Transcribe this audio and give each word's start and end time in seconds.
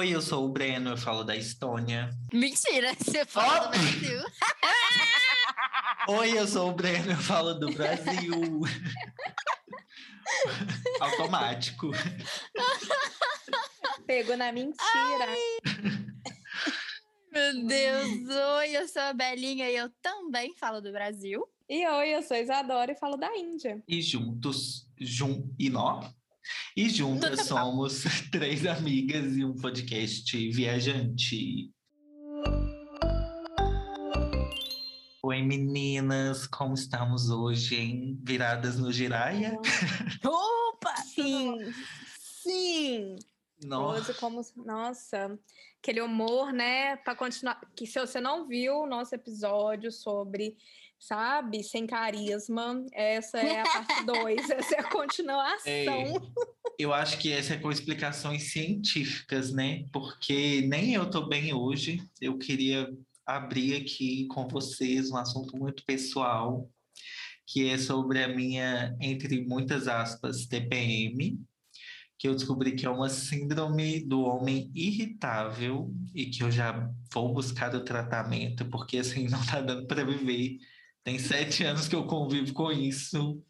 Oi, 0.00 0.08
eu 0.14 0.22
sou 0.22 0.46
o 0.46 0.48
Breno, 0.48 0.92
eu 0.92 0.96
falo 0.96 1.22
da 1.22 1.36
Estônia. 1.36 2.08
Mentira, 2.32 2.94
você 2.98 3.22
fala 3.26 3.66
Oh! 3.66 3.68
do 3.70 3.70
Brasil. 3.78 4.22
Oi, 6.08 6.38
eu 6.38 6.46
sou 6.46 6.70
o 6.70 6.72
Breno, 6.72 7.10
eu 7.12 7.18
falo 7.18 7.52
do 7.52 7.70
Brasil. 7.70 8.62
Automático. 11.00 11.90
Pegou 14.06 14.38
na 14.38 14.50
mentira. 14.50 15.26
Meu 17.30 17.66
Deus, 17.66 18.08
oi, 18.56 18.70
eu 18.78 18.88
sou 18.88 19.02
a 19.02 19.12
Belinha 19.12 19.70
e 19.70 19.76
eu 19.76 19.90
também 20.00 20.56
falo 20.56 20.80
do 20.80 20.90
Brasil. 20.92 21.46
E 21.68 21.86
oi, 21.86 22.14
eu 22.14 22.22
sou 22.22 22.38
Isadora 22.38 22.92
e 22.92 22.98
falo 22.98 23.18
da 23.18 23.36
Índia. 23.36 23.82
E 23.86 24.00
juntos, 24.00 24.88
jun 24.98 25.54
e 25.58 25.68
nó. 25.68 26.00
E 26.76 26.88
juntas 26.88 27.30
Tudo 27.30 27.48
somos 27.48 28.04
três 28.30 28.66
amigas 28.66 29.36
e 29.36 29.44
um 29.44 29.54
podcast 29.54 30.50
viajante. 30.50 31.70
Oi, 35.22 35.42
meninas, 35.42 36.46
como 36.46 36.74
estamos 36.74 37.30
hoje, 37.30 37.76
hein? 37.76 38.18
Viradas 38.22 38.78
no 38.78 38.90
Giraia? 38.90 39.56
Opa! 40.24 40.96
Sim, 41.14 41.58
sim. 42.18 43.16
Nossa, 43.64 44.10
Hoje, 44.10 44.18
como. 44.18 44.40
Nossa, 44.56 45.38
aquele 45.78 46.00
humor, 46.00 46.52
né? 46.52 46.96
Para 46.96 47.14
continuar. 47.14 47.60
Que 47.76 47.86
se 47.86 48.00
você 48.00 48.20
não 48.20 48.46
viu 48.46 48.80
o 48.80 48.86
nosso 48.86 49.14
episódio 49.14 49.92
sobre, 49.92 50.56
sabe, 51.00 51.64
sem 51.64 51.86
carisma, 51.86 52.84
essa 52.92 53.38
é 53.38 53.60
a 53.60 53.64
parte 53.64 54.04
2, 54.04 54.50
essa 54.50 54.74
é 54.74 54.80
a 54.80 54.88
continuação. 54.90 55.66
É, 55.66 56.12
eu 56.78 56.92
acho 56.92 57.18
que 57.18 57.32
essa 57.32 57.54
é 57.54 57.56
com 57.56 57.72
explicações 57.72 58.52
científicas, 58.52 59.50
né? 59.50 59.86
Porque 59.92 60.60
nem 60.68 60.94
eu 60.94 61.10
tô 61.10 61.26
bem 61.26 61.54
hoje. 61.54 62.02
Eu 62.20 62.38
queria 62.38 62.88
abrir 63.26 63.76
aqui 63.76 64.26
com 64.26 64.46
vocês 64.46 65.10
um 65.10 65.16
assunto 65.16 65.56
muito 65.56 65.84
pessoal, 65.84 66.68
que 67.46 67.68
é 67.68 67.78
sobre 67.78 68.22
a 68.22 68.28
minha, 68.28 68.94
entre 69.00 69.40
muitas 69.44 69.88
aspas, 69.88 70.46
TPM, 70.46 71.40
que 72.18 72.28
eu 72.28 72.34
descobri 72.34 72.72
que 72.72 72.84
é 72.84 72.90
uma 72.90 73.08
síndrome 73.08 74.04
do 74.04 74.20
homem 74.20 74.70
irritável 74.74 75.90
e 76.14 76.26
que 76.26 76.42
eu 76.42 76.50
já 76.50 76.92
vou 77.12 77.32
buscar 77.32 77.74
o 77.74 77.82
tratamento, 77.82 78.66
porque 78.66 78.98
assim 78.98 79.26
não 79.30 79.44
tá 79.46 79.62
dando 79.62 79.86
para 79.86 80.04
viver. 80.04 80.58
Tem 81.04 81.18
sete 81.18 81.64
anos 81.64 81.88
que 81.88 81.94
eu 81.96 82.04
convivo 82.06 82.52
com 82.52 82.70
isso. 82.70 83.42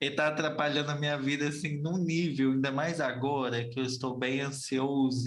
E 0.00 0.10
tá 0.10 0.28
atrapalhando 0.28 0.90
a 0.90 0.94
minha 0.96 1.16
vida 1.16 1.48
assim 1.48 1.80
num 1.80 1.96
nível, 1.96 2.52
ainda 2.52 2.70
mais 2.70 3.00
agora 3.00 3.66
que 3.68 3.78
eu 3.80 3.84
estou 3.84 4.16
bem 4.18 4.40
ansioso. 4.40 5.24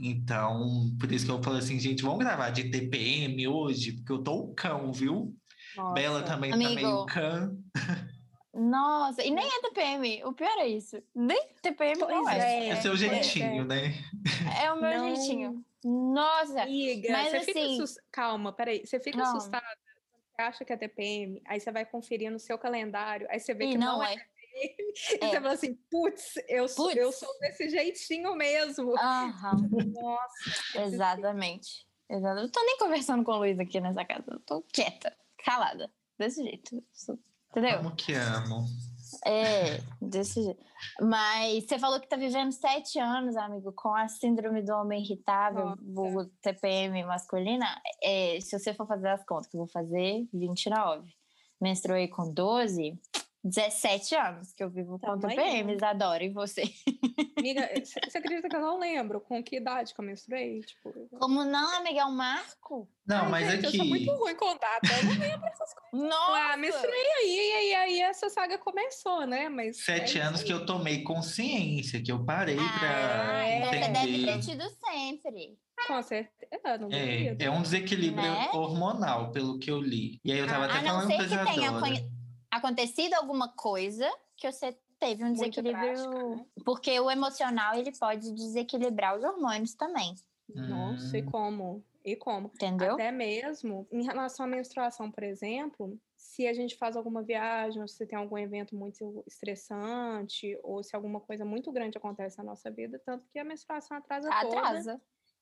Então, 0.00 0.90
por 0.98 1.10
isso 1.12 1.24
que 1.26 1.30
eu 1.32 1.42
falo 1.42 1.56
assim, 1.56 1.78
gente, 1.78 2.02
vamos 2.02 2.18
gravar 2.18 2.50
de 2.50 2.70
TPM 2.70 3.46
hoje, 3.48 3.92
porque 3.92 4.12
eu 4.12 4.22
tô 4.22 4.34
o 4.34 4.54
cão, 4.54 4.92
viu? 4.92 5.34
Nossa. 5.76 5.94
Bela 5.94 6.22
também 6.22 6.50
tá 6.50 6.56
Amigo. 6.56 6.74
meio 6.74 7.06
cã. 7.06 7.52
Nossa, 8.54 9.22
e 9.22 9.30
nem 9.30 9.46
é 9.46 9.60
TPM, 9.60 10.24
o 10.24 10.32
pior 10.32 10.58
é 10.58 10.66
isso. 10.68 11.00
Nem 11.14 11.40
TPM 11.62 11.98
não 12.00 12.06
Pois 12.08 12.28
é. 12.28 12.38
é. 12.38 12.68
É 12.70 12.76
seu 12.80 12.96
jeitinho, 12.96 13.64
né? 13.64 13.94
É 14.62 14.72
o 14.72 14.80
meu 14.80 14.98
Não. 14.98 15.14
jeitinho. 15.14 15.64
Nossa, 15.84 16.62
Amiga, 16.62 17.12
Mas 17.12 17.30
você 17.30 17.40
fica 17.44 17.60
assim- 17.60 17.74
assus- 17.82 17.98
calma, 18.10 18.52
peraí. 18.52 18.84
Você 18.84 18.98
fica 18.98 19.18
Não. 19.18 19.24
assustada, 19.36 19.64
acha 20.38 20.64
que 20.64 20.72
é 20.72 20.76
TPM, 20.76 21.42
aí 21.44 21.60
você 21.60 21.70
vai 21.72 21.84
conferir 21.84 22.30
no 22.30 22.38
seu 22.38 22.56
calendário, 22.58 23.26
aí 23.30 23.40
você 23.40 23.52
vê 23.52 23.66
e 23.66 23.70
que 23.72 23.78
não 23.78 23.98
não, 23.98 24.02
é. 24.04 24.14
é. 24.14 24.16
TPM, 24.16 24.92
e 25.20 25.24
É. 25.24 25.28
você 25.28 25.40
fala 25.40 25.52
assim, 25.52 25.74
putz, 25.90 26.34
eu 26.48 26.68
sou, 26.68 26.92
eu 26.92 27.12
sou 27.12 27.28
desse 27.40 27.68
jeitinho 27.68 28.34
mesmo. 28.36 28.96
Aham, 28.96 29.68
Nossa. 29.92 30.82
exatamente. 30.82 31.86
Exato. 32.08 32.40
Eu 32.40 32.50
tô 32.50 32.60
nem 32.64 32.78
conversando 32.78 33.24
com 33.24 33.32
o 33.32 33.38
Luiz 33.38 33.58
aqui 33.58 33.80
nessa 33.80 34.04
casa. 34.04 34.24
Eu 34.28 34.40
tô 34.40 34.62
quieta, 34.72 35.14
calada. 35.44 35.92
Desse 36.18 36.42
jeito. 36.42 36.82
Entendeu? 37.50 37.78
Amo 37.80 37.94
que 37.94 38.14
amo. 38.14 38.64
É, 39.30 39.78
desse 40.00 40.42
jeito. 40.42 40.64
Mas 41.02 41.64
você 41.64 41.78
falou 41.78 42.00
que 42.00 42.08
tá 42.08 42.16
vivendo 42.16 42.50
sete 42.50 42.98
anos, 42.98 43.36
amigo, 43.36 43.70
com 43.72 43.94
a 43.94 44.08
síndrome 44.08 44.62
do 44.62 44.72
homem 44.72 45.02
irritável, 45.02 45.74
vulgo 45.82 46.24
TPM 46.40 47.04
masculina. 47.04 47.66
É, 48.02 48.40
se 48.40 48.58
você 48.58 48.72
for 48.72 48.86
fazer 48.86 49.08
as 49.08 49.22
contas, 49.26 49.46
que 49.46 49.56
eu 49.56 49.60
vou 49.60 49.68
fazer 49.68 50.26
29. 50.32 51.12
Menstruei 51.60 52.08
com 52.08 52.32
12, 52.32 52.98
17 53.48 54.14
anos 54.14 54.52
que 54.52 54.62
eu 54.62 54.70
vivo 54.70 54.98
com 54.98 55.18
Tamanho. 55.18 55.36
TPM, 55.36 55.76
adoro. 55.84 56.22
E 56.24 56.28
você? 56.30 56.62
Amiga, 57.38 57.68
você 57.84 58.18
acredita 58.18 58.48
que 58.48 58.56
eu 58.56 58.60
não 58.60 58.78
lembro 58.78 59.20
com 59.20 59.42
que 59.42 59.56
idade 59.56 59.94
que 59.94 60.00
eu 60.00 60.04
menstruei? 60.04 60.60
Tipo, 60.60 60.92
Como 61.20 61.44
não, 61.44 61.76
amiga? 61.76 62.00
É 62.00 62.04
um 62.04 62.10
marco? 62.14 62.88
Não, 63.06 63.24
Ai, 63.26 63.30
mas 63.30 63.50
gente, 63.50 63.66
aqui. 63.66 63.76
Eu 63.76 63.80
sou 63.80 63.86
muito 63.86 64.10
ruim 64.12 64.34
com 64.34 64.56
data, 64.56 64.80
eu 64.98 65.04
não 65.04 65.18
lembro 65.20 65.46
essas 65.46 65.72
coisas. 65.74 65.88
Nossa! 66.10 66.52
Ah, 66.52 66.56
menstruei 66.56 67.06
aí, 67.22 67.36
e 67.36 67.52
aí, 67.54 67.74
aí 67.74 68.00
essa 68.00 68.28
saga 68.28 68.58
começou, 68.58 69.26
né? 69.26 69.48
Mas 69.48 69.84
Sete 69.84 70.18
é 70.18 70.22
anos 70.22 70.42
que 70.42 70.52
eu 70.52 70.66
tomei 70.66 71.02
consciência, 71.02 72.02
que 72.02 72.10
eu 72.10 72.24
parei 72.24 72.56
pra 72.56 73.38
Ah, 73.40 73.48
então 73.48 73.72
você 73.72 73.88
deve 73.88 74.08
entender. 74.16 74.26
ter 74.26 74.38
tido 74.40 74.64
sempre. 74.68 75.58
Com 75.86 76.02
certeza, 76.02 76.76
não 76.78 76.88
É, 76.90 77.36
é 77.38 77.50
um 77.50 77.62
desequilíbrio 77.62 78.20
Né? 78.30 78.50
hormonal, 78.52 79.30
pelo 79.30 79.58
que 79.60 79.70
eu 79.70 79.80
li. 79.80 80.20
E 80.24 80.32
aí 80.32 80.38
eu 80.38 80.46
tava 80.46 80.64
até 80.64 80.78
A 80.78 80.82
não 80.82 80.88
falando 80.88 81.06
ser 81.06 81.16
que 81.28 81.54
tenha 81.54 81.72
acontecido 82.50 83.14
alguma 83.14 83.48
coisa 83.54 84.08
que 84.36 84.50
você 84.50 84.76
teve 84.98 85.24
um 85.24 85.32
desequilíbrio. 85.32 85.94
drástica, 85.94 86.28
né? 86.36 86.46
Porque 86.64 86.98
o 87.00 87.10
emocional 87.10 87.74
ele 87.74 87.92
pode 87.98 88.32
desequilibrar 88.32 89.16
os 89.16 89.24
hormônios 89.24 89.74
também, 89.74 90.14
Nossa, 90.48 91.16
Hum. 91.16 91.20
e 91.20 91.22
como? 91.24 91.84
E 92.04 92.16
como? 92.16 92.48
entendeu? 92.54 92.94
Até 92.94 93.10
mesmo 93.12 93.86
em 93.92 94.02
relação 94.02 94.46
à 94.46 94.48
menstruação, 94.48 95.10
por 95.10 95.22
exemplo, 95.22 95.98
se 96.16 96.46
a 96.46 96.54
gente 96.54 96.76
faz 96.76 96.96
alguma 96.96 97.22
viagem, 97.22 97.82
ou 97.82 97.88
se 97.88 98.06
tem 98.06 98.18
algum 98.18 98.38
evento 98.38 98.74
muito 98.74 99.22
estressante, 99.26 100.58
ou 100.62 100.82
se 100.82 100.96
alguma 100.96 101.20
coisa 101.20 101.44
muito 101.44 101.70
grande 101.70 101.98
acontece 101.98 102.38
na 102.38 102.44
nossa 102.44 102.70
vida, 102.70 103.00
tanto 103.04 103.26
que 103.28 103.38
a 103.38 103.44
menstruação 103.44 103.96
atrasa, 103.96 104.30
toda. 104.40 104.58
Atrasa. 104.58 105.00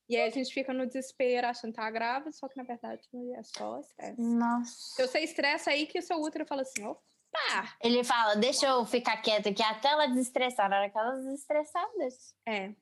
E 0.09 0.17
aí 0.17 0.29
a 0.29 0.31
gente 0.31 0.53
fica 0.53 0.73
no 0.73 0.87
desespero 0.87 1.47
achando 1.49 1.73
que 1.73 1.81
tá 1.81 1.91
grávida, 1.91 2.31
só 2.33 2.49
que 2.49 2.57
na 2.57 2.63
verdade 2.63 3.03
é 3.35 3.43
só 3.43 3.81
estresse. 3.81 4.21
Nossa. 4.21 4.71
Se 4.95 5.07
você 5.07 5.21
estressa 5.21 5.71
aí 5.71 5.87
que 5.87 5.99
o 5.99 6.03
seu 6.03 6.21
útero 6.21 6.47
fala 6.47 6.63
assim, 6.63 6.85
opa, 6.85 7.77
Ele 7.83 8.05
fala, 8.05 8.37
deixa 8.37 8.67
eu 8.67 8.85
ficar 8.87 9.17
quieta 9.21 9.51
aqui 9.51 9.63
até 9.63 9.89
ela 9.89 10.07
desestressar. 10.07 10.71
Na 10.71 10.79
hora 10.79 10.91
que 10.91 10.97
ela 10.97 11.17
desestressar, 11.17 11.87
deixa. 11.99 12.35
É, 12.47 12.73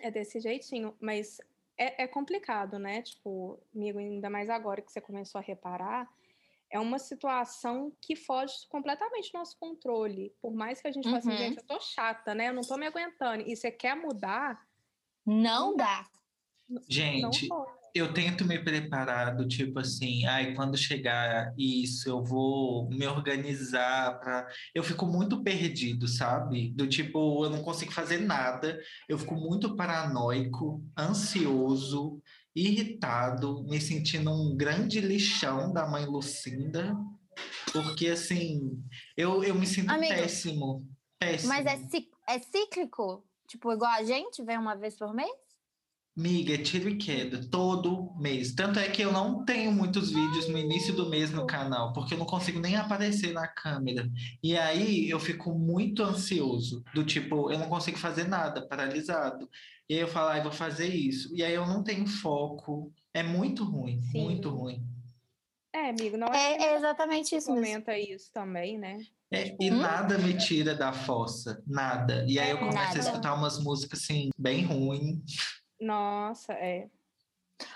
é 0.00 0.10
desse 0.10 0.40
jeitinho, 0.40 0.96
mas 1.00 1.38
é, 1.76 2.04
é 2.04 2.08
complicado, 2.08 2.78
né? 2.78 3.02
Tipo, 3.02 3.60
amigo, 3.74 3.98
ainda 3.98 4.30
mais 4.30 4.48
agora 4.48 4.80
que 4.80 4.90
você 4.90 5.00
começou 5.00 5.38
a 5.38 5.42
reparar, 5.42 6.08
é 6.70 6.80
uma 6.80 6.98
situação 6.98 7.92
que 8.00 8.16
foge 8.16 8.66
completamente 8.68 9.30
do 9.30 9.38
nosso 9.38 9.56
controle. 9.58 10.34
Por 10.40 10.52
mais 10.54 10.80
que 10.80 10.88
a 10.88 10.92
gente 10.92 11.04
fale 11.04 11.18
assim, 11.18 11.30
Uhum. 11.30 11.36
gente, 11.36 11.58
eu 11.58 11.64
tô 11.64 11.78
chata, 11.78 12.34
né? 12.34 12.48
Eu 12.48 12.54
não 12.54 12.62
tô 12.62 12.76
me 12.76 12.86
aguentando. 12.86 13.44
E 13.46 13.54
você 13.54 13.70
quer 13.70 13.94
mudar, 13.94 14.66
Não 15.26 15.76
dá. 15.76 16.04
Gente, 16.88 17.48
eu 17.94 18.12
tento 18.12 18.44
me 18.44 18.58
preparar 18.58 19.36
do 19.36 19.46
tipo 19.46 19.78
assim, 19.78 20.26
ai, 20.26 20.52
quando 20.54 20.76
chegar 20.76 21.54
isso, 21.56 22.08
eu 22.08 22.24
vou 22.24 22.88
me 22.90 23.06
organizar 23.06 24.18
para. 24.18 24.48
Eu 24.74 24.82
fico 24.82 25.06
muito 25.06 25.44
perdido, 25.44 26.08
sabe? 26.08 26.70
Do 26.70 26.88
tipo, 26.88 27.44
eu 27.44 27.50
não 27.50 27.62
consigo 27.62 27.92
fazer 27.92 28.18
nada, 28.18 28.80
eu 29.08 29.16
fico 29.16 29.36
muito 29.36 29.76
paranoico, 29.76 30.82
ansioso, 30.98 32.20
irritado, 32.54 33.62
me 33.64 33.80
sentindo 33.80 34.30
um 34.30 34.56
grande 34.56 35.00
lixão 35.00 35.72
da 35.72 35.86
mãe 35.86 36.04
Lucinda, 36.04 36.96
porque 37.72 38.08
assim, 38.08 38.82
eu, 39.16 39.44
eu 39.44 39.54
me 39.54 39.66
sinto 39.66 39.90
Amigo, 39.90 40.14
péssimo. 40.14 40.86
Péssimo. 41.16 41.48
Mas 41.48 41.64
é, 41.66 41.80
é 42.28 42.38
cíclico? 42.40 43.24
Tipo, 43.46 43.72
igual 43.72 43.92
a 43.92 44.02
gente, 44.02 44.42
vem 44.42 44.58
uma 44.58 44.74
vez 44.74 44.96
por 44.96 45.14
mês? 45.14 45.43
Miga, 46.16 46.54
é 46.54 46.58
tiro 46.58 46.88
e 46.88 46.96
queda, 46.96 47.40
todo 47.50 48.14
mês. 48.16 48.54
Tanto 48.54 48.78
é 48.78 48.88
que 48.88 49.02
eu 49.02 49.10
não 49.10 49.44
tenho 49.44 49.72
muitos 49.72 50.10
vídeos 50.12 50.48
no 50.48 50.56
início 50.56 50.94
do 50.94 51.08
mês 51.10 51.32
no 51.32 51.44
canal, 51.44 51.92
porque 51.92 52.14
eu 52.14 52.18
não 52.18 52.26
consigo 52.26 52.60
nem 52.60 52.76
aparecer 52.76 53.32
na 53.32 53.48
câmera. 53.48 54.08
E 54.40 54.56
aí 54.56 55.10
eu 55.10 55.18
fico 55.18 55.52
muito 55.58 56.04
ansioso, 56.04 56.84
do 56.94 57.04
tipo, 57.04 57.50
eu 57.50 57.58
não 57.58 57.68
consigo 57.68 57.98
fazer 57.98 58.28
nada, 58.28 58.64
paralisado. 58.66 59.50
E 59.88 59.94
aí 59.94 60.00
eu 60.00 60.06
falo, 60.08 60.28
ah, 60.28 60.36
eu 60.38 60.44
vou 60.44 60.52
fazer 60.52 60.86
isso. 60.86 61.34
E 61.34 61.42
aí 61.42 61.52
eu 61.52 61.66
não 61.66 61.82
tenho 61.82 62.06
foco. 62.06 62.92
É 63.12 63.22
muito 63.24 63.64
ruim, 63.64 64.00
Sim. 64.12 64.22
muito 64.22 64.50
ruim. 64.50 64.82
É, 65.74 65.90
amigo, 65.90 66.16
não 66.16 66.28
É, 66.28 66.52
é, 66.54 66.62
é 66.66 66.76
exatamente 66.76 67.34
isso 67.34 67.50
mesmo. 67.52 67.64
comenta 67.84 67.98
isso 67.98 68.30
também, 68.32 68.78
né? 68.78 68.98
É, 69.32 69.56
e 69.60 69.68
Hum? 69.72 69.78
nada 69.80 70.16
me 70.18 70.34
tira 70.38 70.76
da 70.76 70.92
fossa, 70.92 71.60
nada. 71.66 72.24
E 72.28 72.38
aí 72.38 72.50
eu 72.52 72.58
começo 72.58 72.76
Nada. 72.76 72.96
a 72.96 73.00
escutar 73.00 73.34
umas 73.34 73.58
músicas 73.58 74.00
assim, 74.00 74.30
bem 74.38 74.64
ruins. 74.64 75.63
Nossa, 75.80 76.52
é. 76.54 76.88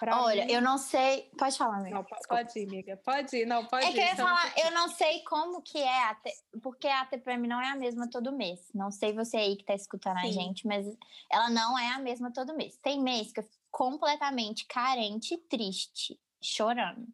Pra 0.00 0.22
Olha, 0.22 0.44
mim- 0.44 0.52
eu 0.52 0.60
não 0.60 0.76
sei. 0.76 1.30
Pode 1.38 1.56
falar, 1.56 1.76
amiga. 1.76 1.94
Não, 1.96 2.04
po- 2.04 2.16
pode 2.28 2.58
ir, 2.58 2.66
amiga. 2.66 2.96
Pode 2.96 3.36
ir, 3.36 3.46
não, 3.46 3.64
pode 3.64 3.86
É 3.86 3.90
ir. 3.90 3.92
que 3.94 4.00
eu 4.00 4.04
ia 4.04 4.12
então- 4.12 4.26
falar, 4.26 4.52
eu 4.58 4.70
não 4.72 4.88
sei 4.88 5.22
como 5.22 5.62
que 5.62 5.78
é, 5.78 6.04
a 6.04 6.14
T- 6.16 6.34
porque 6.62 6.88
a 6.88 7.04
TPM 7.06 7.46
não 7.46 7.60
é 7.60 7.68
a 7.70 7.76
mesma 7.76 8.10
todo 8.10 8.32
mês. 8.32 8.60
Não 8.74 8.90
sei 8.90 9.12
você 9.12 9.36
aí 9.36 9.56
que 9.56 9.64
tá 9.64 9.74
escutando 9.74 10.16
a 10.18 10.22
Sim. 10.22 10.32
gente, 10.32 10.66
mas 10.66 10.84
ela 11.30 11.48
não 11.48 11.78
é 11.78 11.92
a 11.92 11.98
mesma 12.00 12.32
todo 12.32 12.54
mês. 12.56 12.76
Tem 12.78 13.00
mês 13.00 13.32
que 13.32 13.38
eu 13.40 13.44
fico 13.44 13.56
completamente 13.70 14.66
carente 14.66 15.34
e 15.34 15.38
triste, 15.38 16.18
chorando. 16.42 17.06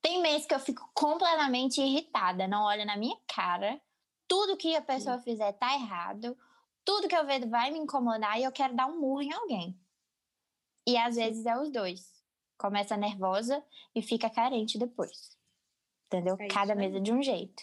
Tem 0.00 0.20
mês 0.22 0.46
que 0.46 0.54
eu 0.54 0.60
fico 0.60 0.88
completamente 0.94 1.80
irritada, 1.80 2.46
não 2.46 2.62
olha 2.64 2.84
na 2.84 2.96
minha 2.96 3.16
cara. 3.26 3.80
Tudo 4.28 4.56
que 4.56 4.74
a 4.76 4.82
pessoa 4.82 5.18
fizer 5.18 5.52
tá 5.54 5.74
errado. 5.74 6.36
Tudo 6.84 7.08
que 7.08 7.14
eu 7.16 7.26
vejo 7.26 7.48
vai 7.50 7.70
me 7.70 7.78
incomodar 7.78 8.38
e 8.40 8.44
eu 8.44 8.52
quero 8.52 8.74
dar 8.74 8.86
um 8.86 8.98
murro 9.00 9.22
em 9.22 9.32
alguém. 9.32 9.78
E 10.86 10.96
às 10.96 11.16
vezes 11.16 11.44
é 11.46 11.56
os 11.58 11.70
dois. 11.70 12.10
Começa 12.58 12.96
nervosa 12.96 13.62
e 13.94 14.02
fica 14.02 14.30
carente 14.30 14.78
depois. 14.78 15.36
Entendeu? 16.06 16.36
É 16.38 16.48
Cada 16.48 16.74
mesa 16.74 17.00
de 17.00 17.12
um 17.12 17.22
jeito. 17.22 17.62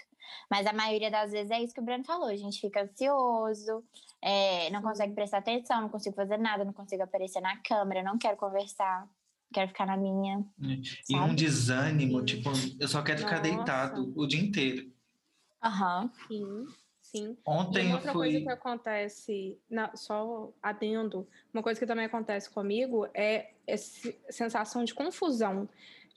Mas 0.50 0.66
a 0.68 0.74
maioria 0.74 1.10
das 1.10 1.32
vezes 1.32 1.52
é 1.52 1.62
isso 1.62 1.74
que 1.74 1.80
o 1.80 1.84
Breno 1.84 2.04
falou. 2.04 2.28
A 2.28 2.36
gente 2.36 2.60
fica 2.60 2.84
ansioso, 2.84 3.84
é, 4.22 4.70
não 4.70 4.80
Sim. 4.80 4.88
consegue 4.88 5.14
prestar 5.14 5.40
atenção, 5.40 5.82
não 5.82 5.90
consigo 5.90 6.16
fazer 6.16 6.38
nada, 6.38 6.66
não 6.66 6.74
consigo 6.74 7.04
aparecer 7.04 7.42
na 7.42 7.58
câmera, 7.58 8.04
não 8.04 8.18
quero 8.18 8.38
conversar, 8.38 9.08
quero 9.54 9.68
ficar 9.70 9.86
na 9.86 9.98
minha. 9.98 10.46
E 10.60 11.16
um 11.16 11.20
Sabe? 11.20 11.36
desânimo, 11.36 12.20
Sim. 12.20 12.26
tipo, 12.26 12.50
eu 12.80 12.88
só 12.88 13.02
quero 13.02 13.20
ficar 13.20 13.38
Nossa. 13.38 13.44
deitado 13.44 14.14
o 14.16 14.28
dia 14.28 14.42
inteiro. 14.42 14.92
Sim, 16.28 16.66
sim. 17.12 17.32
E 17.32 17.38
Ontem 17.46 17.90
eu 17.90 17.96
outra 17.96 18.12
fui. 18.12 18.32
coisa 18.32 18.42
que 18.42 18.50
acontece, 18.50 19.60
só 19.96 20.52
adendo, 20.62 21.28
uma 21.54 21.64
coisa 21.64 21.80
que 21.80 21.86
também 21.86 22.06
acontece 22.06 22.50
comigo 22.50 23.08
é 23.14 23.52
essa 23.66 24.14
sensação 24.30 24.84
de 24.84 24.94
confusão. 24.94 25.68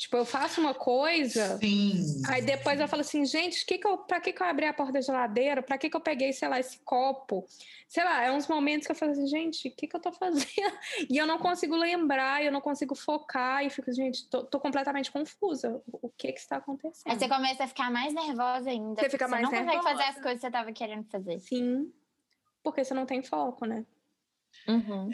Tipo, 0.02 0.16
eu 0.16 0.24
faço 0.24 0.60
uma 0.60 0.74
coisa, 0.74 1.58
Sim. 1.58 2.22
aí 2.26 2.42
depois 2.42 2.80
eu 2.80 2.88
falo 2.88 3.02
assim, 3.02 3.24
gente, 3.24 3.64
que 3.64 3.78
que 3.78 3.86
eu, 3.86 3.98
pra 3.98 4.20
que, 4.20 4.32
que 4.32 4.42
eu 4.42 4.46
abri 4.48 4.66
a 4.66 4.74
porta 4.74 4.94
da 4.94 5.00
geladeira? 5.00 5.62
Pra 5.62 5.78
que, 5.78 5.88
que 5.88 5.96
eu 5.96 6.00
peguei, 6.00 6.32
sei 6.32 6.48
lá, 6.48 6.58
esse 6.58 6.80
copo? 6.80 7.46
Sei 7.86 8.02
lá, 8.02 8.20
é 8.24 8.32
uns 8.32 8.48
momentos 8.48 8.84
que 8.84 8.90
eu 8.90 8.96
falo 8.96 9.12
assim, 9.12 9.28
gente, 9.28 9.68
o 9.68 9.70
que, 9.70 9.86
que 9.86 9.94
eu 9.94 10.00
tô 10.00 10.10
fazendo? 10.18 10.76
E 11.08 11.16
eu 11.16 11.24
não 11.24 11.38
consigo 11.38 11.76
lembrar, 11.76 12.42
eu 12.42 12.50
não 12.50 12.60
consigo 12.60 12.96
focar, 12.96 13.64
e 13.64 13.70
fico, 13.70 13.92
gente, 13.92 14.28
tô, 14.28 14.42
tô 14.42 14.58
completamente 14.58 15.08
confusa. 15.08 15.80
O 15.86 16.08
que 16.08 16.32
que 16.32 16.40
está 16.40 16.56
acontecendo? 16.56 17.12
Aí 17.12 17.16
você 17.16 17.28
começa 17.28 17.62
a 17.62 17.68
ficar 17.68 17.88
mais 17.88 18.12
nervosa 18.12 18.70
ainda. 18.70 19.00
Você 19.00 19.08
fica 19.08 19.28
mais 19.28 19.44
não 19.44 19.50
consegue 19.50 19.82
fazer 19.84 19.88
as 19.92 19.98
nervosa. 19.98 20.20
coisas 20.20 20.40
que 20.40 20.46
você 20.46 20.50
tava 20.50 20.72
querendo 20.72 21.04
fazer. 21.04 21.38
Sim, 21.38 21.92
porque 22.60 22.82
você 22.82 22.92
não 22.92 23.06
tem 23.06 23.22
foco, 23.22 23.66
né? 23.66 23.86
Uhum. 24.66 25.10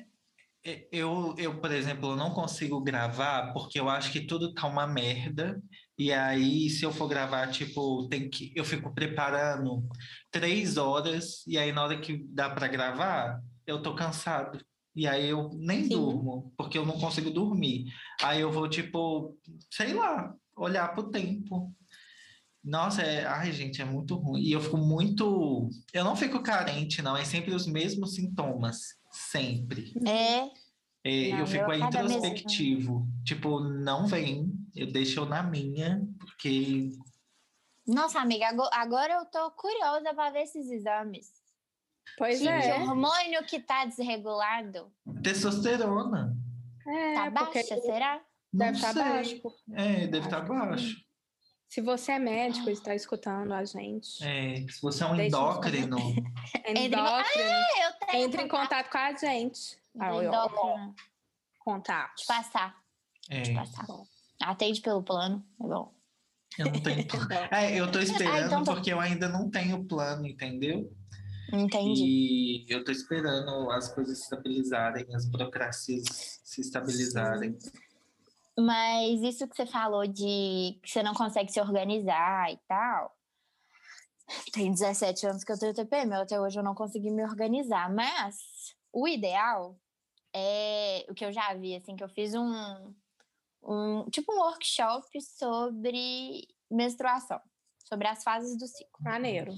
Eu, 0.93 1.35
eu, 1.39 1.61
por 1.61 1.73
exemplo, 1.73 2.17
não 2.17 2.35
consigo 2.35 2.81
gravar 2.83 3.53
porque 3.53 3.81
eu 3.81 3.89
acho 3.89 4.13
que 4.13 4.21
tudo 4.21 4.53
tá 4.53 4.67
uma 4.67 4.87
merda. 4.87 5.61
E 5.97 6.13
aí, 6.13 6.69
se 6.71 6.85
eu 6.85 6.93
for 6.93 7.09
gravar, 7.09 7.49
tipo, 7.51 8.07
tem 8.09 8.29
que, 8.29 8.53
eu 8.55 8.65
fico 8.65 8.93
preparando 8.95 9.85
três 10.31 10.77
horas, 10.77 11.45
e 11.47 11.59
aí 11.59 11.73
na 11.73 11.85
hora 11.85 11.99
que 12.01 12.25
dá 12.29 12.49
para 12.51 12.69
gravar, 12.69 13.41
eu 13.67 13.83
tô 13.83 13.95
cansado. 13.95 14.61
E 14.95 15.07
aí 15.07 15.29
eu 15.29 15.51
nem 15.55 15.85
Sim. 15.85 15.91
durmo, 15.91 16.53
porque 16.57 16.77
eu 16.77 16.85
não 16.85 16.99
consigo 16.99 17.31
dormir. 17.31 17.87
Aí 18.23 18.41
eu 18.41 18.51
vou, 18.51 18.69
tipo, 18.69 19.37
sei 19.71 19.95
lá, 19.95 20.35
olhar 20.57 20.89
pro 20.95 21.11
tempo. 21.11 21.73
Nossa, 22.65 23.03
é... 23.03 23.25
ai, 23.25 23.53
gente, 23.53 23.81
é 23.81 23.85
muito 23.85 24.17
ruim. 24.17 24.43
E 24.43 24.53
eu 24.53 24.61
fico 24.61 24.77
muito. 24.77 25.71
Eu 25.93 26.05
não 26.05 26.17
fico 26.17 26.43
carente, 26.43 27.01
não, 27.01 27.17
é 27.17 27.25
sempre 27.25 27.55
os 27.55 27.67
mesmos 27.67 28.15
sintomas. 28.15 28.99
Sempre. 29.19 29.93
É, 30.07 30.51
É, 31.05 31.31
Não, 31.33 31.39
eu 31.41 31.47
fico 31.47 31.71
aí 31.71 31.81
introspectivo. 31.81 33.07
Tipo, 33.25 33.61
não 33.61 34.07
vem, 34.07 34.53
eu 34.75 34.91
deixo 34.93 35.21
eu 35.21 35.27
na 35.27 35.43
minha, 35.43 36.07
porque. 36.19 36.93
Nossa, 37.87 38.21
amiga, 38.21 38.49
ago- 38.49 38.69
agora 38.73 39.15
eu 39.15 39.25
tô 39.27 39.51
curiosa 39.53 40.13
pra 40.15 40.31
ver 40.31 40.43
esses 40.43 40.71
exames. 40.71 41.33
Pois 42.17 42.39
Que, 42.39 42.45
que 42.45 42.51
é. 42.51 42.75
hormônio 42.81 43.45
que 43.47 43.61
tá 43.61 43.85
desregulado? 43.87 44.93
Testosterona. 45.23 46.37
É, 46.87 47.15
Tá 47.15 47.31
porque 47.31 47.59
baixa, 47.61 47.81
será? 47.81 48.21
Não 48.53 48.59
deve 48.67 48.77
estar 48.77 48.93
sei. 48.93 49.03
baixo. 49.03 49.43
É, 49.73 50.07
deve 50.07 50.27
estar 50.27 50.43
sim. 50.43 50.49
baixo. 50.49 50.97
Se 51.69 51.83
você 51.83 52.13
é 52.13 52.19
médico 52.19 52.71
e 52.71 52.73
está 52.73 52.95
escutando 52.95 53.53
a 53.53 53.65
gente, 53.65 54.25
É, 54.25 54.57
se 54.71 54.81
você 54.81 55.05
é 55.05 55.07
um 55.07 55.21
endócrino, 55.21 55.99
endócrino, 56.67 57.51
Eu 57.83 58.07
tenho 58.07 58.25
entre 58.25 58.43
em 58.43 58.49
contato 58.49 58.91
com 58.91 58.99
a 58.99 59.13
gente. 59.15 59.77
Ah, 60.01 60.15
endócrino. 60.25 60.95
Contato. 61.59 62.15
Te 62.17 62.27
passar, 62.27 62.75
é, 63.29 63.43
te 63.43 63.55
passar. 63.55 63.87
Atende 64.43 64.81
pelo 64.81 65.03
plano, 65.03 65.45
é 65.61 65.65
bom. 65.65 65.93
eu 66.59 66.67
não 66.67 66.81
tenho. 66.81 67.01
Então, 67.05 67.21
É, 67.51 67.75
eu 67.79 67.91
tô 67.93 67.99
esperando 67.99 68.47
então 68.47 68.65
tá. 68.65 68.75
porque 68.75 68.91
eu 68.93 68.99
ainda 69.01 69.29
não 69.29 69.51
tenho 69.51 69.85
plano, 69.85 70.27
entendeu? 70.27 70.91
Entendi. 71.53 72.05
E 72.05 72.67
eu 72.69 72.83
tô 72.85 72.93
esperando 72.93 73.71
as 73.71 73.93
coisas 73.93 74.19
se 74.19 74.25
estabilizarem, 74.25 75.07
as 75.15 75.27
burocracias 75.27 76.41
se 76.45 76.61
estabilizarem. 76.63 77.59
Mas 78.59 79.23
isso 79.23 79.47
que 79.47 79.55
você 79.55 79.65
falou 79.65 80.05
de 80.05 80.81
que 80.83 80.91
você 80.91 81.01
não 81.01 81.15
consegue 81.15 81.53
se 81.53 81.61
organizar 81.61 82.53
e 82.53 82.57
tal. 82.67 83.17
Tem 84.53 84.73
17 84.73 85.27
anos 85.27 85.45
que 85.45 85.53
eu 85.53 85.59
tenho 85.59 85.73
TPM, 85.73 86.13
até 86.15 86.41
hoje 86.41 86.59
eu 86.59 86.63
não 86.65 86.75
consegui 86.75 87.11
me 87.11 87.23
organizar. 87.23 87.89
Mas 87.93 88.37
o 88.93 89.07
ideal 89.07 89.79
é 90.35 91.07
o 91.09 91.15
que 91.15 91.25
eu 91.25 91.33
já 91.33 91.55
vi, 91.55 91.77
assim, 91.77 91.95
que 91.95 92.03
eu 92.03 92.09
fiz 92.09 92.35
um, 92.35 92.95
um 93.63 94.11
tipo 94.11 94.33
um 94.33 94.39
workshop 94.39 95.07
sobre 95.23 96.49
menstruação, 96.69 97.41
sobre 97.89 98.09
as 98.09 98.25
fases 98.25 98.59
do 98.59 98.67
ciclo. 98.67 99.05
maneiro. 99.05 99.55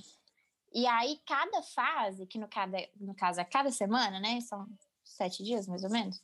E 0.72 0.86
aí, 0.86 1.18
cada 1.26 1.62
fase, 1.62 2.26
que 2.26 2.38
no, 2.38 2.46
cada, 2.46 2.78
no 2.96 3.14
caso 3.14 3.40
é 3.40 3.44
cada 3.44 3.72
semana, 3.72 4.20
né? 4.20 4.40
São 4.42 4.66
sete 5.02 5.42
dias, 5.42 5.66
mais 5.66 5.82
ou 5.84 5.90
menos. 5.90 6.20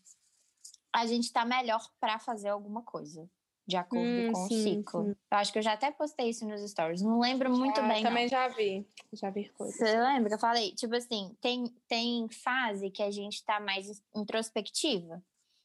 A 0.96 1.04
gente 1.06 1.30
tá 1.30 1.44
melhor 1.44 1.86
para 2.00 2.18
fazer 2.18 2.48
alguma 2.48 2.82
coisa, 2.82 3.28
de 3.66 3.76
acordo 3.76 4.08
Hum, 4.08 4.32
com 4.32 4.46
sim, 4.46 4.56
o 4.56 4.62
ciclo. 4.62 5.04
sim. 5.04 5.16
Eu 5.30 5.38
acho 5.38 5.52
que 5.52 5.58
eu 5.58 5.62
já 5.62 5.74
até 5.74 5.90
postei 5.92 6.30
isso 6.30 6.46
nos 6.48 6.62
stories. 6.70 7.02
Não 7.02 7.20
lembro 7.20 7.50
muito 7.50 7.78
Ah, 7.78 7.88
bem, 7.88 8.02
não. 8.02 8.10
Também 8.10 8.28
já 8.28 8.48
vi. 8.48 8.88
Já 9.12 9.28
vi 9.28 9.46
coisas. 9.50 9.76
Você 9.76 10.00
lembra 10.00 10.30
que 10.30 10.34
eu 10.36 10.38
falei? 10.38 10.72
Tipo 10.74 10.94
assim, 10.96 11.36
tem, 11.38 11.66
tem 11.86 12.26
fase 12.30 12.90
que 12.90 13.02
a 13.02 13.10
gente 13.10 13.44
tá 13.44 13.60
mais 13.60 14.02
introspectiva. 14.14 15.22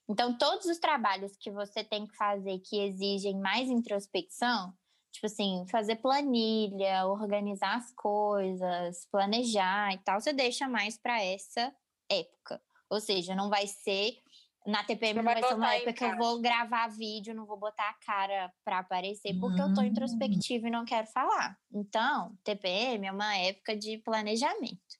Então, 0.10 0.38
todos 0.38 0.66
os 0.66 0.80
trabalhos 0.80 1.38
que 1.38 1.50
você 1.50 1.82
tem 1.82 2.06
que 2.06 2.16
fazer 2.18 2.60
que 2.60 2.78
exigem 2.78 3.40
mais 3.40 3.70
introspecção, 3.70 4.74
tipo 5.14 5.28
assim, 5.28 5.66
fazer 5.72 5.96
planilha, 5.98 7.06
organizar 7.06 7.78
as 7.78 7.90
coisas, 7.94 9.06
planejar 9.10 9.94
e 9.94 9.98
tal, 10.00 10.20
você 10.20 10.34
deixa 10.34 10.68
mais 10.68 10.98
para 10.98 11.24
essa 11.24 11.74
época. 12.10 12.62
Ou 12.90 13.00
seja, 13.00 13.34
não 13.34 13.50
vai 13.50 13.66
ser. 13.68 14.18
Na 14.66 14.84
TPM 14.84 15.16
Não 15.16 15.24
vai 15.24 15.42
vai 15.42 15.44
ser 15.44 15.56
uma 15.56 15.74
época 15.74 15.94
que 15.94 16.04
eu 16.04 16.16
vou 16.18 16.40
gravar 16.40 16.88
vídeo, 16.90 17.34
não 17.34 17.48
vou 17.48 17.58
botar 17.58 17.90
a 17.90 18.06
cara 18.06 18.54
para 18.64 18.80
aparecer, 18.80 19.34
porque 19.40 19.60
eu 19.60 19.74
tô 19.74 19.82
introspectiva 19.82 20.68
e 20.68 20.72
não 20.72 20.86
quero 20.86 21.08
falar. 21.08 21.58
Então, 21.74 22.38
TPM 22.44 23.08
é 23.08 23.12
uma 23.12 23.36
época 23.38 23.76
de 23.76 23.98
planejamento. 23.98 25.00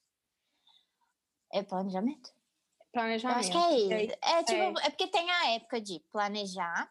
É 1.52 1.62
planejamento? 1.62 2.30
Eu 2.30 3.00
Planejamento. 3.00 3.38
acho 3.38 3.50
que 3.52 3.58
é 3.58 4.04
isso. 4.04 4.18
É, 4.22 4.42
tipo, 4.42 4.78
é. 4.80 4.90
porque 4.90 5.06
tem 5.06 5.30
a 5.30 5.50
época 5.52 5.80
de 5.80 6.00
planejar, 6.10 6.90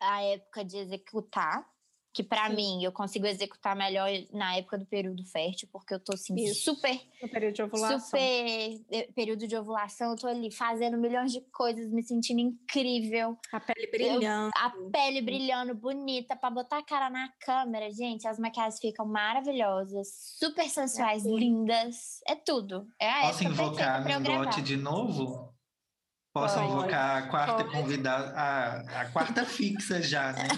a 0.00 0.22
época 0.22 0.64
de 0.64 0.76
executar, 0.76 1.66
que 2.14 2.22
pra 2.22 2.48
Sim. 2.48 2.54
mim 2.54 2.84
eu 2.84 2.92
consigo 2.92 3.26
executar 3.26 3.74
melhor 3.74 4.08
na 4.32 4.56
época 4.56 4.78
do 4.78 4.86
período 4.86 5.24
fértil, 5.24 5.68
porque 5.72 5.92
eu 5.92 5.98
tô 5.98 6.14
assim, 6.14 6.34
Isso. 6.36 6.62
super, 6.62 6.98
No 7.20 7.28
período 7.28 7.54
de 7.54 7.62
ovulação. 7.64 7.98
super 8.00 8.80
eh, 8.92 9.08
período 9.14 9.48
de 9.48 9.56
ovulação, 9.56 10.12
eu 10.12 10.16
tô 10.16 10.28
ali 10.28 10.50
fazendo 10.50 10.96
milhões 10.96 11.32
de 11.32 11.40
coisas, 11.50 11.90
me 11.90 12.02
sentindo 12.04 12.38
incrível, 12.40 13.36
A 13.52 13.58
pele 13.58 13.88
brilhando. 13.90 14.50
a 14.54 14.70
pele 14.92 15.20
brilhando, 15.22 15.74
bonita, 15.74 16.36
pra 16.36 16.50
botar 16.50 16.78
a 16.78 16.84
cara 16.84 17.10
na 17.10 17.28
câmera, 17.40 17.90
gente, 17.90 18.28
as 18.28 18.38
maquiagens 18.38 18.78
ficam 18.78 19.04
maravilhosas, 19.06 20.06
super 20.38 20.68
sensuais, 20.68 21.24
tudo. 21.24 21.36
lindas, 21.36 22.20
é 22.28 22.36
tudo. 22.36 22.86
É 23.00 23.10
a 23.10 23.20
Posso 23.22 23.42
época 23.44 23.62
invocar 23.62 24.06
a 24.06 24.10
eu 24.12 24.20
Mingote 24.20 24.44
gravar. 24.44 24.60
de 24.62 24.76
novo? 24.76 25.53
Posso 26.34 26.56
Pode. 26.56 26.66
invocar 26.66 27.22
a 27.22 27.28
quarta 27.28 27.64
Pode. 27.64 27.70
convidada, 27.70 28.32
a, 28.36 29.02
a 29.02 29.04
quarta 29.12 29.46
fixa 29.46 30.02
já, 30.02 30.32
né? 30.32 30.48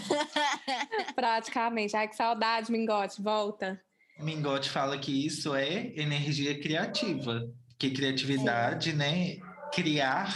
Praticamente. 1.15 1.95
Ai, 1.95 2.09
que 2.09 2.17
saudade, 2.17 2.73
Mingote. 2.73 3.21
Volta. 3.21 3.79
Mingote 4.19 4.71
fala 4.71 4.97
que 4.97 5.27
isso 5.27 5.55
é 5.55 5.93
energia 5.95 6.59
criativa, 6.59 7.47
que 7.79 7.91
criatividade, 7.91 8.95
né? 8.95 9.37
Criar 9.71 10.35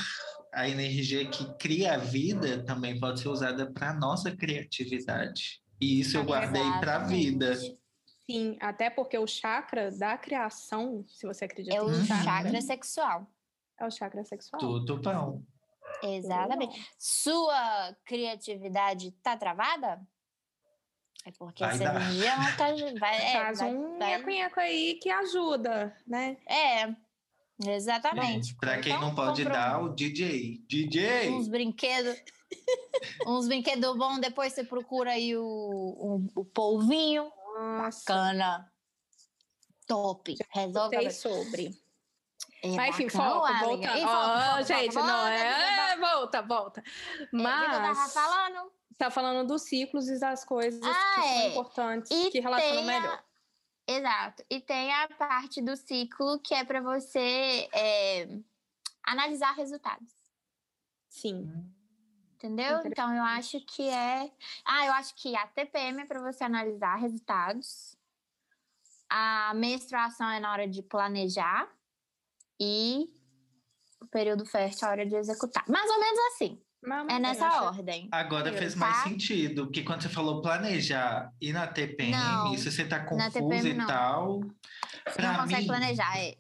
a 0.53 0.69
energia 0.69 1.27
que 1.27 1.51
cria 1.55 1.95
a 1.95 1.97
vida 1.97 2.63
também 2.65 3.01
pode 3.01 3.21
ser 3.21 3.29
usada 3.29 3.73
para 3.73 3.95
nossa 3.95 4.31
criatividade. 4.37 5.63
E 5.81 6.01
isso 6.01 6.19
eu 6.19 6.25
guardei 6.25 6.71
para 6.81 6.97
a 6.97 6.99
vida. 6.99 7.55
Sim, 8.27 8.59
até 8.61 8.91
porque 8.91 9.17
o 9.17 9.27
chakra 9.27 9.91
da 9.91 10.19
criação, 10.19 11.03
se 11.09 11.27
você 11.27 11.47
acredita 11.47 11.75
É 11.75 11.81
o 11.81 11.91
em 11.91 12.05
chakra, 12.05 12.25
chakra 12.25 12.61
sexual. 12.61 13.27
É 13.81 13.87
o 13.87 13.91
chakra 13.91 14.25
sexual. 14.25 14.61
Tudo 14.61 14.99
bom. 14.99 15.43
Exatamente. 16.03 16.89
Sua 16.99 17.95
criatividade 18.05 19.11
tá 19.23 19.37
travada? 19.37 20.01
É 21.27 21.33
porque 21.33 21.63
Vai 21.65 21.75
essa 21.75 21.85
dar. 21.85 21.97
energia 21.97 22.37
não 22.37 22.45
tá. 22.57 22.99
Vai, 22.99 23.17
é, 23.17 23.33
Faz 23.33 23.59
vai- 23.59 23.75
um 23.75 23.99
vai- 23.99 24.23
nheco 24.23 24.61
aí 24.61 24.95
que 25.03 25.11
ajuda, 25.11 25.95
né? 26.07 26.39
é, 26.49 26.95
exatamente. 27.71 28.55
Para 28.57 28.81
quem 28.81 28.93
Então, 28.93 29.09
não 29.09 29.15
pode 29.15 29.45
dar, 29.45 29.83
o 29.83 29.91
DJ. 29.91 30.65
DJ! 30.67 31.29
uns 31.31 31.49
brinquedos. 31.49 32.17
uns 33.27 33.47
brinquedos 33.47 33.97
bons, 33.99 34.19
depois 34.21 34.53
você 34.55 34.65
procura 34.65 35.13
aí 35.13 35.37
o, 35.37 35.43
o, 35.45 36.27
o 36.37 36.45
polvinho. 36.45 37.31
Nossa, 37.59 38.01
Bacana. 38.15 38.73
Top. 39.87 40.35
Resolve. 40.55 40.97
a 40.97 41.01
sei 41.01 41.11
sobre. 41.11 41.71
É 42.63 42.69
Mas 42.77 42.95
enfim, 42.95 43.09
foco, 43.09 43.25
volta, 43.41 43.53
volta, 43.65 44.63
gente, 44.65 44.95
volta, 44.95 45.07
não 45.07 45.19
volta, 45.19 45.31
é. 45.35 45.97
Volta, 45.99 46.43
volta. 46.43 46.81
É, 47.21 47.27
Mas 47.33 48.13
falando. 48.13 48.73
tá 48.99 49.11
falando 49.11 49.47
dos 49.47 49.63
ciclos 49.63 50.09
e 50.09 50.19
das 50.21 50.45
coisas 50.45 50.81
Ah, 50.83 51.15
que 51.15 51.21
são 51.23 51.25
é. 51.25 51.49
importantes, 51.49 52.11
E 52.11 52.31
que 52.31 52.41
relacionam 52.41 52.83
a- 52.83 52.87
melhor. 52.87 53.25
Exato. 53.87 54.45
E 54.51 54.61
tem 54.61 54.93
a 54.93 55.09
parte 55.09 55.61
do 55.63 55.77
ciclo 55.77 56.39
que 56.41 56.55
é 56.55 56.65
para 56.65 56.81
você 56.81 57.69
é, 57.73 58.29
analisar 59.03 59.53
resultados. 59.53 60.13
Sim. 61.09 61.51
Entendeu? 62.35 62.81
Então 62.85 63.15
eu 63.15 63.23
acho 63.23 63.59
que 63.67 63.89
é. 63.89 64.31
Ah, 64.65 64.87
eu 64.87 64.93
acho 64.95 65.15
que 65.15 65.35
a 65.37 65.47
TPM 65.47 66.03
é 66.03 66.07
para 66.07 66.21
você 66.21 66.45
analisar 66.45 66.97
resultados. 66.97 67.97
A 69.09 69.53
menstruação 69.55 70.31
é 70.31 70.39
na 70.41 70.53
hora 70.53 70.69
de 70.69 70.83
planejar. 70.83 71.69
E 72.61 73.07
o 74.03 74.07
período 74.07 74.45
fértil 74.45 74.87
é 74.87 74.89
a 74.89 74.93
hora 74.93 75.07
de 75.07 75.15
executar. 75.15 75.65
Mais 75.69 75.89
ou 75.91 75.99
menos 76.01 76.19
assim. 76.35 76.59
Mas- 76.83 77.07
É 77.15 77.19
nessa 77.19 77.47
acho- 77.47 77.65
ordem. 77.65 78.09
Agora 78.11 78.53
fez 78.53 78.73
tá? 78.75 78.81
mais 78.81 78.97
sentido, 79.03 79.65
porque 79.67 79.83
quando 79.83 80.03
você 80.03 80.09
falou 80.09 80.41
planejar 80.41 81.31
e 81.41 81.53
na 81.53 81.67
TPM, 81.67 82.13
Não, 82.13 82.57
se 82.57 82.71
você 82.71 82.85
tá 82.87 82.99
na 83.01 83.05
confuso 83.05 83.33
TPM 83.33 83.83
e 83.83 83.87
tal. 83.87 84.41
Você 85.09 85.23
não 85.23 85.37
consegue 85.37 85.61
mim, 85.63 85.67
planejar. 85.67 86.19
É. 86.19 86.35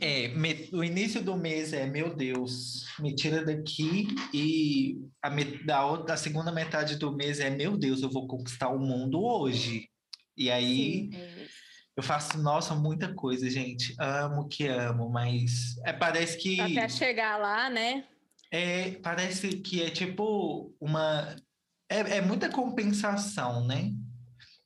É, 0.00 0.28
me- 0.28 0.68
o 0.72 0.82
início 0.82 1.22
do 1.22 1.36
mês 1.36 1.72
é, 1.72 1.86
meu 1.86 2.14
Deus, 2.14 2.86
me 2.98 3.14
tira 3.14 3.44
daqui 3.44 4.08
e 4.32 4.96
a, 5.22 5.28
me- 5.30 5.62
da 5.64 5.84
outra, 5.86 6.14
a 6.14 6.16
segunda 6.16 6.50
metade 6.50 6.96
do 6.96 7.12
mês 7.12 7.38
é, 7.40 7.50
meu 7.50 7.76
Deus, 7.76 8.02
eu 8.02 8.10
vou 8.10 8.26
conquistar 8.26 8.68
o 8.70 8.78
mundo 8.78 9.22
hoje. 9.22 9.88
E 10.36 10.50
aí 10.50 11.10
é 11.12 11.26
isso. 11.28 11.31
Eu 11.96 12.02
faço, 12.02 12.38
nossa, 12.38 12.74
muita 12.74 13.12
coisa, 13.14 13.48
gente. 13.50 13.94
Amo 13.98 14.48
que 14.48 14.66
amo, 14.66 15.10
mas 15.10 15.76
é, 15.84 15.92
parece 15.92 16.38
que 16.38 16.60
Até 16.60 16.88
chegar 16.88 17.36
lá, 17.38 17.68
né? 17.68 18.04
é, 18.50 18.92
parece 19.02 19.48
que 19.58 19.82
é 19.82 19.90
tipo 19.90 20.74
uma 20.80 21.34
é, 21.90 22.18
é 22.18 22.20
muita 22.20 22.48
compensação, 22.48 23.66
né? 23.66 23.92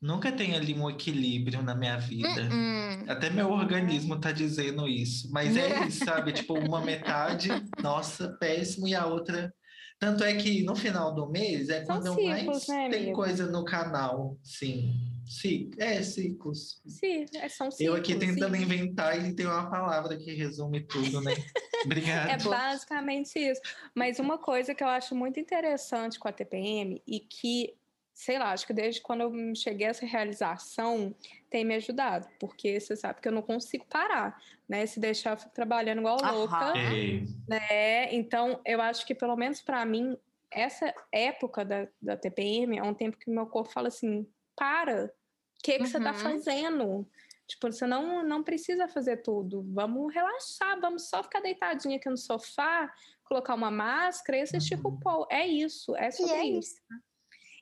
Nunca 0.01 0.31
tem 0.31 0.55
ali 0.55 0.75
um 0.75 0.89
equilíbrio 0.91 1.63
na 1.63 1.75
minha 1.75 1.97
vida. 1.99 2.49
Hum, 2.53 3.05
Até 3.09 3.31
meu 3.31 3.51
organismo 3.51 4.21
tá 4.21 4.31
dizendo 4.31 4.87
isso. 4.87 5.29
Mas 5.33 5.57
é 5.57 5.83
isso, 5.89 6.05
sabe? 6.05 6.33
Tipo, 6.33 6.55
uma 6.59 6.81
metade, 6.81 7.49
nossa, 7.83 8.29
péssimo, 8.39 8.87
e 8.87 8.95
a 8.95 9.07
outra. 9.07 9.53
Tanto 9.99 10.23
é 10.23 10.35
que 10.35 10.63
no 10.63 10.77
final 10.77 11.15
do 11.15 11.29
mês 11.29 11.71
é 11.71 11.85
São 11.85 11.97
quando 12.01 12.15
ciclos, 12.15 12.27
mais 12.27 12.69
né, 12.69 12.89
tem 12.91 13.03
amigo? 13.05 13.17
coisa 13.17 13.47
no 13.51 13.65
canal. 13.65 14.39
Sim. 14.45 14.93
Sim, 15.27 15.71
é 15.79 16.03
ciclos. 16.03 16.81
Sim, 16.87 17.27
é, 17.35 17.49
são 17.49 17.71
ciclos. 17.71 17.81
Eu 17.81 17.95
aqui 17.95 18.15
tentando 18.15 18.57
sim. 18.57 18.63
inventar 18.63 19.19
e 19.19 19.35
tem 19.35 19.47
uma 19.47 19.69
palavra 19.69 20.17
que 20.17 20.33
resume 20.35 20.87
tudo, 20.87 21.21
né? 21.21 21.33
Obrigado. 21.85 22.31
É 22.31 22.37
basicamente 22.37 23.39
isso. 23.39 23.61
Mas 23.95 24.19
uma 24.19 24.39
coisa 24.39 24.75
que 24.75 24.83
eu 24.83 24.89
acho 24.89 25.15
muito 25.15 25.41
interessante 25.41 26.19
com 26.19 26.29
a 26.29 26.33
TPM 26.33 27.03
e 27.07 27.21
que, 27.21 27.75
sei 28.15 28.39
lá, 28.39 28.53
acho 28.53 28.67
que 28.67 28.73
desde 28.73 29.01
quando 29.01 29.23
eu 29.23 29.55
cheguei 29.55 29.87
a 29.87 29.91
essa 29.91 30.07
realização 30.07 31.15
tem 31.51 31.65
me 31.65 31.75
ajudado, 31.75 32.29
porque 32.39 32.79
você 32.79 32.97
sabe 32.97 33.21
que 33.21 33.29
eu 33.29 33.33
não 33.33 33.43
consigo 33.43 33.85
parar, 33.87 34.41
né? 34.69 34.87
Se 34.87 35.01
deixar 35.01 35.33
eu 35.33 35.39
fico 35.39 35.53
trabalhando 35.53 35.99
igual 35.99 36.19
Aham. 36.23 36.33
louca, 36.33 36.79
É, 36.79 37.21
né? 37.49 38.15
Então, 38.15 38.61
eu 38.65 38.81
acho 38.81 39.05
que 39.07 39.15
pelo 39.15 39.37
menos 39.37 39.61
para 39.61 39.85
mim 39.85 40.17
essa 40.51 40.95
época 41.13 41.65
da, 41.65 41.89
da 42.01 42.17
TPM 42.17 42.79
é 42.79 42.83
um 42.83 42.95
tempo 42.95 43.19
que 43.19 43.31
meu 43.31 43.47
corpo 43.47 43.71
fala 43.71 43.89
assim: 43.89 44.27
para, 44.57 45.05
o 45.07 45.63
que, 45.63 45.79
que 45.79 45.87
você 45.87 46.01
tá 46.01 46.13
Uhum. 46.13 46.19
fazendo? 46.19 47.07
Tipo, 47.47 47.71
você 47.71 47.87
não, 47.87 48.25
não 48.25 48.43
precisa 48.43 48.89
fazer 48.89 49.19
tudo. 49.19 49.65
Vamos 49.73 50.13
relaxar, 50.13 50.81
vamos 50.81 51.09
só 51.09 51.23
ficar 51.23 51.41
deitadinha 51.41 51.97
aqui 51.97 52.09
no 52.11 52.17
sofá, 52.17 52.93
colocar 53.25 53.55
uma 53.55 53.71
máscara 53.71 54.39
e 54.39 54.43
assistir 54.43 54.75
Uhum. 54.77 54.83
RuPaul. 54.91 55.27
É 55.31 55.47
isso, 55.47 55.95
é 55.97 56.11
sobre 56.11 56.33
é 56.35 56.45
isso. 56.47 56.73
isso. 56.75 56.83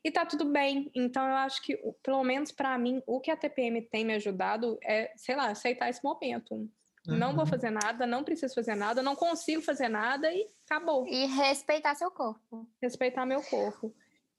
E 0.02 0.10
tá 0.10 0.24
tudo 0.26 0.44
bem. 0.46 0.90
Então, 0.94 1.26
eu 1.26 1.34
acho 1.34 1.62
que, 1.62 1.76
pelo 2.02 2.22
menos 2.24 2.52
para 2.52 2.76
mim, 2.78 3.02
o 3.06 3.20
que 3.20 3.30
a 3.30 3.36
TPM 3.36 3.80
tem 3.82 4.04
me 4.04 4.14
ajudado 4.14 4.78
é, 4.82 5.12
sei 5.16 5.34
lá, 5.34 5.48
aceitar 5.48 5.88
esse 5.90 6.02
momento. 6.04 6.68
Não 7.06 7.32
vou 7.32 7.40
Uhum. 7.44 7.46
fazer 7.50 7.70
nada, 7.70 8.06
não 8.06 8.24
preciso 8.24 8.54
fazer 8.54 8.74
nada, 8.74 9.02
não 9.02 9.14
consigo 9.14 9.60
fazer 9.60 9.88
nada 9.88 10.32
e 10.32 10.46
acabou. 10.64 11.06
E 11.06 11.26
respeitar 11.26 11.94
seu 11.94 12.10
corpo. 12.10 12.66
Respeitar 12.80 13.26
meu 13.26 13.42
corpo. 13.42 13.94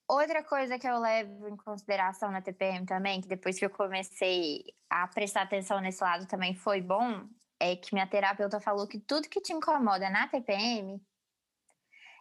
Outra 0.07 0.43
coisa 0.43 0.77
que 0.77 0.88
eu 0.88 1.00
levo 1.00 1.47
em 1.47 1.57
consideração 1.57 2.29
na 2.31 2.41
TPM 2.41 2.85
também, 2.85 3.21
que 3.21 3.27
depois 3.27 3.57
que 3.57 3.65
eu 3.65 3.71
comecei 3.71 4.63
a 4.88 5.07
prestar 5.07 5.41
atenção 5.41 5.81
nesse 5.81 6.03
lado 6.03 6.27
também 6.27 6.55
foi 6.55 6.79
bom, 6.79 7.27
é 7.59 7.75
que 7.75 7.93
minha 7.93 8.05
terapeuta 8.05 8.59
falou 8.59 8.88
que 8.88 9.00
tudo 9.00 9.29
que 9.29 9.41
te 9.41 9.51
incomoda 9.51 10.07
na 10.09 10.27
TPM 10.27 11.01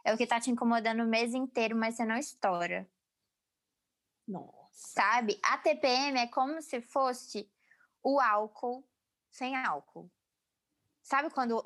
é 0.03 0.15
o 0.15 0.17
que 0.17 0.27
tá 0.27 0.41
te 0.41 0.51
incomodando 0.51 1.03
o 1.03 1.07
mês 1.07 1.35
inteiro, 1.35 1.77
mas 1.77 1.97
você 1.97 2.05
não 2.07 2.17
estoura, 2.17 2.89
Nossa. 4.27 4.71
sabe? 4.73 5.39
A 5.43 5.59
TPM 5.59 6.19
é 6.19 6.27
como 6.27 6.63
se 6.63 6.81
fosse 6.81 7.51
o 8.03 8.19
álcool 8.19 8.87
sem 9.31 9.57
álcool. 9.57 10.11
Sabe 11.05 11.31
quando 11.31 11.63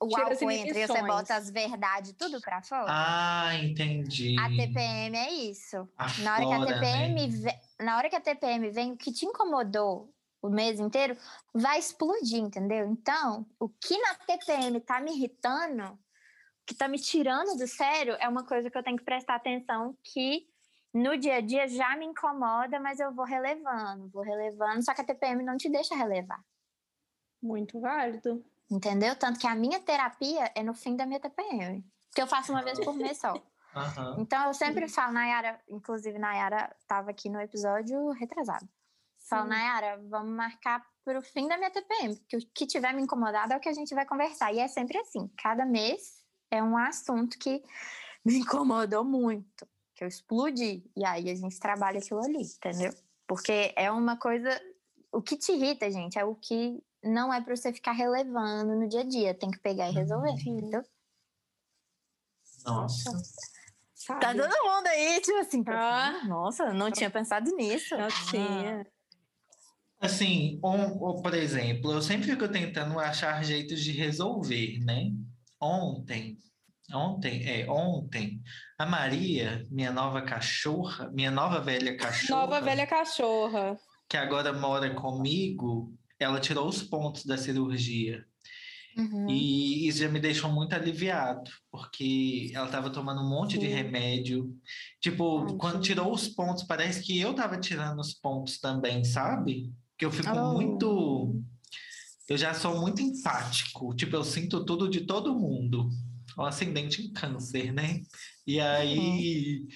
o 0.00 0.08
Tira 0.08 0.24
álcool 0.24 0.50
entra 0.50 0.78
e 0.78 0.86
você 0.86 1.02
bota 1.02 1.34
as 1.34 1.50
verdades 1.50 2.12
tudo 2.12 2.40
pra 2.40 2.62
fora? 2.62 2.92
Ah, 2.92 3.54
entendi. 3.56 4.36
A 4.38 4.50
TPM 4.50 5.16
é 5.16 5.32
isso. 5.32 5.88
Aflora, 5.96 6.24
Na 6.24 6.34
hora 6.34 6.46
que 6.46 6.54
a 6.54 6.58
né? 6.58 6.64
TPM 6.74 7.28
vem, 7.42 7.60
na 7.80 7.96
hora 7.96 8.10
que 8.10 8.16
a 8.16 8.20
TPM 8.20 8.70
vem, 8.70 8.92
o 8.92 8.96
que 8.96 9.12
te 9.12 9.24
incomodou 9.26 10.14
o 10.42 10.50
mês 10.50 10.80
inteiro 10.80 11.16
vai 11.54 11.78
explodir, 11.78 12.38
entendeu? 12.38 12.86
Então, 12.88 13.46
o 13.60 13.68
que 13.68 13.96
na 13.98 14.14
TPM 14.14 14.80
tá 14.80 15.00
me 15.00 15.12
irritando, 15.12 15.98
que 16.66 16.74
tá 16.74 16.88
me 16.88 16.98
tirando 16.98 17.56
do 17.56 17.66
sério, 17.66 18.16
é 18.20 18.28
uma 18.28 18.44
coisa 18.44 18.70
que 18.70 18.78
eu 18.78 18.82
tenho 18.82 18.96
que 18.98 19.04
prestar 19.04 19.36
atenção 19.36 19.96
que 20.02 20.46
no 20.94 21.16
dia 21.18 21.36
a 21.36 21.40
dia 21.40 21.68
já 21.68 21.96
me 21.96 22.06
incomoda, 22.06 22.80
mas 22.80 23.00
eu 23.00 23.12
vou 23.14 23.24
relevando, 23.24 24.10
vou 24.10 24.22
relevando, 24.22 24.84
só 24.84 24.94
que 24.94 25.00
a 25.02 25.04
TPM 25.04 25.44
não 25.44 25.56
te 25.56 25.70
deixa 25.70 25.94
relevar, 25.96 26.40
Muito 27.42 27.78
válido. 27.80 28.44
Entendeu? 28.72 29.14
Tanto 29.14 29.38
que 29.38 29.46
a 29.46 29.54
minha 29.54 29.80
terapia 29.80 30.50
é 30.54 30.62
no 30.62 30.74
fim 30.74 30.96
da 30.96 31.04
minha 31.06 31.20
TPM, 31.20 31.84
que 32.14 32.22
eu 32.22 32.26
faço 32.26 32.52
uma 32.52 32.62
vez 32.62 32.80
por 32.80 32.94
mês 32.94 33.18
só. 33.18 33.34
Aham. 33.74 34.16
Então, 34.18 34.46
eu 34.46 34.54
sempre 34.54 34.88
falo, 34.88 35.12
Nayara, 35.12 35.60
inclusive, 35.68 36.18
Nayara 36.18 36.74
estava 36.78 37.10
aqui 37.10 37.28
no 37.28 37.40
episódio 37.40 38.10
retrasado. 38.10 38.68
Falo, 39.28 39.44
Sim. 39.44 39.50
Nayara, 39.50 40.02
vamos 40.08 40.32
marcar 40.32 40.84
para 41.04 41.18
o 41.18 41.22
fim 41.22 41.48
da 41.48 41.56
minha 41.56 41.70
TPM, 41.70 42.16
porque 42.16 42.36
o 42.36 42.40
que 42.54 42.66
tiver 42.66 42.92
me 42.92 43.02
incomodado 43.02 43.52
é 43.52 43.56
o 43.56 43.60
que 43.60 43.68
a 43.68 43.72
gente 43.72 43.94
vai 43.94 44.06
conversar. 44.06 44.52
E 44.52 44.58
é 44.58 44.68
sempre 44.68 44.98
assim, 44.98 45.28
cada 45.38 45.64
mês 45.64 46.22
é 46.50 46.62
um 46.62 46.76
assunto 46.76 47.38
que 47.38 47.62
me 48.24 48.38
incomodou 48.38 49.04
muito, 49.04 49.66
que 49.94 50.04
eu 50.04 50.08
explodi. 50.08 50.84
E 50.96 51.04
aí 51.04 51.30
a 51.30 51.34
gente 51.34 51.58
trabalha 51.58 51.98
aquilo 51.98 52.22
ali, 52.22 52.42
entendeu? 52.42 52.92
Porque 53.26 53.72
é 53.76 53.90
uma 53.90 54.16
coisa. 54.16 54.50
O 55.10 55.22
que 55.22 55.36
te 55.36 55.52
irrita, 55.52 55.90
gente, 55.90 56.18
é 56.18 56.24
o 56.24 56.34
que 56.34 56.82
não 57.02 57.32
é 57.32 57.40
para 57.40 57.54
você 57.56 57.72
ficar 57.72 57.92
relevando 57.92 58.74
no 58.76 58.88
dia 58.88 59.00
a 59.00 59.04
dia. 59.08 59.34
Tem 59.34 59.50
que 59.50 59.58
pegar 59.60 59.88
e 59.90 59.92
resolver, 59.92 60.36
Sim. 60.38 60.58
entendeu? 60.58 60.82
Nossa. 62.64 63.10
Sabe? 63.94 64.20
Tá 64.20 64.32
todo 64.34 64.64
mundo 64.64 64.86
aí, 64.88 65.20
tipo 65.20 65.38
assim, 65.38 65.62
Ah. 65.68 66.22
nossa, 66.26 66.72
não 66.72 66.90
tinha 66.90 67.10
pensado 67.10 67.50
nisso. 67.56 67.94
Eu 67.94 68.08
tinha. 68.30 68.86
Assim, 70.00 70.58
um- 70.64 70.98
ou, 71.00 71.22
por 71.22 71.32
exemplo, 71.34 71.92
eu 71.92 72.02
sempre 72.02 72.26
fico 72.26 72.48
tentando 72.48 72.98
achar 72.98 73.42
jeitos 73.44 73.80
de 73.80 73.92
resolver, 73.92 74.78
né? 74.84 75.12
Ontem, 75.60 76.36
ontem, 76.92 77.48
é, 77.48 77.70
ontem, 77.70 78.42
a 78.76 78.84
Maria, 78.84 79.64
minha 79.70 79.92
nova 79.92 80.20
cachorra, 80.22 81.08
minha 81.12 81.30
nova 81.30 81.60
velha 81.60 81.96
cachorra, 81.96 82.40
Nova 82.40 82.60
velha 82.60 82.84
cachorra. 82.86 83.78
que 84.08 84.16
agora 84.16 84.52
mora 84.52 84.92
comigo, 84.92 85.94
ela 86.22 86.40
tirou 86.40 86.68
os 86.68 86.82
pontos 86.82 87.24
da 87.24 87.36
cirurgia. 87.36 88.24
Uhum. 88.96 89.26
E 89.30 89.88
isso 89.88 89.98
já 90.00 90.08
me 90.08 90.20
deixou 90.20 90.52
muito 90.52 90.74
aliviado, 90.74 91.50
porque 91.70 92.50
ela 92.54 92.66
estava 92.66 92.90
tomando 92.90 93.22
um 93.22 93.28
monte 93.28 93.56
de 93.58 93.66
Sim. 93.66 93.72
remédio. 93.72 94.54
Tipo, 95.00 95.46
Ai, 95.48 95.56
quando 95.56 95.80
tirou 95.80 96.12
os 96.12 96.28
pontos, 96.28 96.64
parece 96.64 97.02
que 97.02 97.18
eu 97.18 97.30
estava 97.30 97.58
tirando 97.58 98.00
os 98.00 98.12
pontos 98.12 98.58
também, 98.60 99.02
sabe? 99.02 99.72
Que 99.96 100.04
eu 100.04 100.10
fico 100.10 100.28
Oh. 100.36 100.52
muito. 100.52 101.40
Eu 102.28 102.36
já 102.36 102.52
sou 102.54 102.80
muito 102.80 103.00
empático. 103.00 103.94
Tipo, 103.94 104.16
eu 104.16 104.24
sinto 104.24 104.64
tudo 104.64 104.88
de 104.88 105.02
todo 105.02 105.34
mundo. 105.38 105.88
um 106.38 106.42
ascendente 106.44 107.02
em 107.02 107.12
câncer, 107.12 107.72
né? 107.74 108.00
E 108.46 108.58
aí, 108.58 108.98
uhum. 109.60 109.66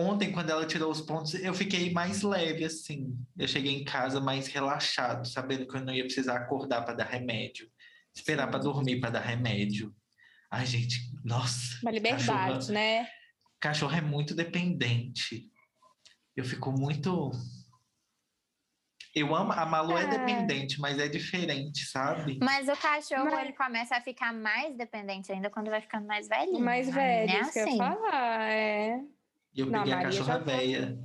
Ontem, 0.00 0.32
quando 0.32 0.50
ela 0.50 0.66
tirou 0.66 0.90
os 0.90 1.00
pontos, 1.00 1.34
eu 1.34 1.54
fiquei 1.54 1.92
mais 1.92 2.22
leve, 2.22 2.64
assim. 2.64 3.16
Eu 3.36 3.48
cheguei 3.48 3.72
em 3.72 3.84
casa 3.84 4.20
mais 4.20 4.46
relaxado, 4.46 5.26
sabendo 5.26 5.66
que 5.66 5.76
eu 5.76 5.84
não 5.84 5.92
ia 5.92 6.04
precisar 6.04 6.36
acordar 6.36 6.82
para 6.82 6.94
dar 6.94 7.06
remédio, 7.06 7.70
esperar 8.14 8.48
para 8.48 8.60
dormir 8.60 9.00
para 9.00 9.10
dar 9.10 9.20
remédio. 9.20 9.94
Ai, 10.50 10.66
gente, 10.66 11.10
nossa. 11.24 11.78
Uma 11.82 11.90
liberdade, 11.90 12.26
cachorro, 12.26 12.72
né? 12.72 13.08
Cachorro 13.60 13.96
é 13.96 14.00
muito 14.00 14.34
dependente. 14.34 15.50
Eu 16.36 16.44
fico 16.44 16.72
muito 16.72 17.32
eu 19.14 19.32
amo, 19.32 19.52
a 19.52 19.64
Malu 19.64 19.96
é. 19.96 20.02
é. 20.02 20.06
dependente, 20.08 20.80
mas 20.80 20.98
é 20.98 21.06
diferente, 21.06 21.86
sabe? 21.86 22.36
Mas 22.42 22.68
o 22.68 22.76
cachorro, 22.76 23.26
mas... 23.26 23.44
ele 23.44 23.52
começa 23.52 23.96
a 23.96 24.00
ficar 24.00 24.32
mais 24.32 24.76
dependente 24.76 25.30
ainda 25.30 25.48
quando 25.48 25.70
vai 25.70 25.80
ficando 25.80 26.06
mais 26.06 26.26
velhinho. 26.26 26.58
Mais 26.58 26.92
velho, 26.92 27.30
é 27.30 27.40
isso 27.40 27.50
assim. 27.50 27.52
que 27.52 27.58
eu 27.58 27.66
ia 27.66 27.68
assim. 27.68 27.78
falar, 27.78 28.50
é. 28.50 29.00
E 29.54 29.60
eu 29.60 29.70
peguei 29.70 29.92
Não, 29.92 29.98
a 29.98 30.02
cachorra 30.02 30.38
tá... 30.38 30.44
velha. 30.44 30.98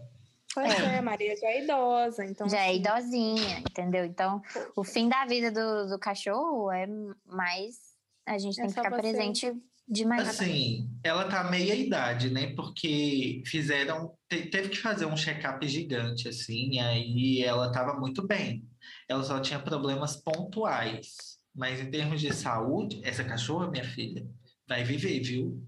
Pois 0.54 0.80
é. 0.80 0.96
é, 0.96 1.02
Maria 1.02 1.36
já 1.38 1.48
é 1.48 1.64
idosa, 1.64 2.26
então. 2.26 2.50
Já 2.50 2.58
é 2.58 2.62
assim... 2.62 2.72
é 2.72 2.76
idosinha, 2.76 3.60
entendeu? 3.60 4.06
Então, 4.06 4.42
o 4.76 4.84
fim 4.84 5.08
da 5.08 5.26
vida 5.26 5.52
do, 5.52 5.90
do 5.90 6.00
cachorro 6.00 6.72
é 6.72 6.88
mais. 7.26 7.78
A 8.26 8.38
gente 8.38 8.60
é 8.60 8.64
tem 8.64 8.74
que 8.74 8.76
ficar 8.76 8.90
você... 8.90 9.02
presente 9.02 9.54
de 9.88 10.06
mais. 10.06 10.28
Assim, 10.28 10.90
ela 11.04 11.30
tá 11.30 11.44
meia 11.44 11.76
idade, 11.76 12.32
né? 12.32 12.54
Porque 12.56 13.44
fizeram 13.46 14.18
teve 14.28 14.70
que 14.70 14.78
fazer 14.78 15.06
um 15.06 15.18
check-up 15.18 15.68
gigante, 15.68 16.28
assim, 16.28 16.74
e 16.74 16.80
aí 16.80 17.44
ela 17.44 17.68
estava 17.68 18.00
muito 18.00 18.26
bem. 18.26 18.68
Ela 19.08 19.24
só 19.24 19.40
tinha 19.40 19.60
problemas 19.60 20.16
pontuais. 20.16 21.40
Mas 21.56 21.80
em 21.80 21.90
termos 21.90 22.22
de 22.22 22.34
saúde, 22.34 23.02
essa 23.04 23.24
cachorra, 23.24 23.70
minha 23.70 23.84
filha, 23.84 24.26
vai 24.68 24.84
viver, 24.84 25.20
viu? 25.20 25.62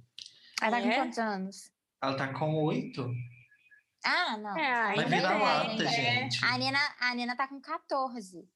Ela 0.61 0.77
tá 0.77 0.81
com 0.81 0.89
é? 0.89 0.95
quantos 0.95 1.17
anos? 1.17 1.70
Ela 2.01 2.15
tá 2.15 2.33
com 2.33 2.55
oito. 2.63 3.11
Ah, 4.03 4.37
não. 4.37 4.57
É, 4.57 4.95
vai 4.95 5.05
virar 5.05 5.35
é, 5.35 5.37
lata, 5.37 5.85
gente. 5.85 6.43
A 6.43 6.57
Nina, 6.57 6.79
a 6.99 7.15
Nina 7.15 7.35
tá 7.35 7.47
com 7.47 7.61
14. 7.61 8.47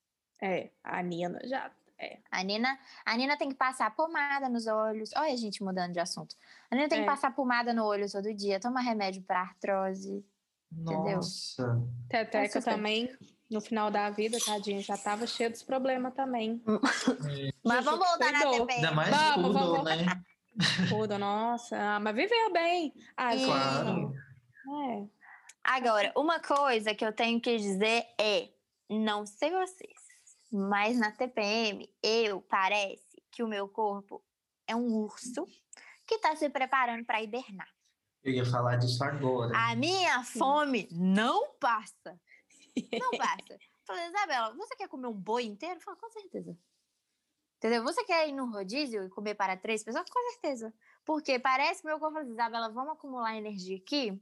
É, 0.42 0.72
a 0.84 1.04
Nina 1.04 1.40
já 1.46 1.72
é. 1.98 2.20
A 2.30 2.44
Nina, 2.44 2.78
a 3.06 3.16
Nina 3.16 3.38
tem 3.38 3.50
que 3.50 3.56
passar 3.56 3.96
pomada 3.96 4.50
nos 4.50 4.68
olhos. 4.68 5.12
Olha 5.16 5.34
a 5.34 5.38
gente 5.38 5.64
mudando 5.64 5.94
de 5.94 6.00
assunto. 6.00 6.36
A 6.70 6.76
Nina 6.76 6.90
tem 6.90 7.00
é. 7.00 7.02
que 7.02 7.08
passar 7.08 7.34
pomada 7.34 7.74
no 7.74 7.86
olho 7.86 8.12
todo 8.12 8.34
dia, 8.34 8.60
toma 8.60 8.82
remédio 8.82 9.22
para 9.22 9.42
artrose. 9.42 10.26
Nossa. 10.72 11.64
Entendeu? 11.64 11.90
Teteca 12.10 12.62
também, 12.62 13.16
no 13.50 13.62
final 13.62 13.90
da 13.90 14.10
vida, 14.10 14.38
tadinha, 14.44 14.82
já 14.82 14.98
tava 14.98 15.26
cheia 15.26 15.50
dos 15.50 15.64
problemas 15.64 16.14
também. 16.14 16.62
É. 17.28 17.50
mas 17.64 17.86
vamos 17.86 18.06
voltar 18.08 18.32
na 18.32 18.40
TPM. 18.40 18.72
Ainda 18.74 18.92
mais 18.92 19.10
vamos, 19.10 19.52
tudo, 19.52 19.54
vamos. 19.54 19.84
né? 19.84 20.24
Tudo, 20.90 21.18
nossa. 21.18 21.78
Ah, 21.78 22.00
mas 22.00 22.16
viveu 22.16 22.52
bem. 22.52 22.94
Ah, 23.16 23.32
claro. 23.36 24.14
É. 24.90 25.08
Agora, 25.64 26.12
uma 26.16 26.40
coisa 26.40 26.94
que 26.94 27.06
eu 27.06 27.12
tenho 27.12 27.42
que 27.42 27.58
dizer 27.58 28.06
é, 28.20 28.50
não 28.90 29.26
sei 29.26 29.52
vocês, 29.52 30.00
mas 30.52 30.98
na 30.98 31.12
TPM, 31.12 31.90
eu 32.02 32.42
parece 32.42 33.22
que 33.32 33.44
o 33.44 33.48
meu 33.48 33.68
corpo 33.68 34.24
é 34.68 34.76
um 34.76 34.94
urso 34.94 35.46
que 36.08 36.16
está 36.16 36.36
se 36.36 36.50
preparando 36.50 37.04
para 37.04 37.22
hibernar. 37.22 37.68
Eu 38.24 38.34
ia 38.34 38.46
falar 38.46 38.78
disso 38.78 39.04
agora. 39.04 39.56
A 39.56 39.76
minha 39.76 40.24
fome 40.24 40.88
não 40.92 41.54
passa. 41.60 42.20
Não 42.92 43.12
passa. 43.12 43.60
Falei, 43.86 44.08
Isabela, 44.08 44.54
você 44.56 44.76
quer 44.76 44.88
comer 44.88 45.08
um 45.08 45.14
boi 45.14 45.44
inteiro? 45.44 45.80
Falei, 45.80 46.00
com 46.00 46.10
certeza. 46.10 46.58
Entendeu? 47.58 47.84
Você 47.84 48.04
quer 48.04 48.28
ir 48.28 48.34
no 48.34 48.52
rodízio 48.52 49.04
e 49.06 49.10
comer 49.10 49.36
para 49.36 49.58
três 49.58 49.84
pessoas? 49.84 50.10
Com 50.10 50.32
certeza. 50.32 50.74
Porque 51.06 51.40
parece 51.40 51.82
que 51.82 51.88
meu 51.88 52.00
corpo 52.00 52.16
fala, 52.16 52.30
Isabela, 52.30 52.70
vamos 52.70 52.94
acumular 52.94 53.36
energia 53.36 53.78
aqui, 53.78 54.22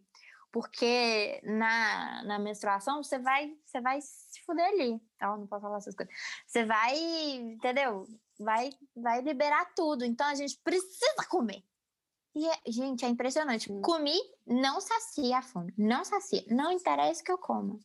porque 0.52 1.42
na, 1.44 2.24
na 2.24 2.40
menstruação 2.40 3.02
você 3.02 3.18
vai, 3.18 3.58
você 3.66 3.82
vai 3.82 4.00
fuder 4.46 4.68
ali. 4.68 5.02
Então, 5.16 5.38
não 5.38 5.48
posso 5.48 5.64
falar 5.64 5.78
essas 5.78 5.96
coisas. 5.96 6.14
Você 6.46 6.64
vai, 6.64 6.96
entendeu? 6.96 8.08
Vai, 8.40 8.70
vai 8.96 9.22
liberar 9.22 9.74
tudo. 9.76 10.06
Então, 10.06 10.28
a 10.28 10.36
gente 10.36 10.60
precisa 10.64 11.26
comer. 11.28 11.64
E, 12.36 12.48
é, 12.48 12.58
gente, 12.68 13.06
é 13.06 13.08
impressionante. 13.08 13.70
Comi, 13.82 14.18
não 14.46 14.80
sacia 14.80 15.40
a 15.40 15.42
fome. 15.42 15.74
Não 15.78 16.04
sacia. 16.04 16.44
Não 16.48 16.72
interessa 16.72 17.22
o 17.22 17.26
que 17.26 17.32
eu 17.32 17.38
como. 17.38 17.80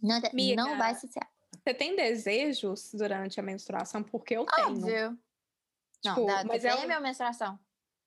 Não, 0.00 0.20
Miga, 0.32 0.62
não 0.62 0.78
vai 0.78 0.94
saciar. 0.94 1.28
Você 1.68 1.74
tem 1.74 1.94
desejos 1.94 2.94
durante 2.94 3.38
a 3.38 3.42
menstruação? 3.42 4.02
Porque 4.02 4.34
eu 4.34 4.46
tenho. 4.46 4.68
Óbvio. 4.68 5.18
Tipo, 6.00 6.20
não, 6.20 6.26
da 6.26 6.44
mas 6.44 6.62
TPM 6.62 6.92
é 6.92 6.96
ou 6.96 7.02
menstruação? 7.02 7.60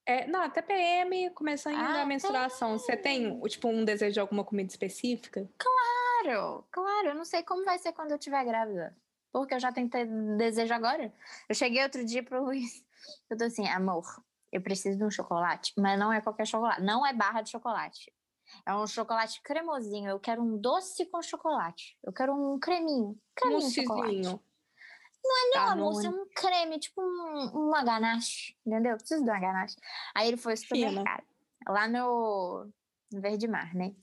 É, 0.03 0.25
não, 0.25 0.49
TPM, 0.49 1.29
começando 1.29 1.75
ah, 1.75 2.01
a 2.01 2.05
menstruação. 2.07 2.69
Tem. 2.69 2.79
Você 2.79 2.97
tem, 2.97 3.39
tipo, 3.41 3.67
um 3.67 3.85
desejo 3.85 4.13
de 4.13 4.19
alguma 4.19 4.43
comida 4.43 4.67
específica? 4.67 5.47
Claro! 5.59 6.65
Claro. 6.71 7.09
Eu 7.09 7.13
não 7.13 7.23
sei 7.23 7.43
como 7.43 7.63
vai 7.63 7.77
ser 7.77 7.93
quando 7.93 8.09
eu 8.09 8.17
estiver 8.17 8.43
grávida. 8.43 8.97
Porque 9.31 9.53
eu 9.53 9.59
já 9.59 9.71
tentei 9.71 10.07
desejo 10.37 10.73
agora. 10.73 11.13
Eu 11.47 11.53
cheguei 11.53 11.83
outro 11.83 12.03
dia 12.03 12.23
pro 12.23 12.43
Luiz. 12.43 12.83
Eu 13.29 13.37
tô 13.37 13.43
assim, 13.43 13.67
amor, 13.67 14.05
eu 14.51 14.61
preciso 14.61 14.97
de 14.97 15.03
um 15.03 15.11
chocolate, 15.11 15.71
mas 15.77 15.99
não 15.99 16.11
é 16.11 16.19
qualquer 16.19 16.47
chocolate. 16.47 16.81
Não 16.81 17.05
é 17.05 17.13
barra 17.13 17.43
de 17.43 17.51
chocolate. 17.51 18.11
É 18.65 18.75
um 18.75 18.85
chocolate 18.87 19.41
cremosinho. 19.41 20.09
Eu 20.09 20.19
quero 20.19 20.41
um 20.41 20.57
doce 20.57 21.05
com 21.05 21.21
chocolate. 21.21 21.97
Eu 22.03 22.13
quero 22.13 22.33
um 22.33 22.59
creminho. 22.59 23.19
Creminho 23.35 23.69
de 23.69 23.73
chocolate. 23.73 24.39
Não 25.23 25.37
é 25.37 25.49
não, 25.49 25.65
tá, 25.65 25.71
amor, 25.73 26.03
é 26.03 26.09
um 26.09 26.25
creme, 26.35 26.79
tipo 26.79 26.99
um, 26.99 27.67
uma 27.67 27.83
ganache, 27.83 28.57
entendeu? 28.65 28.93
Eu 28.93 28.97
preciso 28.97 29.23
de 29.23 29.29
uma 29.29 29.39
ganache. 29.39 29.75
Aí 30.15 30.27
ele 30.27 30.37
foi 30.37 30.53
ao 30.53 30.57
supermercado, 30.57 31.23
lá 31.67 31.87
no, 31.87 32.67
no 33.11 33.21
Verde 33.21 33.47
Mar, 33.47 33.73
né? 33.75 33.93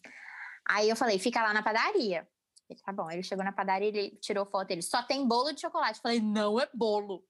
Aí 0.68 0.88
eu 0.88 0.94
falei, 0.94 1.18
fica 1.18 1.42
lá 1.42 1.52
na 1.52 1.62
padaria. 1.62 2.28
Ele, 2.68 2.80
tá 2.80 2.92
bom. 2.92 3.11
Ele 3.11 3.22
chegou 3.22 3.44
na 3.44 3.52
padaria, 3.52 3.88
ele 3.88 4.16
tirou 4.16 4.46
foto, 4.46 4.70
ele 4.70 4.82
só 4.82 5.02
tem 5.02 5.26
bolo 5.26 5.52
de 5.52 5.61
chocolate. 5.61 5.98
Eu 5.98 6.02
falei, 6.02 6.20
não 6.20 6.61
é 6.61 6.68
bolo. 6.72 7.24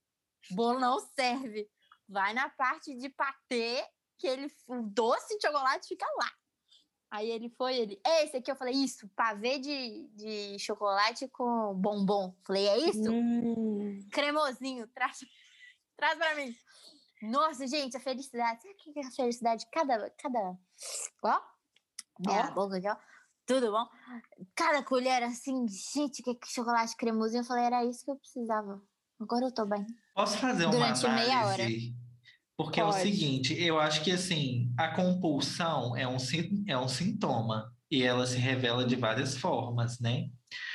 Bolo 0.50 0.78
não 0.78 0.98
serve. 0.98 1.70
Vai 2.08 2.34
na 2.34 2.48
parte 2.48 2.94
de 2.94 3.08
patê, 3.08 3.86
que 4.18 4.26
ele, 4.26 4.52
o 4.66 4.82
doce 4.82 5.38
de 5.38 5.46
chocolate 5.46 5.88
fica 5.88 6.06
lá. 6.18 6.30
Aí 7.10 7.30
ele 7.30 7.48
foi, 7.50 7.76
ele, 7.76 8.00
é 8.04 8.24
esse 8.24 8.36
aqui. 8.36 8.50
Eu 8.50 8.56
falei, 8.56 8.74
isso, 8.74 9.08
pavê 9.16 9.58
de, 9.58 10.08
de 10.14 10.58
chocolate 10.58 11.26
com 11.28 11.74
bombom. 11.74 12.34
Falei, 12.46 12.68
é 12.68 12.78
isso? 12.78 13.10
Hum. 13.10 13.98
Cremosinho, 14.12 14.86
traz, 14.88 15.18
traz 15.96 16.18
pra 16.18 16.34
mim. 16.34 16.54
Nossa, 17.22 17.66
gente, 17.66 17.96
a 17.96 18.00
felicidade. 18.00 18.62
Sabe 18.62 18.74
o 18.74 18.76
que 18.76 19.00
é 19.00 19.06
a 19.06 19.10
felicidade? 19.10 19.66
Cada. 19.72 20.10
cada 20.10 20.56
ó, 21.24 21.40
minha 22.18 22.50
boca 22.50 22.76
aqui, 22.76 22.88
ó 22.88 22.96
tudo 23.48 23.72
bom? 23.72 23.86
Cada 24.54 24.82
colher 24.82 25.22
assim, 25.22 25.66
gente, 25.66 26.22
que 26.22 26.36
chocolate 26.44 26.94
cremosinho. 26.94 27.40
Eu 27.40 27.44
falei, 27.44 27.64
era 27.64 27.82
isso 27.82 28.04
que 28.04 28.10
eu 28.10 28.16
precisava. 28.16 28.78
Agora 29.18 29.46
eu 29.46 29.52
tô 29.52 29.64
bem. 29.64 29.86
Posso 30.14 30.36
fazer 30.36 30.66
uma 30.66 30.72
Durante 30.72 31.06
análise? 31.06 31.28
meia 31.28 31.46
hora. 31.46 31.64
Porque 32.58 32.80
Pode. 32.82 32.96
é 32.96 33.00
o 33.00 33.02
seguinte, 33.02 33.54
eu 33.54 33.78
acho 33.78 34.02
que 34.02 34.10
assim, 34.10 34.72
a 34.76 34.88
compulsão 34.88 35.96
é 35.96 36.08
um, 36.08 36.16
é 36.66 36.76
um 36.76 36.88
sintoma 36.88 37.72
e 37.88 38.02
ela 38.02 38.26
se 38.26 38.36
revela 38.36 38.84
de 38.84 38.96
várias 38.96 39.36
formas, 39.36 40.00
né? 40.00 40.28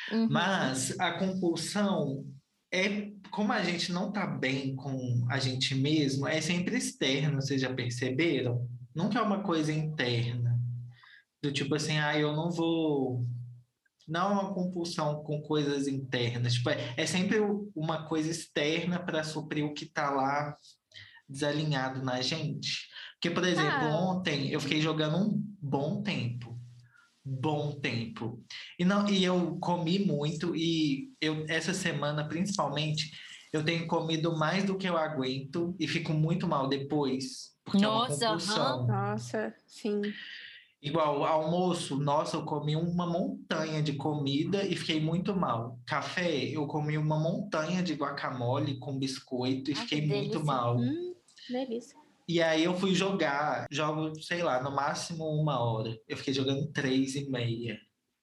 Uhum. 0.09 0.29
Mas 0.31 0.97
a 0.97 1.11
compulsão 1.11 2.25
é 2.71 3.11
como 3.29 3.51
a 3.51 3.61
gente 3.61 3.91
não 3.91 4.13
tá 4.13 4.25
bem 4.25 4.75
com 4.77 5.25
a 5.29 5.37
gente 5.39 5.75
mesmo, 5.75 6.25
é 6.25 6.39
sempre 6.39 6.77
externo, 6.77 7.41
vocês 7.41 7.59
já 7.59 7.73
perceberam? 7.73 8.65
Nunca 8.95 9.19
é 9.19 9.21
uma 9.21 9.43
coisa 9.43 9.73
interna. 9.73 10.57
Do 11.41 11.51
tipo 11.51 11.75
assim, 11.75 11.97
ah, 11.97 12.17
eu 12.17 12.33
não 12.33 12.49
vou. 12.49 13.25
Não 14.07 14.29
é 14.29 14.33
uma 14.33 14.53
compulsão 14.53 15.21
com 15.23 15.41
coisas 15.41 15.87
internas. 15.87 16.53
Tipo, 16.53 16.69
é, 16.69 16.93
é 16.95 17.05
sempre 17.05 17.39
uma 17.75 18.07
coisa 18.07 18.29
externa 18.29 18.99
para 18.99 19.23
suprir 19.23 19.65
o 19.65 19.73
que 19.73 19.83
está 19.83 20.09
lá 20.09 20.55
desalinhado 21.27 22.03
na 22.03 22.21
gente. 22.21 22.87
Porque, 23.13 23.29
por 23.29 23.45
exemplo, 23.45 23.87
ah. 23.87 24.11
ontem 24.11 24.49
eu 24.49 24.59
fiquei 24.59 24.81
jogando 24.81 25.17
um 25.17 25.43
bom 25.61 26.01
tempo. 26.01 26.59
Bom 27.25 27.71
tempo. 27.79 28.43
E, 28.77 28.83
não, 28.83 29.07
e 29.07 29.23
eu 29.23 29.57
comi 29.61 29.99
muito, 29.99 30.53
e 30.55 31.09
eu, 31.21 31.45
essa 31.47 31.73
semana, 31.73 32.27
principalmente, 32.27 33.11
eu 33.53 33.63
tenho 33.63 33.87
comido 33.87 34.35
mais 34.37 34.65
do 34.65 34.77
que 34.77 34.89
eu 34.89 34.97
aguento 34.97 35.75
e 35.79 35.87
fico 35.87 36.11
muito 36.11 36.47
mal 36.47 36.67
depois. 36.67 37.53
Porque 37.63 37.85
Nossa, 37.85 38.25
é 38.25 38.27
uma 38.27 38.37
compulsão. 38.37 38.87
Nossa, 38.87 39.55
sim. 39.65 40.01
Igual 40.81 41.23
almoço, 41.23 41.97
nossa, 41.97 42.35
eu 42.35 42.43
comi 42.43 42.75
uma 42.75 43.07
montanha 43.07 43.81
de 43.81 43.93
comida 43.93 44.65
e 44.65 44.75
fiquei 44.75 44.99
muito 44.99 45.33
mal. 45.33 45.79
Café, 45.85 46.43
eu 46.49 46.67
comi 46.67 46.97
uma 46.97 47.17
montanha 47.17 47.81
de 47.81 47.93
guacamole 47.93 48.77
com 48.79 48.99
biscoito 48.99 49.71
e 49.71 49.73
Ai, 49.75 49.79
fiquei 49.79 50.05
muito 50.05 50.43
mal. 50.43 50.77
Hum, 50.77 51.12
delícia. 51.49 51.97
E 52.27 52.41
aí 52.41 52.63
eu 52.63 52.73
fui 52.75 52.93
jogar, 52.95 53.65
jogo, 53.69 54.15
sei 54.21 54.41
lá, 54.41 54.61
no 54.63 54.71
máximo 54.71 55.25
uma 55.25 55.59
hora. 55.59 55.97
Eu 56.07 56.15
fiquei 56.17 56.33
jogando 56.33 56.71
três 56.71 57.15
e 57.15 57.29
meia. 57.29 57.77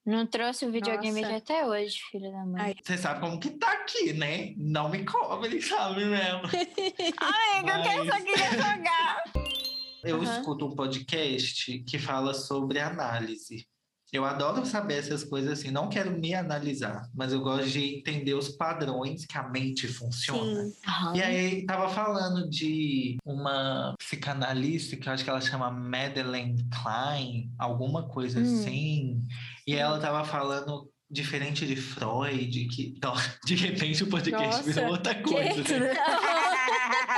Não 0.07 0.27
trouxe 0.27 0.65
o 0.65 0.73
videogame 0.73 1.21
Nossa. 1.21 1.37
até 1.37 1.67
hoje, 1.67 1.99
filha 2.11 2.31
da 2.33 2.45
mãe. 2.47 2.75
Você 2.83 2.97
sabe 2.97 3.21
como 3.21 3.39
que 3.39 3.51
tá 3.51 3.71
aqui, 3.73 4.15
né? 4.15 4.55
Não 4.57 4.89
me 4.89 5.05
cobre, 5.05 5.61
sabe 5.63 6.07
mesmo? 6.07 6.41
Amiga, 7.21 7.77
eu 7.77 7.83
quero- 7.83 8.05
Mas- 8.07 8.09
só 8.09 8.25
queria 8.25 8.51
jogar. 8.53 9.25
Eu 10.03 10.17
Aham. 10.23 10.39
escuto 10.39 10.67
um 10.67 10.75
podcast 10.75 11.79
que 11.81 11.99
fala 11.99 12.33
sobre 12.33 12.79
análise. 12.79 13.67
Eu 14.13 14.25
adoro 14.25 14.65
saber 14.67 14.95
essas 14.99 15.23
coisas 15.23 15.53
assim. 15.59 15.71
Não 15.71 15.89
quero 15.89 16.11
me 16.11 16.35
analisar, 16.35 17.09
mas 17.15 17.33
eu 17.33 17.41
gosto 17.41 17.69
de 17.69 17.97
entender 17.99 18.35
os 18.35 18.49
padrões 18.49 19.25
que 19.25 19.39
a 19.39 19.49
mente 19.49 19.87
funciona. 19.87 20.65
Sim. 20.65 20.73
E 21.15 21.23
aí 21.23 21.65
tava 21.67 21.89
falando 21.89 22.49
de 22.49 23.17
uma 23.25 23.95
psicanalista 23.99 24.97
que 24.97 25.09
eu 25.09 25.13
acho 25.13 25.23
que 25.25 25.31
ela 25.31 25.41
chama 25.41 25.71
Madeleine 25.71 26.67
Klein, 26.83 27.51
alguma 27.59 28.09
coisa 28.09 28.41
Hum. 28.41 28.43
assim. 28.61 29.23
E 29.67 29.75
ela 29.77 29.99
tava 30.01 30.25
falando 30.25 30.91
diferente 31.11 31.67
de 31.67 31.75
Freud, 31.77 32.67
que 32.69 32.95
Não, 33.03 33.15
de 33.45 33.55
repente 33.55 34.03
o 34.05 34.09
podcast 34.09 34.57
Nossa, 34.59 34.63
virou 34.63 34.91
outra 34.91 35.15
que? 35.15 35.23
coisa, 35.23 35.79
né? 35.79 35.95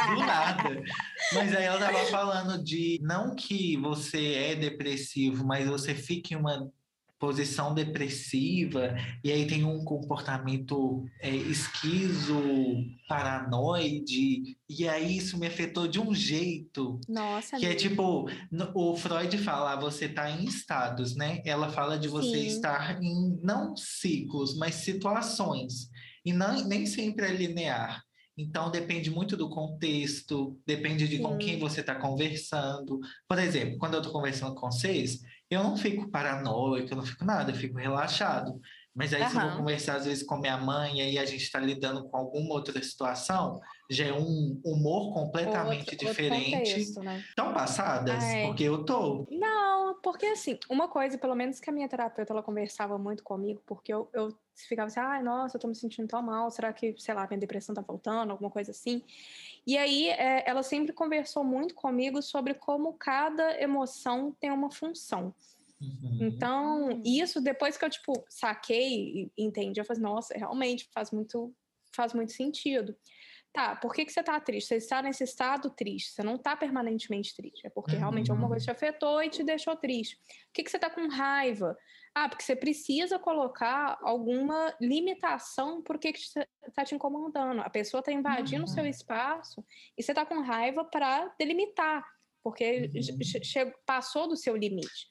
Do 0.08 0.16
nada. 0.18 0.82
Mas 1.32 1.54
aí 1.54 1.64
ela 1.64 1.78
tava 1.78 2.04
falando 2.06 2.62
de 2.62 2.98
não 3.02 3.34
que 3.34 3.76
você 3.76 4.34
é 4.34 4.54
depressivo, 4.54 5.44
mas 5.46 5.68
você 5.68 5.94
fica 5.94 6.34
em 6.34 6.36
uma 6.36 6.68
posição 7.22 7.72
depressiva 7.72 8.96
e 9.22 9.30
aí 9.30 9.46
tem 9.46 9.62
um 9.64 9.84
comportamento 9.84 11.04
é, 11.20 11.30
esquizo, 11.30 12.34
paranoide, 13.08 14.56
e 14.68 14.88
aí 14.88 15.18
isso 15.18 15.38
me 15.38 15.46
afetou 15.46 15.86
de 15.86 16.00
um 16.00 16.12
jeito 16.12 16.98
Nossa, 17.08 17.58
que 17.58 17.64
é 17.64 17.68
amiga. 17.68 17.80
tipo, 17.88 18.28
no- 18.50 18.72
o 18.74 18.96
Freud 18.96 19.38
fala, 19.38 19.74
ah, 19.74 19.80
você 19.80 20.08
tá 20.08 20.28
em 20.32 20.44
estados, 20.44 21.14
né? 21.14 21.40
Ela 21.46 21.68
fala 21.70 21.96
de 21.96 22.08
você 22.08 22.40
Sim. 22.40 22.46
estar 22.48 23.00
em 23.00 23.38
não 23.40 23.76
ciclos, 23.76 24.56
mas 24.56 24.74
situações. 24.74 25.90
E 26.24 26.32
não, 26.32 26.66
nem 26.66 26.86
sempre 26.86 27.26
é 27.26 27.32
linear. 27.32 28.02
Então 28.36 28.68
depende 28.68 29.10
muito 29.10 29.36
do 29.36 29.48
contexto, 29.48 30.58
depende 30.66 31.06
de 31.06 31.18
com 31.18 31.32
Sim. 31.32 31.38
quem 31.38 31.58
você 31.60 31.82
está 31.82 31.94
conversando. 31.94 32.98
Por 33.28 33.38
exemplo, 33.38 33.78
quando 33.78 33.94
eu 33.94 34.00
estou 34.00 34.12
conversando 34.12 34.54
com 34.56 34.70
vocês, 34.72 35.20
eu 35.52 35.62
não 35.62 35.76
fico 35.76 36.10
paranoico, 36.10 36.92
eu 36.92 36.96
não 36.96 37.04
fico 37.04 37.24
nada, 37.24 37.50
eu 37.50 37.56
fico 37.56 37.78
relaxado. 37.78 38.60
Mas 38.94 39.14
aí, 39.14 39.26
se 39.26 39.34
eu 39.34 39.40
vou 39.40 39.56
conversar 39.58 39.96
às 39.96 40.04
vezes 40.04 40.22
com 40.22 40.36
minha 40.36 40.58
mãe, 40.58 40.98
e 40.98 41.00
aí 41.00 41.18
a 41.18 41.24
gente 41.24 41.42
está 41.44 41.58
lidando 41.58 42.04
com 42.10 42.16
alguma 42.18 42.52
outra 42.52 42.82
situação, 42.82 43.58
já 43.90 44.04
é 44.06 44.12
um 44.12 44.60
humor 44.62 45.14
completamente 45.14 45.92
Outro- 45.92 46.08
outro 46.08 46.22
diferente. 46.22 46.50
contexto, 46.50 47.00
né? 47.00 47.24
Estão 47.26 47.54
passadas? 47.54 48.22
Ai. 48.22 48.46
Porque 48.48 48.64
eu 48.64 48.84
tô. 48.84 49.26
Não, 49.30 49.71
porque 49.94 50.26
assim, 50.26 50.58
uma 50.68 50.88
coisa, 50.88 51.18
pelo 51.18 51.34
menos 51.34 51.60
que 51.60 51.68
a 51.68 51.72
minha 51.72 51.88
terapeuta 51.88 52.32
ela 52.32 52.42
conversava 52.42 52.98
muito 52.98 53.22
comigo, 53.22 53.62
porque 53.66 53.92
eu, 53.92 54.08
eu 54.12 54.36
ficava 54.54 54.86
assim, 54.86 55.00
ai, 55.00 55.22
nossa, 55.22 55.56
eu 55.56 55.60
tô 55.60 55.68
me 55.68 55.74
sentindo 55.74 56.08
tão 56.08 56.22
mal, 56.22 56.50
será 56.50 56.72
que, 56.72 56.94
sei 56.98 57.14
lá, 57.14 57.26
minha 57.26 57.40
depressão 57.40 57.74
tá 57.74 57.80
voltando, 57.80 58.30
alguma 58.30 58.50
coisa 58.50 58.70
assim. 58.70 59.02
E 59.66 59.76
aí 59.76 60.08
é, 60.08 60.48
ela 60.48 60.62
sempre 60.62 60.92
conversou 60.92 61.44
muito 61.44 61.74
comigo 61.74 62.22
sobre 62.22 62.54
como 62.54 62.94
cada 62.94 63.60
emoção 63.60 64.36
tem 64.38 64.50
uma 64.50 64.70
função. 64.70 65.34
Uhum. 65.80 66.18
Então, 66.20 67.02
isso 67.04 67.40
depois 67.40 67.76
que 67.76 67.84
eu, 67.84 67.90
tipo, 67.90 68.24
saquei 68.28 69.30
e 69.36 69.44
entendi, 69.44 69.80
eu 69.80 69.84
falei, 69.84 70.02
nossa, 70.02 70.36
realmente 70.36 70.88
faz 70.92 71.10
muito, 71.10 71.52
faz 71.94 72.14
muito 72.14 72.32
sentido. 72.32 72.96
Tá, 73.52 73.76
por 73.76 73.92
que, 73.92 74.06
que 74.06 74.12
você 74.12 74.22
tá 74.22 74.40
triste? 74.40 74.68
Você 74.68 74.76
está 74.76 75.02
nesse 75.02 75.24
estado 75.24 75.68
triste, 75.70 76.12
você 76.12 76.22
não 76.22 76.38
tá 76.38 76.56
permanentemente 76.56 77.36
triste. 77.36 77.66
É 77.66 77.70
porque 77.70 77.96
realmente 77.96 78.30
alguma 78.30 78.48
coisa 78.48 78.64
te 78.64 78.70
afetou 78.70 79.22
e 79.22 79.28
te 79.28 79.44
deixou 79.44 79.76
triste. 79.76 80.16
Por 80.16 80.52
que, 80.54 80.62
que 80.64 80.70
você 80.70 80.78
tá 80.78 80.88
com 80.88 81.06
raiva? 81.08 81.76
Ah, 82.14 82.28
porque 82.30 82.44
você 82.44 82.56
precisa 82.56 83.18
colocar 83.18 83.98
alguma 84.02 84.74
limitação 84.80 85.82
por 85.82 85.98
que, 85.98 86.12
que 86.14 86.20
te- 86.20 86.48
te 86.86 86.94
incomodando. 86.94 87.60
A 87.60 87.68
pessoa 87.68 88.02
tá 88.02 88.10
invadindo 88.10 88.64
o 88.64 88.68
seu 88.68 88.84
Uhum. 88.84 88.90
espaço 88.90 89.62
e 89.98 90.02
você 90.02 90.14
tá 90.14 90.24
com 90.24 90.40
raiva 90.40 90.84
para 90.84 91.34
delimitar, 91.38 92.06
porque 92.42 92.90
Uhum. 92.94 93.72
passou 93.84 94.28
do 94.28 94.36
seu 94.36 94.56
limite. 94.56 95.10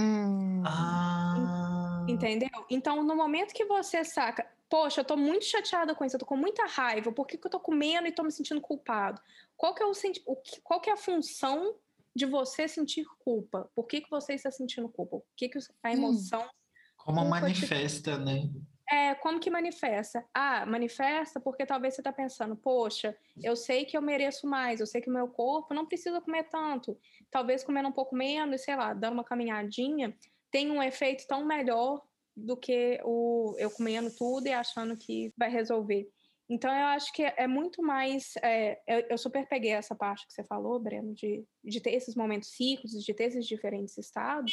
Hum. 0.00 0.62
Ah. 0.64 2.04
Entendeu? 2.08 2.48
Então, 2.70 3.02
no 3.04 3.14
momento 3.16 3.54
que 3.54 3.64
você 3.64 4.04
saca, 4.04 4.48
poxa, 4.72 5.02
eu 5.02 5.04
tô 5.04 5.18
muito 5.18 5.44
chateada 5.44 5.94
com 5.94 6.02
isso, 6.02 6.16
eu 6.16 6.20
tô 6.20 6.24
com 6.24 6.34
muita 6.34 6.64
raiva, 6.64 7.12
por 7.12 7.26
que, 7.26 7.36
que 7.36 7.46
eu 7.46 7.50
tô 7.50 7.60
comendo 7.60 8.08
e 8.08 8.12
tô 8.12 8.22
me 8.22 8.32
sentindo 8.32 8.58
culpado? 8.58 9.20
Qual 9.54 9.74
que 9.74 9.82
é, 9.82 9.86
o 9.86 9.92
senti 9.92 10.22
o 10.24 10.34
que, 10.34 10.62
qual 10.62 10.80
que 10.80 10.88
é 10.88 10.94
a 10.94 10.96
função 10.96 11.76
de 12.16 12.24
você 12.24 12.66
sentir 12.66 13.04
culpa? 13.18 13.70
Por 13.74 13.86
que, 13.86 14.00
que 14.00 14.08
você 14.08 14.32
está 14.32 14.50
sentindo 14.50 14.88
culpa? 14.88 15.16
O 15.16 15.24
que, 15.36 15.50
que 15.50 15.58
a 15.82 15.90
Hum. 15.90 15.92
emoção. 15.92 16.48
Como 16.96 17.20
Culpa 17.20 17.36
te- 17.36 17.42
manifesta, 17.42 18.16
né? 18.16 18.48
É, 18.90 19.14
como 19.16 19.38
que 19.40 19.50
manifesta? 19.50 20.24
Ah, 20.32 20.64
manifesta 20.64 21.38
porque 21.38 21.66
talvez 21.66 21.94
você 21.94 22.02
tá 22.02 22.12
pensando, 22.12 22.56
poxa, 22.56 23.14
eu 23.42 23.54
sei 23.54 23.84
que 23.84 23.94
eu 23.96 24.00
mereço 24.00 24.46
mais, 24.46 24.80
eu 24.80 24.86
sei 24.86 25.02
que 25.02 25.10
o 25.10 25.12
meu 25.12 25.28
corpo 25.28 25.74
não 25.74 25.84
precisa 25.84 26.18
comer 26.22 26.44
tanto. 26.44 26.98
Talvez 27.30 27.62
comendo 27.62 27.90
um 27.90 27.92
pouco 27.92 28.16
menos, 28.16 28.62
sei 28.62 28.74
lá, 28.74 28.94
dando 28.94 29.14
uma 29.14 29.24
caminhadinha, 29.24 30.16
tem 30.50 30.70
um 30.70 30.82
efeito 30.82 31.26
tão 31.26 31.44
melhor 31.44 32.02
do 32.36 32.56
que 32.56 33.00
o 33.04 33.54
eu 33.58 33.70
comendo 33.70 34.10
tudo 34.16 34.46
e 34.46 34.52
achando 34.52 34.96
que 34.96 35.32
vai 35.36 35.50
resolver. 35.50 36.08
Então, 36.48 36.70
eu 36.70 36.86
acho 36.88 37.12
que 37.12 37.22
é 37.22 37.46
muito 37.46 37.82
mais. 37.82 38.34
é, 38.42 38.78
eu, 38.86 39.06
eu 39.10 39.18
super 39.18 39.46
peguei 39.48 39.72
essa 39.72 39.94
parte 39.94 40.26
que 40.26 40.32
você 40.32 40.44
falou, 40.44 40.78
Breno, 40.78 41.14
de, 41.14 41.44
de 41.64 41.80
ter 41.80 41.92
esses 41.94 42.14
momentos 42.14 42.50
ciclos, 42.50 42.92
de 42.92 43.14
ter 43.14 43.24
esses 43.24 43.46
diferentes 43.46 43.96
estados. 43.96 44.52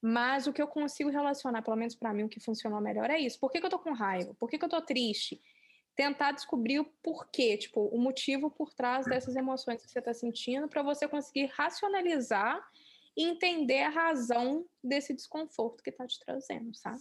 Mas 0.00 0.46
o 0.46 0.52
que 0.52 0.62
eu 0.62 0.68
consigo 0.68 1.10
relacionar, 1.10 1.62
pelo 1.62 1.76
menos 1.76 1.96
para 1.96 2.12
mim, 2.12 2.24
o 2.24 2.28
que 2.28 2.38
funcionou 2.38 2.80
melhor 2.80 3.10
é 3.10 3.18
isso. 3.18 3.40
Por 3.40 3.50
que, 3.50 3.58
que 3.58 3.66
eu 3.66 3.70
tô 3.70 3.78
com 3.78 3.92
raiva? 3.92 4.34
Por 4.38 4.48
que, 4.48 4.58
que 4.58 4.64
eu 4.64 4.68
tô 4.68 4.80
triste? 4.80 5.40
Tentar 5.96 6.32
descobrir 6.32 6.78
o 6.78 6.84
porquê, 7.02 7.56
tipo, 7.56 7.86
o 7.86 7.98
motivo 7.98 8.50
por 8.50 8.72
trás 8.72 9.06
dessas 9.06 9.34
emoções 9.34 9.82
que 9.82 9.90
você 9.90 9.98
está 9.98 10.12
sentindo, 10.12 10.68
para 10.68 10.82
você 10.82 11.08
conseguir 11.08 11.46
racionalizar 11.46 12.62
e 13.16 13.24
entender 13.24 13.82
a 13.82 13.88
razão 13.88 14.64
desse 14.82 15.14
desconforto 15.14 15.82
que 15.82 15.90
está 15.90 16.06
te 16.06 16.18
trazendo, 16.24 16.74
sabe? 16.76 17.00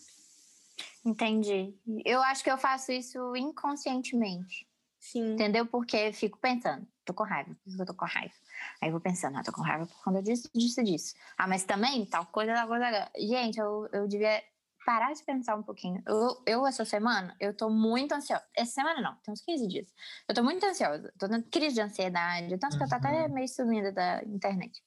Entendi. 1.05 1.73
Eu 2.03 2.21
acho 2.23 2.43
que 2.43 2.49
eu 2.51 2.57
faço 2.57 2.91
isso 2.91 3.35
inconscientemente. 3.35 4.67
Sim. 4.99 5.33
Entendeu? 5.33 5.65
Porque 5.67 5.95
eu 5.95 6.13
fico 6.13 6.39
pensando, 6.39 6.87
tô 7.05 7.13
com 7.13 7.23
raiva, 7.23 7.55
por 7.63 7.75
que 7.75 7.81
eu 7.81 7.85
tô 7.85 7.93
com 7.93 8.05
raiva? 8.05 8.33
Aí 8.81 8.87
eu 8.89 8.91
vou 8.93 8.99
pensando, 9.01 9.37
ah, 9.37 9.43
tô 9.43 9.51
com 9.51 9.61
raiva 9.61 9.85
por 9.85 10.03
conta 10.03 10.21
disso, 10.23 10.49
disso, 10.53 10.83
disso. 10.83 11.13
Ah, 11.37 11.47
mas 11.47 11.63
também 11.63 12.05
tal 12.07 12.25
coisa, 12.25 12.53
tal 12.55 12.67
coisa. 12.67 13.11
Gente, 13.15 13.59
eu, 13.59 13.87
eu 13.93 14.07
devia 14.07 14.41
parar 14.83 15.13
de 15.13 15.23
pensar 15.23 15.55
um 15.55 15.61
pouquinho. 15.63 16.01
Eu, 16.07 16.41
eu, 16.47 16.65
essa 16.65 16.83
semana, 16.85 17.35
eu 17.39 17.55
tô 17.55 17.69
muito 17.69 18.13
ansiosa. 18.13 18.43
Essa 18.55 18.71
semana 18.73 18.99
não, 19.01 19.15
tem 19.17 19.31
uns 19.31 19.41
15 19.41 19.67
dias. 19.67 19.93
Eu 20.27 20.33
tô 20.33 20.43
muito 20.43 20.65
ansiosa, 20.65 21.13
tô 21.19 21.27
tendo 21.29 21.43
crise 21.51 21.75
de 21.75 21.81
ansiedade, 21.81 22.57
tanto 22.57 22.75
que 22.77 22.83
eu 22.83 22.87
tô 22.89 22.95
até 22.95 23.27
Uhum. 23.27 23.33
meio 23.33 23.47
sumida 23.47 23.91
da 23.91 24.23
internet. 24.23 24.83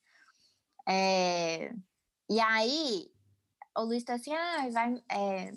É, 0.89 1.73
E 2.31 2.41
aí, 2.41 3.11
o 3.77 3.83
Luiz 3.83 4.05
tá 4.05 4.15
assim, 4.15 4.33
ah, 4.35 4.69
vai 4.71 5.03
é, 5.11 5.51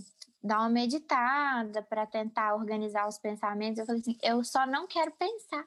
dar 0.43 0.59
uma 0.59 0.69
meditada 0.69 1.81
para 1.83 2.05
tentar 2.05 2.55
organizar 2.55 3.07
os 3.07 3.17
pensamentos. 3.17 3.79
Eu 3.79 3.85
falei 3.85 4.01
assim, 4.01 4.17
eu 4.21 4.43
só 4.43 4.65
não 4.65 4.87
quero 4.87 5.11
pensar. 5.13 5.65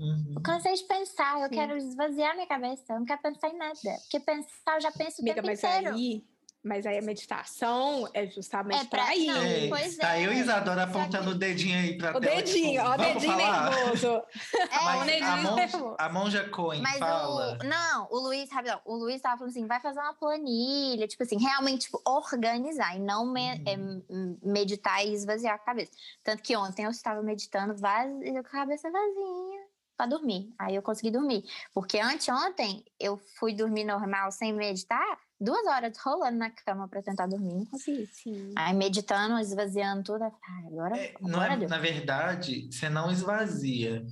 Uhum. 0.00 0.34
Eu 0.36 0.42
cansei 0.42 0.74
de 0.74 0.84
pensar, 0.84 1.40
eu 1.40 1.48
Sim. 1.48 1.54
quero 1.54 1.76
esvaziar 1.76 2.34
minha 2.34 2.46
cabeça, 2.46 2.92
eu 2.92 3.00
não 3.00 3.06
quero 3.06 3.20
pensar 3.20 3.48
em 3.48 3.56
nada. 3.56 3.74
Porque 4.02 4.20
pensar, 4.20 4.76
eu 4.76 4.80
já 4.80 4.92
penso 4.92 5.20
o 5.20 5.24
Amiga, 5.24 5.42
tempo 5.42 5.46
mas 5.46 5.58
inteiro. 5.58 5.94
aí, 5.94 6.24
mas 6.64 6.84
aí 6.86 6.98
a 6.98 7.02
meditação 7.02 8.08
é 8.12 8.26
justamente 8.26 8.80
É 8.80 8.84
pra- 8.88 9.04
para 9.04 9.16
isso. 9.16 9.30
É, 9.38 9.68
pois 9.68 9.96
tá 9.96 10.16
é. 10.16 10.26
eu 10.26 10.32
e 10.32 10.38
Isadora 10.40 10.82
apontando 10.84 11.30
o 11.30 11.34
dedinho 11.34 11.78
aí 11.78 11.96
pra 11.96 12.16
O 12.16 12.20
tela. 12.20 12.36
dedinho, 12.36 12.72
tipo, 12.80 12.84
ó, 12.84 12.94
o 12.94 12.96
dedinho 12.98 13.32
falar? 13.38 13.70
nervoso. 13.70 14.22
É, 14.70 14.84
Mas 14.84 15.04
dedinho 15.06 15.26
a, 15.30 15.36
monja, 15.36 15.54
nervoso. 15.56 15.96
a 15.98 16.08
monja 16.08 16.48
Cohen 16.50 16.82
Mas 16.82 16.98
fala. 16.98 17.58
o. 17.60 17.64
Não, 17.64 18.08
o 18.10 18.18
Luiz, 18.18 18.50
rapidão, 18.52 18.80
o 18.84 18.94
Luiz 18.96 19.20
tava 19.20 19.38
falando 19.38 19.50
assim: 19.50 19.66
vai 19.66 19.80
fazer 19.80 20.00
uma 20.00 20.14
planilha, 20.14 21.06
tipo 21.08 21.22
assim, 21.22 21.38
realmente 21.38 21.82
tipo, 21.86 22.00
organizar 22.06 22.96
e 22.96 22.98
não 23.00 23.24
me- 23.32 23.54
Uhum. 23.66 24.02
é, 24.42 24.46
meditar 24.48 25.04
e 25.04 25.12
esvaziar 25.12 25.54
a 25.54 25.58
cabeça. 25.58 25.92
Tanto 26.22 26.42
que 26.42 26.56
ontem 26.56 26.84
eu 26.84 26.90
estava 26.90 27.22
meditando 27.22 27.76
vazio, 27.76 28.32
com 28.32 28.38
a 28.38 28.42
cabeça 28.42 28.90
vazia 28.90 29.60
pra 29.96 30.06
dormir. 30.06 30.52
Aí 30.58 30.74
eu 30.74 30.82
consegui 30.82 31.10
dormir. 31.10 31.44
Porque 31.74 31.98
anteontem 31.98 32.84
eu 33.00 33.16
fui 33.38 33.54
dormir 33.54 33.84
normal 33.84 34.30
sem 34.30 34.52
meditar, 34.52 35.18
duas 35.40 35.64
horas 35.66 35.96
rolando 35.98 36.38
na 36.38 36.50
cama 36.50 36.88
pra 36.88 37.02
tentar 37.02 37.26
dormir, 37.26 37.54
não 37.54 37.66
consegui. 37.66 38.06
Sim. 38.12 38.52
Aí 38.56 38.74
meditando, 38.74 39.38
esvaziando 39.38 40.02
tudo, 40.02 40.24
ah, 40.24 40.32
agora, 40.66 40.96
É, 40.98 41.14
não 41.20 41.30
agora 41.40 41.54
é, 41.54 41.56
deu. 41.58 41.68
na 41.68 41.78
verdade, 41.78 42.68
você 42.72 42.88
não 42.88 43.10
esvazia. 43.10 44.04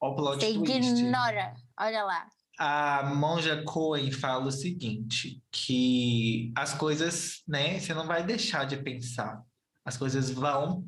Ó, 0.00 0.10
o 0.12 0.16
plot 0.16 0.40
Você 0.40 0.54
twist. 0.54 0.90
ignora, 0.90 1.54
olha 1.78 2.04
lá. 2.04 2.26
A 2.58 3.02
monja 3.14 3.62
Cohen 3.64 4.10
fala 4.12 4.46
o 4.46 4.50
seguinte, 4.52 5.42
que 5.50 6.52
as 6.56 6.74
coisas, 6.74 7.42
né, 7.48 7.78
você 7.80 7.94
não 7.94 8.06
vai 8.06 8.22
deixar 8.22 8.64
de 8.66 8.76
pensar. 8.76 9.42
As 9.84 9.96
coisas 9.96 10.30
vão 10.30 10.84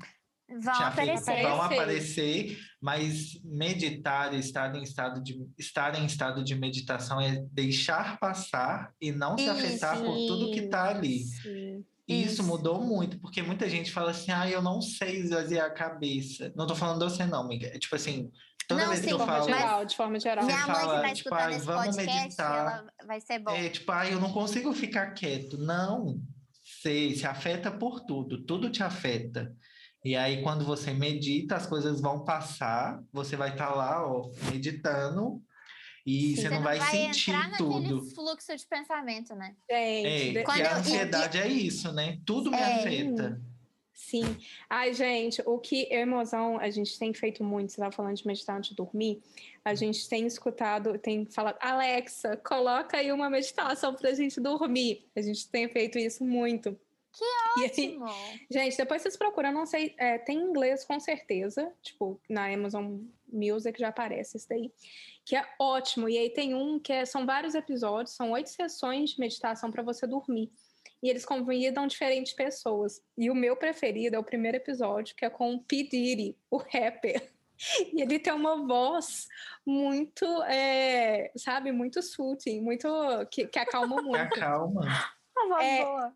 Vão 0.61 0.75
aparecer. 0.83 1.43
vão 1.43 1.63
Aparecer. 1.63 2.59
Mas 2.83 3.40
meditar, 3.45 4.35
estar 4.35 4.75
em 4.75 4.83
estado 4.83 5.23
de 5.23 5.40
estar 5.57 5.95
em 5.95 6.05
estado 6.05 6.42
de 6.42 6.53
meditação 6.57 7.21
é 7.21 7.40
deixar 7.53 8.18
passar 8.18 8.92
e 9.01 9.12
não 9.12 9.38
se 9.38 9.49
afetar 9.49 10.03
por 10.03 10.16
tudo 10.27 10.51
que 10.51 10.62
está 10.62 10.88
ali. 10.88 11.21
Sim. 11.21 11.85
E 12.09 12.25
isso, 12.25 12.33
isso 12.33 12.42
mudou 12.42 12.83
muito, 12.83 13.21
porque 13.21 13.40
muita 13.40 13.71
gente 13.71 13.92
fala 13.92 14.11
assim, 14.11 14.33
ah, 14.33 14.51
eu 14.51 14.61
não 14.61 14.83
sei 14.83 15.21
esvaziar 15.21 15.66
a 15.66 15.71
cabeça. 15.71 16.53
Não 16.57 16.66
tô 16.66 16.75
falando 16.75 16.99
de 16.99 17.12
você 17.12 17.25
não, 17.25 17.42
amiga. 17.42 17.68
É 17.68 17.79
tipo 17.79 17.95
assim, 17.95 18.29
toda 18.66 18.81
não, 18.81 18.88
vez 18.88 19.01
sim, 19.01 19.07
que 19.07 19.12
eu 19.12 19.18
falo... 19.21 19.45
Geral, 19.45 19.85
de 19.85 19.97
forma 19.97 20.18
geral. 20.18 20.45
Minha 20.45 20.66
mãe 20.66 20.75
fala, 20.75 20.97
que 20.97 21.09
tá 21.09 21.14
tipo, 21.14 21.29
escutando 21.29 21.40
ah, 21.40 21.57
esse 21.57 21.64
vamos 21.66 21.97
podcast, 21.97 22.21
meditar. 22.21 22.59
ela 22.59 23.07
vai 23.07 23.21
ser 23.21 23.38
bom. 23.38 23.53
É, 23.53 23.68
tipo, 23.68 23.92
ah, 23.92 24.11
eu 24.11 24.21
não 24.21 24.33
consigo 24.33 24.73
ficar 24.73 25.12
quieto. 25.12 25.57
Não, 25.57 26.21
sei, 26.83 27.14
se 27.14 27.29
afeta 27.29 27.71
por 27.71 28.01
tudo, 28.01 28.42
tudo 28.42 28.68
te 28.68 28.83
afeta. 28.83 29.55
E 30.05 30.17
aí, 30.17 30.43
quando 30.43 30.65
você 30.65 30.93
medita, 30.93 31.57
as 31.57 31.67
coisas 31.67 32.01
vão 32.01 32.25
passar, 32.25 33.03
você 33.12 33.37
vai 33.37 33.51
estar 33.51 33.69
tá 33.69 33.75
lá, 33.75 34.07
ó, 34.07 34.31
meditando, 34.51 35.41
e 36.05 36.35
você, 36.35 36.43
você, 36.43 36.51
não 36.51 36.62
vai, 36.62 36.79
vai 36.79 36.91
sentir 36.91 37.31
entrar 37.31 37.57
tudo. 37.57 38.05
fluxo 38.15 38.57
de 38.57 38.67
pensamento, 38.67 39.35
né? 39.37 39.55
Gente, 39.71 40.38
é, 40.38 40.59
e 40.59 40.62
a 40.62 40.79
ansiedade 40.79 41.38
eu, 41.38 41.45
é 41.45 41.49
isso, 41.49 41.93
né? 41.93 42.19
Tudo 42.27 42.51
me 42.51 42.57
é, 42.57 42.81
afeta. 42.81 43.41
Sim. 43.95 44.37
Ai, 44.69 44.93
gente, 44.93 45.41
o 45.47 45.59
que 45.59 45.87
eu 45.88 46.01
e 46.01 46.05
Mozão, 46.05 46.59
a 46.59 46.69
gente 46.71 46.99
tem 46.99 47.15
feito 47.15 47.45
muito, 47.45 47.71
você 47.71 47.77
estava 47.77 47.93
falando 47.93 48.17
de 48.17 48.27
meditar 48.27 48.57
antes 48.57 48.71
de 48.71 48.77
dormir, 48.77 49.23
a 49.65 49.77
gente 49.77 50.09
tem 50.09 50.27
escutado, 50.27 50.99
tem 50.99 51.25
falado, 51.25 51.57
Alexa, 51.61 52.37
coloca 52.38 52.97
aí 52.97 53.12
uma 53.12 53.31
meditação 53.31 53.95
para 53.95 54.11
a 54.11 54.15
gente 54.15 54.41
dormir. 54.41 55.07
A 55.15 55.23
gente 55.23 55.49
tem 55.49 55.69
feito 55.69 55.99
isso 55.99 56.25
muito. 56.25 56.77
Que 57.12 57.25
ótimo! 57.64 58.07
Aí, 58.07 58.46
gente, 58.51 58.77
depois 58.77 59.03
vocês 59.03 59.16
procuram, 59.16 59.53
não 59.53 59.66
sei, 59.66 59.94
é, 59.98 60.16
tem 60.16 60.38
inglês 60.38 60.85
com 60.85 60.98
certeza, 60.98 61.70
tipo, 61.83 62.18
na 62.29 62.46
Amazon 62.53 63.01
Music 63.31 63.79
já 63.79 63.88
aparece 63.88 64.38
isso 64.38 64.48
daí, 64.48 64.72
que 65.25 65.37
é 65.37 65.46
ótimo. 65.59 66.09
E 66.09 66.16
aí 66.16 66.31
tem 66.31 66.55
um 66.55 66.81
que 66.81 66.92
é, 66.92 67.05
são 67.05 67.27
vários 67.27 67.55
episódios, 67.55 68.16
são 68.16 68.33
oito 68.33 68.48
sessões 68.48 69.11
de 69.11 69.20
meditação 69.20 69.70
para 69.70 69.83
você 69.83 70.07
dormir. 70.07 70.51
E 71.03 71.11
eles 71.11 71.25
convidam 71.25 71.87
diferentes 71.87 72.33
pessoas. 72.33 73.03
E 73.18 73.29
o 73.29 73.35
meu 73.35 73.57
preferido 73.57 74.16
é 74.16 74.18
o 74.18 74.25
primeiro 74.25 74.57
episódio, 74.57 75.16
que 75.16 75.25
é 75.25 75.31
com 75.31 75.55
o 75.55 75.62
P. 75.62 75.83
Diddy, 75.83 76.37
o 76.51 76.57
rapper. 76.57 77.31
E 77.92 78.03
ele 78.03 78.18
tem 78.18 78.33
uma 78.33 78.66
voz 78.66 79.29
muito, 79.64 80.25
é, 80.44 81.31
sabe, 81.37 81.70
muito 81.70 82.03
soothing, 82.03 82.61
muito 82.61 82.88
que, 83.31 83.46
que 83.46 83.57
acalma 83.57 83.94
muito. 84.03 84.16
Acalma. 84.16 84.81
Uma 85.37 85.48
voz 85.48 85.64
é, 85.64 85.85
boa. 85.85 86.14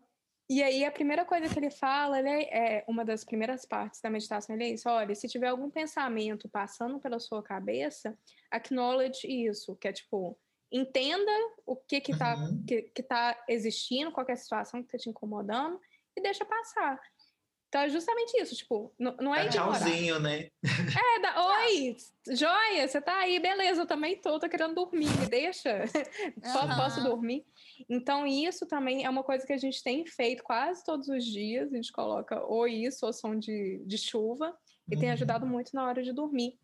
E 0.49 0.63
aí, 0.63 0.85
a 0.85 0.91
primeira 0.91 1.25
coisa 1.25 1.49
que 1.49 1.59
ele 1.59 1.69
fala, 1.69 2.19
ele 2.19 2.29
é, 2.29 2.77
é 2.77 2.85
uma 2.87 3.03
das 3.03 3.25
primeiras 3.25 3.65
partes 3.65 3.99
da 3.99 4.09
meditação, 4.09 4.55
ele 4.55 4.63
é 4.63 4.69
isso: 4.69 4.89
olha, 4.89 5.13
se 5.13 5.27
tiver 5.27 5.47
algum 5.47 5.69
pensamento 5.69 6.47
passando 6.47 6.99
pela 6.99 7.19
sua 7.19 7.43
cabeça, 7.43 8.17
acknowledge 8.49 9.27
isso, 9.27 9.75
que 9.75 9.89
é 9.89 9.93
tipo, 9.93 10.39
entenda 10.71 11.31
o 11.65 11.75
que 11.75 11.99
que 11.99 12.17
tá, 12.17 12.35
uhum. 12.35 12.63
que, 12.65 12.83
que 12.83 13.03
tá 13.03 13.43
existindo, 13.49 14.11
qualquer 14.11 14.37
situação 14.37 14.81
que 14.81 14.89
tá 14.89 14.97
te 14.97 15.09
incomodando, 15.09 15.79
e 16.15 16.21
deixa 16.21 16.45
passar. 16.45 16.99
Então 17.67 17.81
é 17.81 17.89
justamente 17.89 18.41
isso, 18.41 18.55
tipo, 18.55 18.93
não, 18.97 19.15
não 19.17 19.35
é 19.35 19.45
ignorar. 19.45 19.79
tchauzinho, 19.79 20.19
né? 20.19 20.49
É, 20.63 21.19
da, 21.19 21.45
oi, 21.45 21.97
joia, 22.29 22.87
você 22.87 23.01
tá 23.01 23.17
aí, 23.17 23.39
beleza, 23.39 23.81
eu 23.81 23.85
também 23.85 24.19
tô, 24.21 24.39
tô 24.39 24.47
querendo 24.47 24.73
dormir, 24.73 25.09
me 25.19 25.27
deixa, 25.27 25.83
uhum. 26.43 26.75
posso 26.77 27.03
dormir. 27.03 27.45
Então 27.89 28.25
isso 28.25 28.65
também 28.65 29.03
é 29.03 29.09
uma 29.09 29.21
coisa 29.21 29.45
que 29.45 29.51
a 29.51 29.57
gente 29.57 29.83
tem 29.83 30.05
feito 30.05 30.43
quase 30.43 30.83
todos 30.85 31.09
os 31.09 31.25
dias, 31.25 31.71
a 31.73 31.75
gente 31.75 31.91
coloca 31.91 32.41
ou 32.45 32.65
isso 32.67 33.05
ou 33.05 33.11
som 33.11 33.37
de, 33.37 33.83
de 33.85 33.97
chuva, 33.97 34.57
e 34.89 34.95
uhum. 34.95 35.01
tem 35.01 35.11
ajudado 35.11 35.45
muito 35.45 35.75
na 35.75 35.85
hora 35.85 36.01
de 36.01 36.13
dormir. 36.13 36.57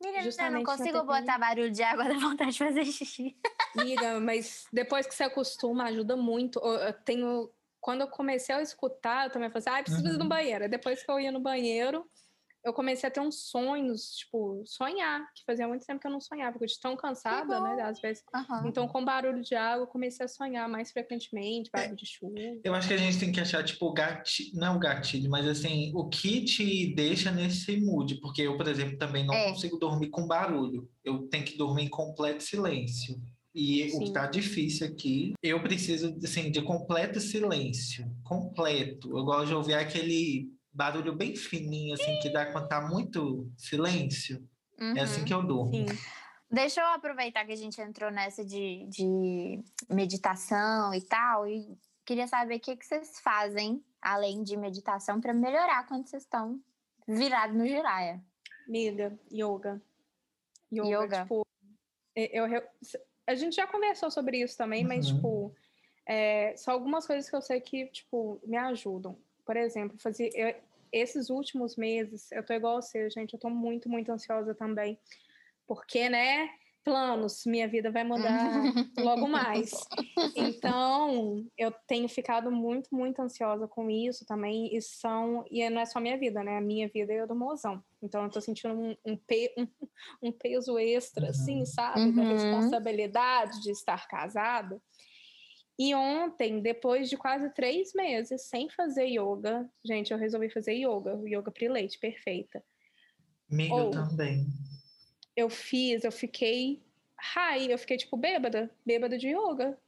Miriam, 0.00 0.22
eu 0.22 0.50
não 0.52 0.64
consigo 0.64 1.02
botar 1.02 1.38
barulho 1.38 1.70
de 1.70 1.82
água, 1.82 2.04
da 2.08 2.18
vontade 2.18 2.52
de 2.52 2.58
fazer 2.58 2.84
xixi. 2.84 3.36
Amiga, 3.76 4.20
mas 4.20 4.66
depois 4.72 5.06
que 5.06 5.14
você 5.14 5.24
acostuma, 5.24 5.84
ajuda 5.84 6.16
muito. 6.16 6.58
Eu 6.60 6.92
tenho 6.92 7.50
quando 7.84 8.00
eu 8.00 8.08
comecei 8.08 8.54
a 8.54 8.62
escutar, 8.62 9.26
eu 9.26 9.30
também 9.30 9.50
falei 9.50 9.58
assim, 9.58 9.78
ah, 9.78 9.82
preciso 9.82 10.06
uhum. 10.06 10.14
ir 10.14 10.16
no 10.16 10.22
uhum. 10.22 10.28
banheiro. 10.30 10.70
Depois 10.70 11.04
que 11.04 11.10
eu 11.10 11.20
ia 11.20 11.30
no 11.30 11.38
banheiro, 11.38 12.02
eu 12.64 12.72
comecei 12.72 13.06
a 13.06 13.12
ter 13.12 13.20
uns 13.20 13.50
sonhos, 13.50 14.16
tipo, 14.16 14.62
sonhar, 14.64 15.20
que 15.34 15.44
fazia 15.44 15.68
muito 15.68 15.84
tempo 15.84 16.00
que 16.00 16.06
eu 16.06 16.10
não 16.10 16.18
sonhava, 16.18 16.52
porque 16.52 16.64
eu 16.64 16.68
de 16.68 16.80
tão 16.80 16.96
cansada, 16.96 17.60
né, 17.60 17.82
às 17.82 18.00
vezes. 18.00 18.24
Uhum. 18.34 18.68
Então, 18.68 18.88
com 18.88 19.04
barulho 19.04 19.42
de 19.42 19.54
água, 19.54 19.82
eu 19.82 19.86
comecei 19.86 20.24
a 20.24 20.28
sonhar 20.28 20.66
mais 20.66 20.92
frequentemente, 20.92 21.70
barulho 21.70 21.94
de 21.94 22.06
chuva. 22.06 22.38
Eu 22.64 22.74
acho 22.74 22.88
que 22.88 22.94
a 22.94 22.96
gente 22.96 23.20
tem 23.20 23.30
que 23.30 23.38
achar, 23.38 23.62
tipo, 23.62 23.84
o 23.84 23.92
gatilho, 23.92 24.58
não 24.58 24.68
é 24.68 24.76
o 24.76 24.78
gatilho, 24.78 25.30
mas 25.30 25.46
assim, 25.46 25.92
o 25.94 26.08
que 26.08 26.42
te 26.42 26.94
deixa 26.94 27.30
nesse 27.30 27.78
mood, 27.82 28.14
porque 28.14 28.40
eu, 28.40 28.56
por 28.56 28.66
exemplo, 28.66 28.96
também 28.96 29.26
não 29.26 29.34
é. 29.34 29.50
consigo 29.50 29.76
dormir 29.76 30.08
com 30.08 30.26
barulho. 30.26 30.88
Eu 31.04 31.28
tenho 31.28 31.44
que 31.44 31.58
dormir 31.58 31.82
em 31.82 31.90
completo 31.90 32.42
silêncio. 32.42 33.20
E 33.54 33.88
Sim. 33.88 33.96
o 33.96 33.98
que 34.00 34.04
está 34.06 34.26
difícil 34.26 34.86
aqui, 34.86 35.34
eu 35.40 35.62
preciso 35.62 36.18
assim, 36.24 36.50
de 36.50 36.60
completo 36.60 37.20
silêncio. 37.20 38.04
Completo. 38.24 39.16
Eu 39.16 39.24
gosto 39.24 39.46
de 39.46 39.54
ouvir 39.54 39.74
aquele 39.74 40.52
barulho 40.72 41.14
bem 41.14 41.36
fininho, 41.36 41.94
assim, 41.94 42.18
que 42.18 42.30
dá 42.30 42.50
quando 42.50 42.66
tá 42.66 42.80
muito 42.80 43.48
silêncio. 43.56 44.44
Uhum. 44.80 44.96
É 44.96 45.02
assim 45.02 45.20
uhum. 45.20 45.24
que 45.24 45.34
eu 45.34 45.42
durmo. 45.46 45.70
Sim. 45.70 45.86
Deixa 46.50 46.80
eu 46.80 46.86
aproveitar 46.88 47.44
que 47.44 47.52
a 47.52 47.56
gente 47.56 47.80
entrou 47.80 48.10
nessa 48.10 48.44
de, 48.44 48.86
de 48.88 49.62
meditação 49.88 50.92
e 50.92 51.00
tal, 51.00 51.48
e 51.48 51.78
queria 52.04 52.26
saber 52.26 52.56
o 52.56 52.60
que, 52.60 52.76
que 52.76 52.86
vocês 52.86 53.18
fazem, 53.20 53.82
além 54.00 54.42
de 54.42 54.56
meditação, 54.56 55.20
para 55.20 55.32
melhorar 55.32 55.86
quando 55.86 56.06
vocês 56.06 56.22
estão 56.22 56.60
virados 57.06 57.56
no 57.56 57.66
giraia. 57.66 58.22
Amiga, 58.68 59.18
yoga. 59.32 59.82
Yoga, 60.72 60.88
yoga. 60.88 61.22
tipo, 61.22 61.46
eu, 62.14 62.46
eu, 62.46 62.62
a 63.26 63.34
gente 63.34 63.56
já 63.56 63.66
conversou 63.66 64.10
sobre 64.10 64.42
isso 64.42 64.56
também, 64.56 64.82
uhum. 64.82 64.88
mas, 64.88 65.06
tipo, 65.06 65.54
é, 66.06 66.54
só 66.56 66.72
algumas 66.72 67.06
coisas 67.06 67.28
que 67.28 67.36
eu 67.36 67.42
sei 67.42 67.60
que, 67.60 67.86
tipo, 67.86 68.40
me 68.44 68.56
ajudam. 68.56 69.16
Por 69.44 69.56
exemplo, 69.56 69.98
fazer, 69.98 70.30
eu, 70.34 70.54
esses 70.92 71.30
últimos 71.30 71.76
meses, 71.76 72.30
eu 72.32 72.44
tô 72.44 72.52
igual 72.54 72.78
a 72.78 72.82
você, 72.82 73.10
gente, 73.10 73.34
eu 73.34 73.40
tô 73.40 73.50
muito, 73.50 73.88
muito 73.88 74.12
ansiosa 74.12 74.54
também. 74.54 74.98
Porque, 75.66 76.08
né, 76.08 76.48
planos, 76.84 77.44
minha 77.46 77.66
vida 77.66 77.90
vai 77.90 78.04
mudar 78.04 78.62
logo 78.98 79.26
mais. 79.26 79.72
Então, 80.36 81.44
eu 81.56 81.72
tenho 81.86 82.08
ficado 82.08 82.50
muito, 82.50 82.94
muito 82.94 83.20
ansiosa 83.20 83.68
com 83.68 83.90
isso 83.90 84.24
também. 84.26 84.74
E 84.74 84.80
são, 84.82 85.44
e 85.50 85.68
não 85.70 85.80
é 85.80 85.86
só 85.86 86.00
minha 86.00 86.18
vida, 86.18 86.42
né? 86.42 86.58
A 86.58 86.60
minha 86.60 86.88
vida 86.88 87.12
é 87.12 87.20
a 87.20 87.26
do 87.26 87.34
mozão. 87.34 87.82
Então, 88.04 88.24
eu 88.24 88.30
tô 88.30 88.40
sentindo 88.40 88.74
um, 88.74 88.96
um, 89.04 89.16
pe, 89.16 89.52
um, 89.58 89.66
um 90.22 90.32
peso 90.32 90.78
extra, 90.78 91.30
assim, 91.30 91.56
uhum. 91.56 91.62
assim, 91.62 91.72
sabe? 91.72 92.00
Uhum. 92.00 92.14
Da 92.14 92.22
responsabilidade 92.22 93.62
de 93.62 93.70
estar 93.70 94.06
casada. 94.06 94.80
E 95.76 95.92
ontem, 95.94 96.60
depois 96.60 97.10
de 97.10 97.16
quase 97.16 97.52
três 97.52 97.92
meses 97.94 98.42
sem 98.42 98.70
fazer 98.70 99.06
yoga, 99.06 99.68
gente, 99.84 100.12
eu 100.12 100.18
resolvi 100.18 100.48
fazer 100.48 100.74
yoga, 100.74 101.20
yoga 101.26 101.52
leite, 101.68 101.98
perfeita. 101.98 102.62
Amiga, 103.50 103.74
Ou, 103.74 103.90
também 103.90 104.46
eu 105.36 105.48
fiz, 105.48 106.04
eu 106.04 106.12
fiquei 106.12 106.82
high, 107.18 107.72
eu 107.72 107.78
fiquei 107.78 107.96
tipo 107.96 108.16
bêbada, 108.16 108.70
bêbada 108.84 109.18
de 109.18 109.28
yoga. 109.28 109.78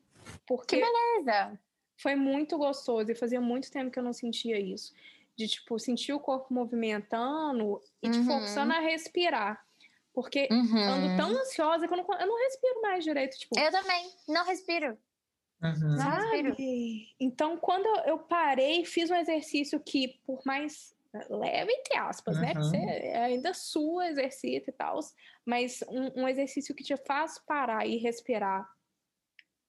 Porque 0.47 0.77
que 0.77 0.83
beleza! 0.83 1.59
Foi 1.99 2.15
muito 2.15 2.59
gostoso 2.59 3.11
e 3.11 3.15
fazia 3.15 3.41
muito 3.41 3.71
tempo 3.71 3.91
que 3.91 3.99
eu 3.99 4.03
não 4.03 4.13
sentia 4.13 4.59
isso. 4.59 4.93
De 5.37 5.47
tipo, 5.47 5.79
sentir 5.79 6.13
o 6.13 6.21
corpo 6.21 6.53
movimentando 6.53 7.81
e 8.03 8.11
te 8.11 8.19
uhum. 8.19 8.25
forçando 8.25 8.73
a 8.73 8.81
respirar. 8.81 9.63
Porque 10.15 10.49
uhum. 10.51 10.79
ando 10.79 11.17
tão 11.17 11.31
ansiosa 11.31 11.87
que 11.87 11.93
eu 11.93 11.99
não, 11.99 12.07
eu 12.19 12.27
não 12.27 12.39
respiro 12.45 12.81
mais 12.81 13.05
direito. 13.05 13.37
Tipo, 13.37 13.59
eu 13.59 13.71
também, 13.71 14.11
não 14.27 14.47
respiro. 14.47 14.99
Uhum. 15.63 15.97
Não 15.97 16.31
respiro. 16.31 16.57
Então, 17.21 17.57
quando 17.59 17.87
eu 18.07 18.19
parei, 18.19 18.85
fiz 18.85 19.11
um 19.11 19.15
exercício 19.15 19.79
que, 19.79 20.19
por 20.27 20.41
mais 20.45 20.97
leve 21.31 21.73
entre 21.73 21.97
aspas, 21.97 22.37
uhum. 22.37 22.43
né? 22.43 22.53
Porque 22.53 22.69
você 22.69 22.77
ainda 22.77 23.55
sua, 23.55 24.09
exercita 24.09 24.71
e 24.71 24.73
tal, 24.73 25.01
mas 25.45 25.83
um, 25.89 26.23
um, 26.23 26.29
exercício 26.29 26.75
que 26.75 26.85
te 26.85 26.97
faz 26.97 27.39
parar 27.39 27.87
e 27.87 27.97
respirar 27.97 28.69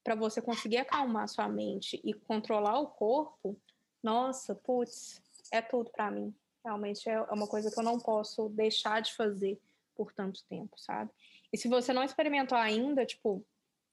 para 0.04 0.16
você 0.16 0.42
conseguir 0.42 0.78
acalmar 0.78 1.28
sua 1.28 1.48
mente 1.48 2.00
e 2.04 2.14
controlar 2.14 2.80
o 2.80 2.88
corpo, 2.88 3.60
nossa, 4.02 4.56
putz, 4.56 5.22
é 5.52 5.62
tudo 5.62 5.92
para 5.92 6.12
mim. 6.12 6.34
Realmente 6.64 7.10
é 7.10 7.22
uma 7.24 7.48
coisa 7.48 7.72
que 7.72 7.80
eu 7.80 7.84
não 7.84 8.00
posso 8.00 8.50
deixar 8.50 9.02
de 9.02 9.14
fazer 9.14 9.60
por 9.96 10.14
tanto 10.14 10.44
tempo, 10.46 10.78
sabe? 10.78 11.12
E 11.52 11.58
se 11.58 11.68
você 11.68 11.94
não 11.94 12.04
experimentou 12.04 12.58
ainda, 12.58 13.06
tipo, 13.06 13.46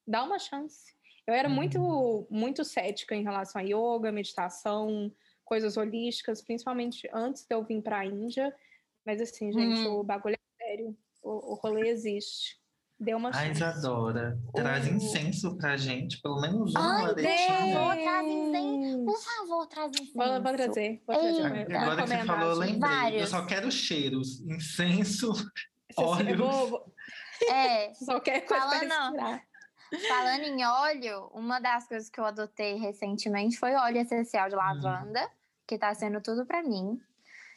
dá 0.06 0.22
uma 0.22 0.38
chance. 0.38 0.92
Eu 1.26 1.32
era 1.32 1.48
uhum. 1.48 1.54
muito, 1.54 2.26
muito 2.30 2.64
cética 2.64 3.14
em 3.14 3.22
relação 3.22 3.60
a 3.60 3.64
yoga, 3.64 4.12
meditação, 4.12 5.10
coisas 5.44 5.76
holísticas, 5.76 6.42
principalmente 6.42 7.08
antes 7.12 7.46
de 7.46 7.54
eu 7.54 7.62
vir 7.62 7.82
para 7.82 8.00
a 8.00 8.06
Índia. 8.06 8.54
Mas 9.06 9.20
assim, 9.20 9.52
gente, 9.52 9.88
hum. 9.88 10.00
o 10.00 10.04
bagulho 10.04 10.34
é 10.34 10.64
sério. 10.64 10.96
O, 11.22 11.52
o 11.52 11.54
rolê 11.54 11.88
existe. 11.88 12.60
Deu 12.98 13.18
uma 13.18 13.33
chance. 13.33 13.44
A 13.44 13.50
Isadora, 13.50 14.38
traz 14.54 14.87
incenso 14.87 15.57
pra 15.57 15.76
gente, 15.76 16.20
pelo 16.22 16.40
menos 16.40 16.72
uma 16.74 16.98
Ai, 16.98 17.14
Por 17.14 17.18
favor, 17.18 17.96
traz 17.96 18.26
incenso. 18.28 19.04
Por 19.04 19.18
favor, 19.18 19.66
traz 19.66 19.90
incenso. 19.92 20.12
Vou, 20.14 20.42
vou 20.42 20.52
trazer. 20.54 21.02
Vou 21.07 21.16
trazer. 21.18 21.76
Agora 21.76 22.02
que 22.02 22.09
você 22.09 22.24
falou, 22.24 22.50
eu 22.50 22.59
lembrei. 22.59 22.78
Vários. 22.78 23.20
Eu 23.22 23.26
só 23.26 23.46
quero 23.46 23.70
cheiros. 23.70 24.40
Incenso, 24.42 25.33
óleo. 25.96 26.38
Vou, 26.38 26.68
vou... 26.68 26.94
É. 27.50 27.92
Só 28.04 28.20
quero 28.20 28.46
coisa 28.46 28.64
Fala, 28.64 28.78
pra 28.78 28.98
respirar. 28.98 29.44
Falando 30.09 30.42
em 30.44 30.64
óleo, 30.64 31.30
uma 31.35 31.61
das 31.61 31.87
coisas 31.87 32.09
que 32.09 32.18
eu 32.18 32.24
adotei 32.24 32.76
recentemente 32.76 33.59
foi 33.59 33.74
óleo 33.74 33.98
essencial 33.98 34.48
de 34.48 34.57
lavanda, 34.57 35.24
hum. 35.24 35.30
que 35.66 35.78
tá 35.78 35.94
sendo 35.94 36.20
tudo 36.20 36.46
para 36.46 36.62
mim. 36.62 37.00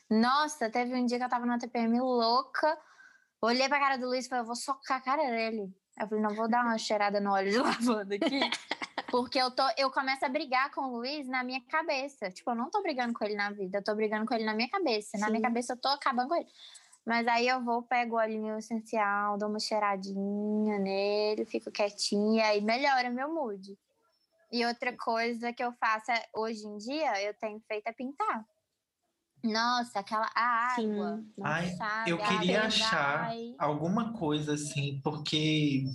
Nossa, 0.10 0.70
teve 0.70 0.94
um 0.96 1.06
dia 1.06 1.18
que 1.18 1.24
eu 1.24 1.30
tava 1.30 1.46
numa 1.46 1.60
TPM 1.60 2.00
louca, 2.00 2.78
olhei 3.42 3.68
pra 3.68 3.80
cara 3.80 3.98
do 3.98 4.08
Luiz 4.08 4.26
e 4.26 4.30
falei, 4.30 4.42
eu 4.42 4.48
vou 4.48 4.56
socar 4.56 4.98
a 4.98 5.02
cara 5.02 5.30
dele. 5.30 5.74
Eu 6.00 6.08
falei, 6.08 6.24
não 6.24 6.36
vou 6.36 6.48
dar 6.48 6.64
uma 6.64 6.78
cheirada 6.78 7.20
no 7.20 7.32
óleo 7.32 7.52
de 7.52 7.58
lavanda 7.60 8.16
aqui. 8.16 8.40
Porque 9.10 9.40
eu, 9.40 9.50
tô, 9.52 9.64
eu 9.78 9.90
começo 9.90 10.26
a 10.26 10.30
brigar 10.30 10.72
com 10.72 10.82
o 10.82 10.98
Luiz 10.98 11.28
na 11.28 11.44
minha 11.44 11.62
cabeça. 11.62 12.30
Tipo, 12.30 12.52
eu 12.52 12.56
não 12.56 12.70
tô 12.70 12.82
brigando 12.82 13.14
com 13.14 13.24
ele 13.24 13.36
na 13.36 13.52
vida, 13.52 13.78
eu 13.80 13.84
tô 13.84 13.96
brigando 13.96 14.26
com 14.26 14.34
ele 14.34 14.44
na 14.44 14.54
minha 14.54 14.70
cabeça. 14.70 15.18
Na 15.18 15.30
minha 15.30 15.42
cabeça 15.42 15.74
eu 15.74 15.78
tô 15.78 15.88
acabando 15.88 16.30
com 16.30 16.36
ele. 16.36 16.48
Mas 17.06 17.26
aí 17.26 17.48
eu 17.48 17.64
vou, 17.64 17.84
pego 17.84 18.16
o 18.16 18.20
olhinho 18.20 18.58
essencial, 18.58 19.38
dou 19.38 19.48
uma 19.48 19.60
cheiradinha 19.60 20.78
nele, 20.78 21.46
fico 21.46 21.72
quietinha 21.72 22.54
e 22.54 22.62
melhora 22.62 23.10
meu 23.10 23.34
mood. 23.34 23.78
E 24.52 24.66
outra 24.66 24.92
coisa 24.92 25.54
que 25.54 25.64
eu 25.64 25.72
faço 25.74 26.12
é, 26.12 26.26
hoje 26.34 26.66
em 26.66 26.78
dia, 26.78 27.24
eu 27.24 27.34
tenho 27.34 27.62
feito 27.68 27.88
é 27.88 27.94
pintar. 27.94 28.46
Nossa, 29.52 30.00
aquela 30.00 30.30
a 30.36 30.76
água. 30.76 31.24
Ai, 31.44 31.70
sabe? 31.70 32.12
Eu 32.12 32.18
queria 32.18 32.64
achar 32.64 33.32
alguma 33.58 34.14
coisa 34.14 34.54
assim, 34.54 35.00
porque 35.04 35.86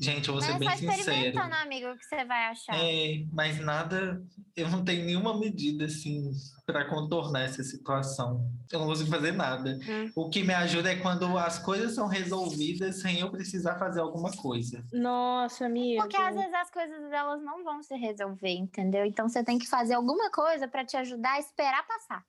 Gente, 0.00 0.28
eu 0.28 0.34
vou 0.34 0.42
ser 0.42 0.52
mas 0.52 0.60
bem 0.60 0.76
sincero. 0.78 1.00
experimentando, 1.00 1.54
amigo, 1.56 1.90
o 1.90 1.98
que 1.98 2.06
você 2.06 2.24
vai 2.24 2.46
achar. 2.46 2.74
É, 2.74 3.22
mas 3.30 3.60
nada, 3.60 4.24
eu 4.56 4.70
não 4.70 4.82
tenho 4.82 5.04
nenhuma 5.04 5.38
medida 5.38 5.84
assim 5.84 6.32
para 6.64 6.86
contornar 6.86 7.42
essa 7.42 7.62
situação. 7.62 8.50
Eu 8.72 8.78
não 8.78 8.86
consigo 8.86 9.10
fazer 9.10 9.32
nada. 9.32 9.78
Hum. 9.86 10.10
O 10.16 10.30
que 10.30 10.42
me 10.42 10.54
ajuda 10.54 10.90
é 10.90 10.96
quando 10.96 11.36
as 11.36 11.58
coisas 11.58 11.94
são 11.94 12.06
resolvidas 12.06 13.02
sem 13.02 13.20
eu 13.20 13.30
precisar 13.30 13.78
fazer 13.78 14.00
alguma 14.00 14.34
coisa. 14.34 14.82
Nossa, 14.90 15.66
amigo. 15.66 16.00
Porque 16.00 16.16
às 16.16 16.34
vezes 16.34 16.54
as 16.54 16.70
coisas 16.70 17.10
delas 17.10 17.42
não 17.42 17.62
vão 17.62 17.82
se 17.82 17.94
resolver, 17.94 18.54
entendeu? 18.54 19.04
Então 19.04 19.28
você 19.28 19.44
tem 19.44 19.58
que 19.58 19.68
fazer 19.68 19.92
alguma 19.92 20.30
coisa 20.30 20.66
para 20.66 20.82
te 20.82 20.96
ajudar 20.96 21.32
a 21.32 21.40
esperar 21.40 21.86
passar. 21.86 22.24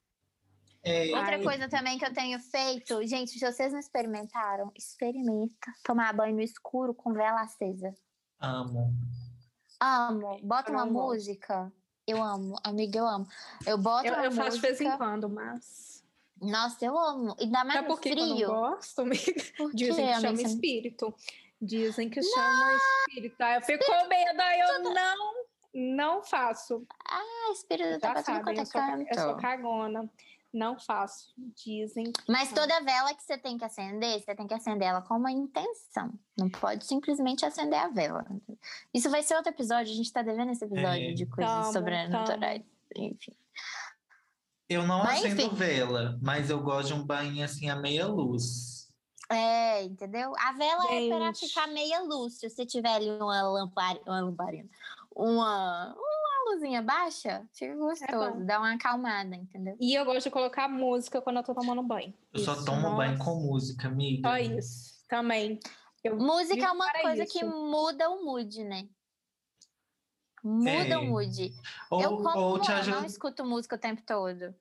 É, 0.84 1.14
Outra 1.16 1.36
ai. 1.36 1.42
coisa 1.42 1.68
também 1.68 1.96
que 1.96 2.04
eu 2.04 2.12
tenho 2.12 2.38
feito, 2.40 3.06
gente, 3.06 3.30
se 3.30 3.38
vocês 3.38 3.72
não 3.72 3.78
experimentaram, 3.78 4.72
experimenta 4.76 5.72
tomar 5.84 6.12
banho 6.12 6.34
no 6.34 6.40
escuro 6.42 6.92
com 6.92 7.12
vela 7.12 7.42
acesa. 7.42 7.94
Amo. 8.40 8.92
Amo. 9.80 10.40
Bota 10.42 10.72
uma 10.72 10.84
música. 10.84 11.72
Eu 12.06 12.20
amo, 12.20 12.56
amiga, 12.64 12.98
eu 12.98 13.06
amo. 13.06 13.26
Eu 13.64 13.78
boto 13.78 14.08
eu, 14.08 14.12
uma 14.14 14.24
eu 14.24 14.30
música. 14.30 14.44
faço 14.44 14.56
de 14.56 14.62
vez 14.62 14.80
em 14.80 14.96
quando, 14.96 15.28
mas. 15.28 16.04
Nossa, 16.40 16.84
eu 16.84 16.98
amo. 16.98 17.36
E 17.38 17.46
dá 17.46 17.62
mais 17.62 17.74
Sabe 17.74 17.86
por 17.86 18.00
que 18.00 18.10
frio. 18.10 18.40
eu 18.40 18.48
não 18.48 18.60
gosto, 18.70 19.02
amiga? 19.02 19.22
Dizem 19.74 20.06
que 20.06 20.20
chama 20.20 20.42
espírito. 20.42 21.14
Dizem 21.60 22.10
que 22.10 22.20
não. 22.20 22.28
chama 22.34 22.76
espírito. 22.76 23.40
Aí 23.40 23.54
eu 23.54 23.62
fico 23.62 23.84
com 23.84 24.08
medo, 24.08 24.40
aí 24.40 24.60
eu 24.60 24.82
não, 24.82 25.34
não 25.72 26.22
faço. 26.24 26.84
Ah, 27.08 27.52
espírito 27.52 28.00
tá 28.00 28.14
passando 28.14 28.50
eu, 28.50 28.66
sou, 28.66 28.80
eu 28.80 29.14
sou 29.20 29.36
cagona. 29.36 30.10
Não 30.52 30.78
faço, 30.78 31.32
dizem. 31.64 32.12
Mas 32.28 32.52
toda 32.52 32.82
vela 32.82 33.14
que 33.14 33.22
você 33.22 33.38
tem 33.38 33.56
que 33.56 33.64
acender, 33.64 34.20
você 34.20 34.34
tem 34.34 34.46
que 34.46 34.52
acender 34.52 34.86
ela 34.86 35.00
com 35.00 35.14
uma 35.14 35.32
intenção. 35.32 36.12
Não 36.36 36.50
pode 36.50 36.84
simplesmente 36.84 37.44
acender 37.46 37.78
a 37.78 37.88
vela. 37.88 38.26
Isso 38.92 39.08
vai 39.08 39.22
ser 39.22 39.34
outro 39.34 39.50
episódio, 39.50 39.92
a 39.92 39.96
gente 39.96 40.06
está 40.06 40.20
devendo 40.20 40.52
esse 40.52 40.64
episódio 40.64 41.10
é. 41.10 41.12
de 41.12 41.24
coisas 41.24 41.52
tamo, 41.52 41.72
sobrenaturais. 41.72 42.62
Enfim. 42.94 43.32
Eu 44.68 44.86
não 44.86 45.02
mas, 45.02 45.24
acendo 45.24 45.40
enfim. 45.42 45.54
vela, 45.54 46.18
mas 46.22 46.50
eu 46.50 46.62
gosto 46.62 46.88
de 46.88 46.94
um 46.94 47.04
banho 47.04 47.44
assim 47.44 47.70
a 47.70 47.76
meia 47.76 48.06
luz. 48.06 48.88
É, 49.30 49.82
entendeu? 49.84 50.34
A 50.38 50.52
vela 50.52 50.82
gente. 50.88 51.12
é 51.12 51.18
para 51.18 51.34
ficar 51.34 51.66
meia 51.68 52.02
luz. 52.02 52.34
Se 52.34 52.50
você 52.50 52.66
tiver 52.66 52.92
ali 52.92 53.10
uma 53.10 53.42
lamparina, 53.42 54.04
uma 54.06 54.20
lamparina, 54.20 54.68
uma, 55.14 55.96
luzinha 56.54 56.82
baixa, 56.82 57.46
fica 57.52 57.74
gostoso, 57.76 58.40
é 58.40 58.44
dá 58.44 58.58
uma 58.58 58.74
acalmada, 58.74 59.34
entendeu? 59.34 59.76
E 59.80 59.94
eu 59.94 60.04
gosto 60.04 60.24
de 60.24 60.30
colocar 60.30 60.68
música 60.68 61.20
quando 61.20 61.36
eu 61.36 61.42
tô 61.42 61.54
tomando 61.54 61.82
banho. 61.82 62.14
Eu 62.32 62.40
isso. 62.40 62.44
só 62.44 62.64
tomo 62.64 62.82
Nossa. 62.82 62.96
banho 62.96 63.18
com 63.18 63.34
música, 63.36 63.88
amiga. 63.88 64.28
Só 64.28 64.36
isso, 64.38 65.04
também. 65.08 65.58
Eu 66.02 66.16
música 66.16 66.64
é 66.64 66.70
uma 66.70 66.90
coisa 66.92 67.24
isso. 67.24 67.32
que 67.32 67.44
muda 67.44 68.10
o 68.10 68.24
mood, 68.24 68.64
né? 68.64 68.88
Muda 70.42 70.94
é. 70.94 70.98
o 70.98 71.04
mood. 71.04 71.54
Ou, 71.90 72.02
eu, 72.02 72.16
como 72.16 72.38
ou 72.38 72.60
te 72.60 72.72
ajuda... 72.72 72.96
não 72.96 73.06
escuto 73.06 73.44
música 73.44 73.76
o 73.76 73.78
tempo 73.78 74.02
todo, 74.04 74.54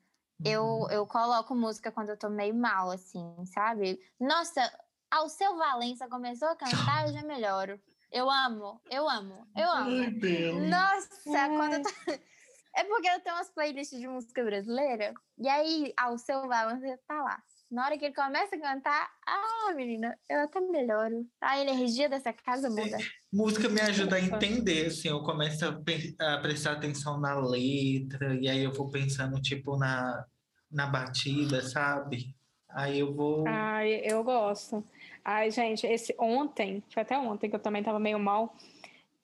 eu, 0.46 0.64
uhum. 0.64 0.92
eu 0.92 1.08
coloco 1.08 1.56
música 1.56 1.92
quando 1.92 2.10
eu 2.10 2.18
tô 2.18 2.30
meio 2.30 2.54
mal, 2.54 2.92
assim, 2.92 3.26
sabe? 3.46 4.00
Nossa, 4.20 4.62
ao 5.10 5.28
seu 5.28 5.58
Valença 5.58 6.08
começou 6.08 6.48
a 6.48 6.56
cantar, 6.56 7.08
eu 7.08 7.14
já 7.14 7.24
melhoro. 7.24 7.80
Eu 8.12 8.30
amo, 8.30 8.82
eu 8.90 9.10
amo, 9.10 9.48
eu 9.56 9.72
amo. 9.72 10.04
Ai, 10.04 10.12
Deus. 10.12 10.70
Nossa, 10.70 11.50
quando 11.50 11.74
eu 11.74 11.82
tô... 11.84 11.90
É 12.74 12.86
porque 12.86 13.08
eu 13.08 13.20
tenho 13.20 13.36
umas 13.36 13.50
playlists 13.50 14.00
de 14.00 14.08
música 14.08 14.44
brasileira, 14.46 15.14
e 15.38 15.48
aí, 15.48 15.94
ao 15.98 16.18
seu 16.18 16.42
você 16.42 16.98
tá 17.06 17.22
lá. 17.22 17.44
Na 17.70 17.86
hora 17.86 17.98
que 17.98 18.06
ele 18.06 18.14
começa 18.14 18.56
a 18.56 18.60
cantar, 18.60 19.10
ah, 19.28 19.74
menina, 19.74 20.18
eu 20.30 20.42
até 20.42 20.60
melhoro. 20.60 21.26
A 21.42 21.60
energia 21.60 22.08
dessa 22.08 22.34
casa 22.34 22.70
muda. 22.70 22.98
Música 23.32 23.70
me 23.70 23.82
ajuda 23.82 24.16
a 24.16 24.22
entender, 24.22 24.88
assim, 24.88 25.10
eu 25.10 25.22
começo 25.24 25.66
a, 25.66 25.70
a, 25.70 26.38
prestar 26.40 26.74
atenção 26.74 27.20
na 27.20 27.40
letra, 27.40 28.36
e 28.36 28.48
aí 28.48 28.64
eu 28.64 28.72
vou 28.72 28.90
pensando, 28.90 29.42
tipo, 29.42 29.78
na, 29.78 30.26
na 30.70 30.88
batida, 30.88 31.62
sabe? 31.62 32.36
Aí 32.70 33.00
eu 33.00 33.14
vou. 33.14 33.46
Ai, 33.48 34.02
eu 34.04 34.24
gosto. 34.24 34.84
Ai, 35.24 35.52
gente, 35.52 35.86
esse 35.86 36.16
ontem, 36.20 36.84
foi 36.90 37.04
até 37.04 37.18
ontem 37.18 37.50
que 37.50 37.56
eu 37.56 37.60
também 37.60 37.84
tava 37.84 38.00
meio 38.00 38.20
mal. 38.20 38.56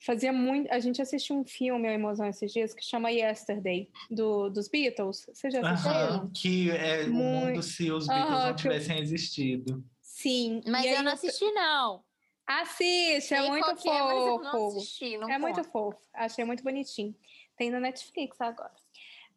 Fazia 0.00 0.32
muito. 0.32 0.70
A 0.70 0.78
gente 0.78 1.02
assistiu 1.02 1.36
um 1.36 1.44
filme, 1.44 1.88
a 1.88 1.92
emoção 1.92 2.26
esses 2.26 2.52
dias, 2.52 2.72
que 2.72 2.84
chama 2.84 3.10
Yesterday, 3.10 3.90
do, 4.10 4.48
dos 4.48 4.68
Beatles. 4.68 5.26
Você 5.32 5.50
já 5.50 5.60
assistiu? 5.60 5.90
Aham, 5.90 6.30
que 6.32 6.70
é 6.70 7.06
muito... 7.06 7.10
o 7.10 7.14
mundo 7.14 7.62
se 7.62 7.90
os 7.90 8.06
Beatles 8.06 8.44
não 8.44 8.54
tivessem 8.54 8.98
existido. 8.98 9.84
Sim. 10.00 10.62
Mas 10.66 10.86
eu 10.86 11.02
não 11.02 11.12
assisti, 11.12 11.50
não. 11.52 12.04
Assiste, 12.46 13.34
é 13.34 13.46
muito 13.46 13.76
fofo. 13.76 13.88
É, 13.88 14.02
mas 14.02 14.26
eu 14.26 14.38
não 14.38 14.68
assisti, 14.68 15.18
não 15.18 15.30
é 15.30 15.38
muito 15.38 15.64
fofo. 15.64 15.98
Achei 16.14 16.44
muito 16.44 16.62
bonitinho. 16.62 17.14
Tem 17.56 17.70
na 17.70 17.78
Netflix 17.78 18.40
agora. 18.40 18.72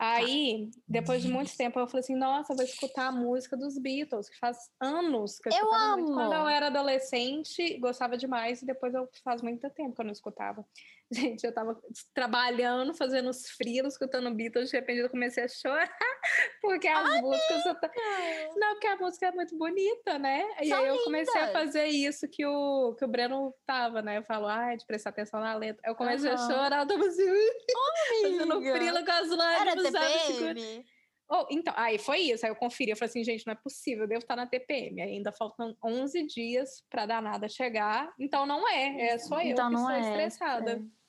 Aí, 0.03 0.71
depois 0.87 1.21
de 1.21 1.27
muito 1.27 1.55
tempo, 1.55 1.79
eu 1.79 1.85
falei 1.85 1.99
assim: 1.99 2.15
nossa, 2.15 2.55
vou 2.55 2.65
escutar 2.65 3.09
a 3.09 3.11
música 3.11 3.55
dos 3.55 3.77
Beatles, 3.77 4.27
que 4.27 4.37
faz 4.39 4.57
anos 4.81 5.37
que 5.37 5.49
eu, 5.49 5.53
eu 5.53 5.73
amo. 5.75 5.97
Muito. 5.97 6.13
Quando 6.15 6.33
eu 6.33 6.47
era 6.47 6.67
adolescente, 6.67 7.77
gostava 7.77 8.17
demais, 8.17 8.63
e 8.63 8.65
depois 8.65 8.95
eu 8.95 9.07
faz 9.23 9.43
muito 9.43 9.69
tempo 9.69 9.93
que 9.93 10.01
eu 10.01 10.05
não 10.05 10.11
escutava. 10.11 10.65
Gente, 11.13 11.43
eu 11.43 11.53
tava 11.53 11.77
trabalhando, 12.13 12.93
fazendo 12.93 13.29
os 13.29 13.49
frilos, 13.49 13.93
escutando 13.93 14.33
Beatles, 14.33 14.69
de 14.69 14.77
repente 14.77 14.99
eu 14.99 15.09
comecei 15.09 15.43
a 15.43 15.47
chorar, 15.47 15.89
porque 16.61 16.87
as 16.87 17.09
Ai, 17.09 17.21
músicas. 17.21 17.65
Não, 18.55 18.71
porque 18.73 18.87
a 18.87 18.95
música 18.95 19.27
é 19.27 19.31
muito 19.31 19.57
bonita, 19.57 20.17
né? 20.17 20.47
E 20.61 20.69
São 20.69 20.77
aí 20.79 20.87
eu 20.87 21.03
comecei 21.03 21.41
a 21.41 21.51
fazer 21.51 21.87
isso 21.87 22.29
que 22.29 22.45
o, 22.45 22.95
que 22.95 23.03
o 23.03 23.09
Breno 23.09 23.53
tava, 23.65 24.01
né? 24.01 24.19
Eu 24.19 24.23
falo, 24.23 24.47
ai, 24.47 24.77
de 24.77 24.85
prestar 24.85 25.09
atenção 25.09 25.41
na 25.41 25.53
letra. 25.53 25.81
Eu 25.85 25.95
comecei 25.95 26.29
uhum. 26.29 26.35
a 26.35 26.37
chorar, 26.37 26.81
eu 26.83 26.87
tava 26.87 27.05
assim, 27.05 27.29
oh, 27.29 28.21
fazendo 28.23 28.61
frilo 28.61 29.05
com 29.05 29.11
as 29.11 29.29
lágrimas, 29.29 29.91
sabe? 29.91 30.85
Oh, 31.33 31.45
então, 31.49 31.73
aí 31.77 31.97
foi 31.97 32.19
isso. 32.19 32.45
Aí 32.45 32.51
eu 32.51 32.55
conferi, 32.55 32.91
eu 32.91 32.97
falei 32.97 33.09
assim, 33.09 33.23
gente, 33.23 33.45
não 33.47 33.53
é 33.53 33.55
possível, 33.55 34.03
eu 34.03 34.07
devo 34.07 34.19
estar 34.19 34.35
na 34.35 34.45
TPM. 34.45 35.01
Ainda 35.01 35.31
faltam 35.31 35.75
11 35.83 36.25
dias 36.25 36.83
para 36.89 37.05
dar 37.05 37.21
nada 37.21 37.47
chegar. 37.47 38.13
Então 38.19 38.45
não 38.45 38.67
é, 38.67 39.07
é 39.07 39.17
só 39.17 39.41
eu 39.41 39.51
então, 39.51 39.69
que 39.69 39.75
estou 39.75 39.91
é, 39.91 39.99
estressada. 40.01 40.71
É. 40.73 41.00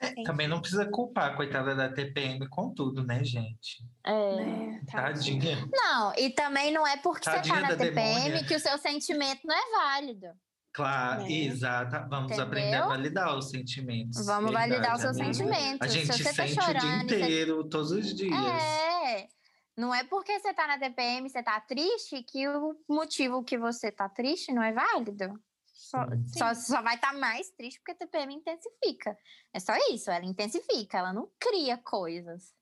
É, 0.00 0.22
também 0.24 0.48
não 0.48 0.60
precisa 0.60 0.84
culpar 0.86 1.32
a 1.32 1.36
coitada 1.36 1.74
da 1.74 1.88
TPM 1.88 2.48
com 2.48 2.72
tudo, 2.74 3.04
né, 3.04 3.24
gente? 3.24 3.82
É. 4.04 4.36
Né, 4.36 4.82
tadinha. 4.90 5.68
Não, 5.72 6.12
e 6.16 6.30
também 6.30 6.72
não 6.72 6.86
é 6.86 6.96
porque 6.96 7.24
Tadinha 7.24 7.54
você 7.54 7.60
tá 7.62 7.68
na 7.68 7.76
TPM 7.76 8.14
demônia. 8.24 8.44
que 8.44 8.54
o 8.54 8.60
seu 8.60 8.76
sentimento 8.78 9.40
não 9.44 9.54
é 9.54 9.70
válido. 9.70 10.26
Claro, 10.72 11.22
é. 11.22 11.32
exato. 11.32 12.08
Vamos 12.08 12.32
Entendeu? 12.32 12.44
aprender 12.46 12.74
a 12.74 12.86
validar 12.86 13.38
os 13.38 13.48
sentimentos. 13.48 14.26
Vamos 14.26 14.50
Verdade, 14.50 14.70
validar 14.70 14.94
os 14.96 15.00
seus 15.00 15.16
amiga. 15.16 15.34
sentimentos. 15.34 15.80
A 15.80 15.86
gente 15.86 16.12
Se 16.12 16.22
você 16.24 16.32
sente 16.32 16.54
tá 16.56 16.62
chorando, 16.62 17.04
o 17.04 17.06
dia 17.06 17.16
inteiro, 17.18 17.56
você... 17.58 17.68
todos 17.68 17.90
os 17.92 18.14
dias. 18.14 18.32
É. 18.32 19.28
Não 19.76 19.94
é 19.94 20.04
porque 20.04 20.38
você 20.38 20.52
tá 20.52 20.66
na 20.66 20.78
TPM, 20.78 21.28
você 21.28 21.42
tá 21.42 21.60
triste, 21.60 22.22
que 22.22 22.46
o 22.48 22.76
motivo 22.88 23.42
que 23.42 23.56
você 23.56 23.90
tá 23.90 24.08
triste 24.08 24.52
não 24.52 24.62
é 24.62 24.72
válido. 24.72 25.34
Só, 25.74 26.06
só, 26.26 26.54
só, 26.54 26.82
vai 26.82 26.94
estar 26.94 27.12
tá 27.12 27.18
mais 27.18 27.50
triste 27.50 27.80
porque 27.80 27.92
a 27.92 28.06
TPM 28.06 28.34
intensifica. 28.34 29.18
É 29.52 29.60
só 29.60 29.74
isso, 29.90 30.10
ela 30.10 30.24
intensifica, 30.24 30.98
ela 30.98 31.12
não 31.12 31.28
cria 31.38 31.76
coisas. 31.76 32.54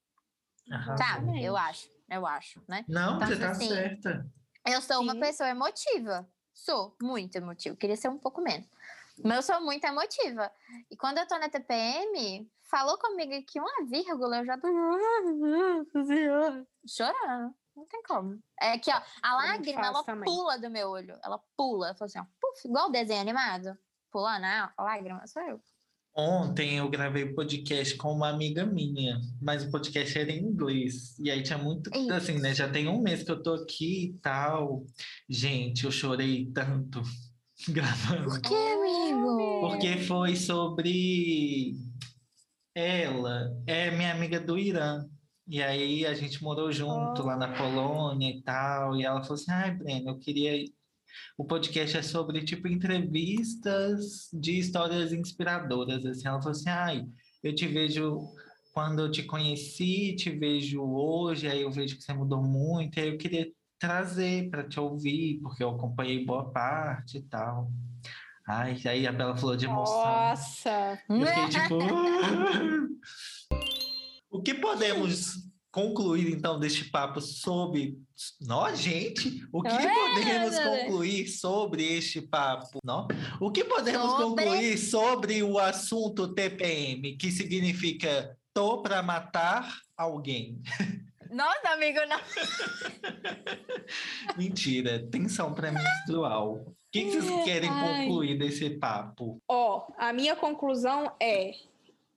Aham, 0.71 0.97
sabe? 0.97 1.45
Eu 1.45 1.57
acho, 1.57 1.89
eu 2.09 2.27
acho, 2.27 2.63
né? 2.67 2.85
Não, 2.89 3.17
então, 3.17 3.29
você 3.29 3.39
tá 3.39 3.51
assim, 3.51 3.69
certa. 3.69 4.27
Eu 4.67 4.81
sou 4.81 4.99
Sim. 4.99 5.03
uma 5.05 5.19
pessoa 5.19 5.49
emotiva. 5.49 6.29
Sou 6.55 6.97
muito 7.03 7.37
emotiva. 7.37 7.77
Queria 7.77 7.97
ser 7.97 8.09
um 8.09 8.19
pouco 8.19 8.41
menos. 8.41 8.69
Mas 9.23 9.37
eu 9.37 9.43
sou 9.43 9.65
muito 9.65 9.85
emotiva. 9.85 10.51
E 10.91 10.97
quando 10.97 11.19
eu 11.19 11.27
tô 11.27 11.39
na 11.39 11.49
TPM, 11.49 12.51
falou 12.71 12.97
comigo 12.99 13.35
aqui 13.35 13.61
uma 13.61 13.85
vírgula, 13.87 14.39
eu 14.39 14.47
já 14.47 14.59
tô 14.59 14.69
chorando. 16.87 17.55
Não 17.75 17.87
tem 17.87 18.03
como. 18.03 18.39
É 18.61 18.79
que, 18.79 18.91
ó, 18.91 19.03
a 19.23 19.37
lágrima, 19.37 19.87
ela 19.87 20.05
também. 20.05 20.25
pula 20.25 20.59
do 20.59 20.71
meu 20.71 20.91
olho. 20.91 21.19
Ela 21.25 21.39
pula. 21.57 21.87
Ela 21.89 21.95
fala 21.95 22.07
assim, 22.07 22.19
ó, 22.19 22.27
igual 22.65 22.89
o 22.89 22.93
desenho 22.93 23.21
animado. 23.21 23.77
Pulando 24.11 24.45
a 24.45 24.73
lágrima, 24.79 25.27
sou 25.27 25.43
eu. 25.43 25.61
Ontem 26.15 26.77
eu 26.77 26.91
gravei 26.91 27.33
podcast 27.33 27.97
com 27.97 28.13
uma 28.13 28.29
amiga 28.29 28.67
minha, 28.67 29.19
mas 29.41 29.65
o 29.65 29.71
podcast 29.71 30.19
era 30.19 30.31
em 30.31 30.41
inglês. 30.41 31.19
E 31.19 31.31
aí 31.31 31.43
tinha 31.43 31.57
muito, 31.57 31.91
Eita. 31.95 32.17
assim, 32.17 32.39
né? 32.39 32.55
Já 32.55 32.69
tem 32.69 32.87
um 32.87 33.01
mês 33.01 33.23
que 33.23 33.31
eu 33.31 33.43
tô 33.43 33.55
aqui 33.55 34.05
e 34.05 34.13
tal. 34.19 34.85
Gente, 35.27 35.85
eu 35.85 35.91
chorei 35.91 36.51
tanto 36.53 37.01
gravando. 37.71 38.25
Por 38.25 38.43
que, 38.43 38.55
amigo? 38.55 39.61
Porque 39.63 39.97
foi 40.01 40.37
sobre 40.37 41.77
ela, 42.75 43.51
é 43.67 43.91
minha 43.91 44.13
amiga 44.13 44.39
do 44.39 44.59
Irã. 44.59 45.09
E 45.47 45.63
aí 45.63 46.07
a 46.07 46.15
gente 46.15 46.43
morou 46.43 46.71
junto 46.71 47.23
lá 47.23 47.37
na 47.37 47.53
Polônia 47.57 48.31
e 48.31 48.43
tal. 48.43 48.97
E 48.97 49.05
ela 49.05 49.23
falou 49.23 49.35
assim: 49.35 49.51
ai, 49.51 49.71
Breno, 49.71 50.11
eu 50.11 50.19
queria. 50.19 50.65
O 51.37 51.45
podcast 51.45 51.97
é 51.97 52.03
sobre, 52.03 52.45
tipo, 52.45 52.69
entrevistas 52.69 54.29
de 54.33 54.59
histórias 54.59 55.13
inspiradoras. 55.13 56.05
Assim, 56.05 56.27
ela 56.27 56.39
falou 56.39 56.53
assim: 56.53 56.71
ai, 56.71 57.07
eu 57.43 57.55
te 57.55 57.67
vejo 57.67 58.21
quando 58.73 59.03
eu 59.03 59.11
te 59.11 59.23
conheci, 59.23 60.17
te 60.17 60.31
vejo 60.31 60.83
hoje, 60.83 61.47
aí 61.47 61.63
eu 61.63 61.71
vejo 61.71 61.97
que 61.97 62.03
você 62.03 62.15
mudou 62.15 62.43
muito, 62.43 62.99
aí 62.99 63.09
eu 63.09 63.19
queria 63.19 63.47
trazer 63.79 64.49
para 64.49 64.67
te 64.67 64.81
ouvir, 64.81 65.41
porque 65.43 65.63
eu 65.63 65.71
acompanhei 65.71 66.25
boa 66.25 66.51
parte 66.51 67.19
e 67.19 67.23
tal. 67.23 67.71
Ai, 68.47 68.81
aí 68.87 69.07
a 69.07 69.13
Bela 69.13 69.37
falou 69.37 69.57
de 69.57 69.67
emoção. 69.67 69.95
Nossa! 69.95 70.99
Eu 71.09 71.27
fiquei 71.27 71.49
tipo. 71.49 71.79
o 74.31 74.43
que 74.43 74.55
podemos 74.55 75.47
concluir 75.73 76.31
então 76.31 76.61
deste 76.61 76.85
papo 76.85 77.21
sobre 77.21 77.99
nós, 78.41 78.79
gente? 78.79 79.43
O 79.51 79.63
que 79.63 79.69
É, 79.69 80.15
podemos 80.15 80.55
né? 80.55 80.65
concluir 80.85 81.27
sobre 81.29 81.83
este 81.97 82.21
papo? 82.21 82.79
Não? 82.85 83.09
O 83.41 83.51
que 83.51 83.65
podemos 83.65 84.11
Sobre- 84.11 84.45
concluir 84.45 84.79
sobre 84.79 85.43
o 85.43 85.59
assunto 85.59 86.29
TPM, 86.35 87.17
que 87.17 87.33
significa 87.33 88.37
tô 88.53 88.83
para 88.83 89.03
matar 89.03 89.79
alguém? 89.97 90.61
Nossa, 91.33 91.71
amigo, 91.71 91.99
não. 92.07 92.21
Mentira, 94.37 94.99
tensão 95.11 95.55
pré-menstrual. 95.55 96.57
O 96.57 96.77
que, 96.93 97.07
que 97.07 97.21
vocês 97.23 97.45
querem 97.45 97.71
Ai. 97.71 98.05
concluir 98.05 98.37
desse 98.39 98.69
papo? 98.69 99.41
Ó, 99.49 99.87
a 99.97 100.13
minha 100.13 100.37
conclusão 100.37 101.11
é: 101.19 101.53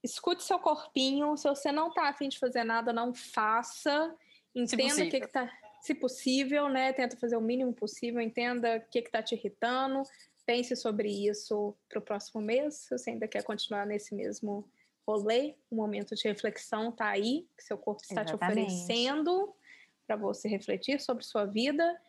escute 0.06 0.42
seu 0.42 0.58
corpinho. 0.58 1.36
Se 1.36 1.48
você 1.48 1.70
não 1.70 1.92
tá 1.92 2.08
afim 2.08 2.28
de 2.28 2.38
fazer 2.38 2.64
nada, 2.64 2.92
não 2.92 3.12
faça. 3.12 4.14
Entenda 4.54 5.04
o 5.04 5.10
que, 5.10 5.20
que 5.20 5.28
tá. 5.28 5.50
Se 5.82 5.94
possível, 5.94 6.68
né? 6.68 6.92
Tenta 6.92 7.16
fazer 7.16 7.36
o 7.36 7.40
mínimo 7.40 7.72
possível. 7.74 8.20
Entenda 8.20 8.78
o 8.78 8.90
que, 8.90 9.02
que 9.02 9.10
tá 9.10 9.22
te 9.22 9.34
irritando. 9.34 10.02
Pense 10.44 10.74
sobre 10.76 11.08
isso 11.08 11.76
pro 11.88 12.00
próximo 12.00 12.40
mês. 12.40 12.74
Se 12.74 12.96
você 12.96 13.10
ainda 13.10 13.28
quer 13.28 13.42
continuar 13.42 13.86
nesse 13.86 14.14
mesmo 14.14 14.68
rolê, 15.06 15.56
o 15.70 15.76
momento 15.76 16.14
de 16.14 16.26
reflexão 16.26 16.90
tá 16.90 17.08
aí, 17.08 17.46
que 17.56 17.62
seu 17.62 17.78
corpo 17.78 18.02
está 18.02 18.24
te 18.24 18.30
Exatamente. 18.30 18.72
oferecendo 18.72 19.54
para 20.06 20.16
você 20.16 20.48
refletir 20.48 21.00
sobre 21.00 21.24
sua 21.24 21.44
vida. 21.44 22.00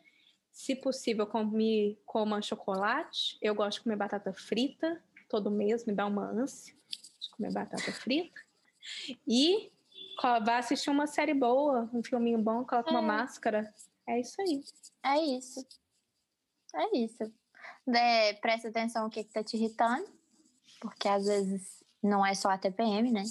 Se 0.50 0.74
possível, 0.74 1.26
come, 1.26 1.98
coma 2.04 2.40
chocolate. 2.42 3.38
Eu 3.40 3.54
gosto 3.54 3.78
de 3.78 3.84
comer 3.84 3.96
batata 3.96 4.32
frita 4.32 5.00
todo 5.28 5.50
mês, 5.50 5.84
me 5.84 5.92
dá 5.92 6.06
uma 6.06 6.28
ânsia 6.30 6.78
de 7.20 7.30
comer 7.30 7.52
batata 7.52 7.92
frita. 7.92 8.40
E 9.26 9.70
vá 10.22 10.58
assistir 10.58 10.90
uma 10.90 11.06
série 11.06 11.34
boa, 11.34 11.88
um 11.92 12.02
filminho 12.02 12.38
bom, 12.38 12.64
coloca 12.64 12.90
uma 12.90 13.00
É. 13.00 13.02
máscara. 13.02 13.72
É 14.06 14.20
isso 14.20 14.40
aí. 14.40 14.60
É 15.04 15.18
isso. 15.36 15.66
É 16.74 16.98
isso. 16.98 17.32
É, 17.94 18.32
presta 18.34 18.68
atenção 18.68 19.04
no 19.04 19.10
que, 19.10 19.24
que 19.24 19.32
tá 19.32 19.42
te 19.42 19.56
irritando, 19.56 20.06
porque 20.80 21.08
às 21.08 21.24
vezes 21.26 21.82
não 22.02 22.24
é 22.24 22.34
só 22.34 22.50
a 22.50 22.58
TPM, 22.58 23.10
né? 23.10 23.22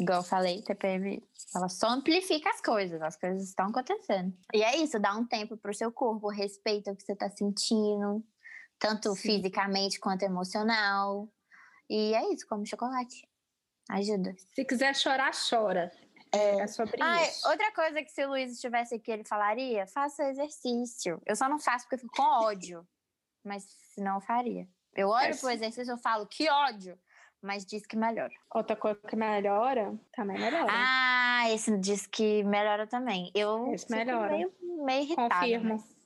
Igual 0.00 0.18
eu 0.20 0.24
falei, 0.24 0.62
TPM, 0.62 1.22
ela 1.54 1.68
só 1.68 1.88
amplifica 1.88 2.48
as 2.50 2.60
coisas, 2.60 3.02
as 3.02 3.16
coisas 3.16 3.48
estão 3.48 3.66
acontecendo. 3.66 4.32
E 4.54 4.62
é 4.62 4.76
isso, 4.76 4.98
dá 4.98 5.14
um 5.16 5.26
tempo 5.26 5.56
pro 5.56 5.74
seu 5.74 5.90
corpo, 5.90 6.28
respeita 6.28 6.92
o 6.92 6.96
que 6.96 7.02
você 7.02 7.16
tá 7.16 7.28
sentindo, 7.28 8.24
tanto 8.78 9.14
Sim. 9.14 9.22
fisicamente 9.36 9.98
quanto 9.98 10.22
emocional. 10.22 11.28
E 11.88 12.14
é 12.14 12.32
isso, 12.32 12.46
como 12.46 12.66
chocolate. 12.66 13.26
Ajuda. 13.90 14.34
Se 14.54 14.64
quiser 14.64 14.94
chorar, 14.94 15.30
chora. 15.48 15.90
É, 16.30 16.66
sobre 16.66 17.02
Ah, 17.02 17.22
isso. 17.22 17.48
outra 17.48 17.72
coisa 17.72 18.02
que 18.02 18.10
se 18.10 18.22
o 18.24 18.28
Luiz 18.28 18.52
estivesse 18.52 18.94
aqui, 18.96 19.10
ele 19.10 19.24
falaria: 19.24 19.86
faça 19.86 20.28
exercício. 20.28 21.22
Eu 21.24 21.34
só 21.34 21.48
não 21.48 21.58
faço 21.58 21.84
porque 21.86 21.94
eu 21.94 22.00
fico 22.00 22.14
com 22.16 22.22
ódio. 22.44 22.86
Mas 23.42 23.64
senão 23.94 24.16
eu 24.16 24.20
faria. 24.20 24.68
Eu 24.94 25.08
olho 25.08 25.32
É, 25.32 25.36
pro 25.36 25.48
exercício 25.48 25.94
e 25.94 26.02
falo, 26.02 26.26
que 26.26 26.50
ódio. 26.50 26.98
Mas 27.40 27.64
diz 27.64 27.86
que 27.86 27.96
melhora. 27.96 28.32
Outra 28.52 28.74
coisa 28.76 29.00
que 29.08 29.14
melhora, 29.16 29.96
também 30.12 30.38
melhora. 30.38 30.66
Ah, 30.68 31.48
esse 31.50 31.78
diz 31.78 32.04
que 32.06 32.42
melhora 32.42 32.86
também. 32.86 33.30
Eu 33.34 33.72
Esse 33.72 33.88
melhora. 33.90 34.32
meio, 34.32 34.52
meio 34.84 35.02
irritada. 35.04 35.34
Confirmo. 35.36 35.74
mas- 35.76 35.97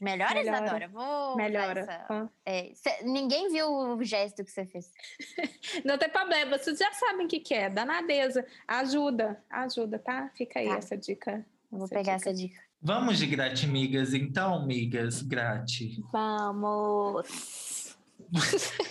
Melhora, 0.00 0.34
Melhora. 0.34 0.64
Isadora? 0.64 0.88
Vou 0.88 1.36
melhora. 1.36 1.80
essa- 1.80 2.06
Ah. 2.08 2.28
é, 2.46 2.70
cê- 2.74 3.02
ninguém 3.02 3.48
viu 3.50 3.68
o 3.68 4.04
gesto 4.04 4.44
que 4.44 4.50
você 4.50 4.64
fez. 4.66 4.90
Não 5.84 5.98
tem 5.98 6.08
problema, 6.08 6.56
vocês 6.58 6.78
já 6.78 6.92
sabem 6.92 7.26
o 7.26 7.28
que, 7.28 7.40
que 7.40 7.54
é. 7.54 7.68
Danadeza. 7.68 8.46
Ajuda, 8.66 9.42
ajuda, 9.50 9.98
tá? 9.98 10.30
Fica 10.36 10.60
aí 10.60 10.68
Tá. 10.68 10.76
essa 10.76 10.96
dica. 10.96 11.44
Eu 11.72 11.78
vou 11.78 11.84
Essa 11.86 11.94
pegar 11.94 12.16
dica. 12.16 12.30
essa 12.30 12.34
dica. 12.36 12.60
Vamos 12.80 13.18
de 13.18 13.26
gratimigas, 13.26 14.14
então, 14.14 14.64
migas, 14.64 15.20
grate. 15.20 16.00
Vamos! 16.12 17.96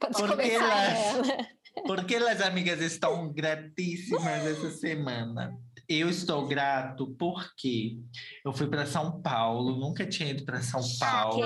Pode 0.00 0.12
Por 0.14 0.22
que 0.22 0.36
começar 0.36 0.66
lá? 0.66 0.84
ela. 0.84 1.46
Por 1.86 2.04
que 2.04 2.16
as 2.16 2.40
amigas 2.40 2.80
estão 2.80 3.32
gratíssimas 3.32 4.44
essa 4.46 4.70
semana? 4.70 5.56
Eu 5.88 6.10
estou 6.10 6.46
grato 6.46 7.14
porque 7.18 7.98
eu 8.44 8.52
fui 8.52 8.66
para 8.66 8.84
São 8.84 9.22
Paulo, 9.22 9.74
nunca 9.76 10.04
tinha 10.06 10.30
ido 10.30 10.44
para 10.44 10.60
São 10.60 10.82
Paulo. 11.00 11.42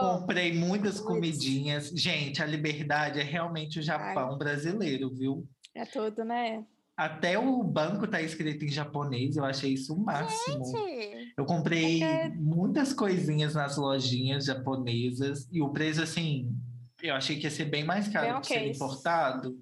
Comprei 0.00 0.52
muitas 0.52 1.00
comidinhas. 1.00 1.88
Gente, 1.88 2.42
a 2.42 2.46
liberdade 2.46 3.20
é 3.20 3.22
realmente 3.22 3.78
o 3.78 3.82
Japão 3.82 4.36
brasileiro, 4.36 5.08
viu? 5.14 5.48
É 5.74 5.86
tudo, 5.86 6.24
né? 6.24 6.62
Até 6.94 7.38
o 7.38 7.64
banco 7.64 8.06
tá 8.06 8.20
escrito 8.20 8.64
em 8.64 8.68
japonês, 8.68 9.36
eu 9.36 9.44
achei 9.44 9.72
isso 9.72 9.94
o 9.94 10.04
máximo. 10.04 10.64
Gente, 10.64 11.32
Eu 11.36 11.44
comprei 11.46 12.02
É. 12.02 12.28
muitas 12.28 12.92
coisinhas 12.92 13.54
nas 13.54 13.76
lojinhas 13.78 14.44
japonesas 14.44 15.48
e 15.50 15.60
o 15.60 15.70
preço, 15.70 16.02
assim, 16.02 16.54
eu 17.02 17.14
achei 17.14 17.36
que 17.36 17.44
ia 17.44 17.50
ser 17.50 17.64
bem 17.64 17.82
mais 17.82 18.06
caro 18.08 18.26
Bem 18.26 18.34
por 18.36 18.44
ser 18.44 18.70
importado. 18.70 19.58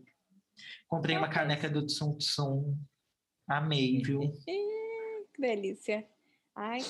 Comprei 0.93 1.17
uma 1.17 1.31
caneca 1.31 1.71
do 1.71 1.87
Tsum 1.87 2.19
Tsum. 2.19 2.77
Amei, 3.49 4.03
viu? 4.03 4.31
Que 4.45 5.41
delícia. 5.41 6.07
Ai, 6.55 6.81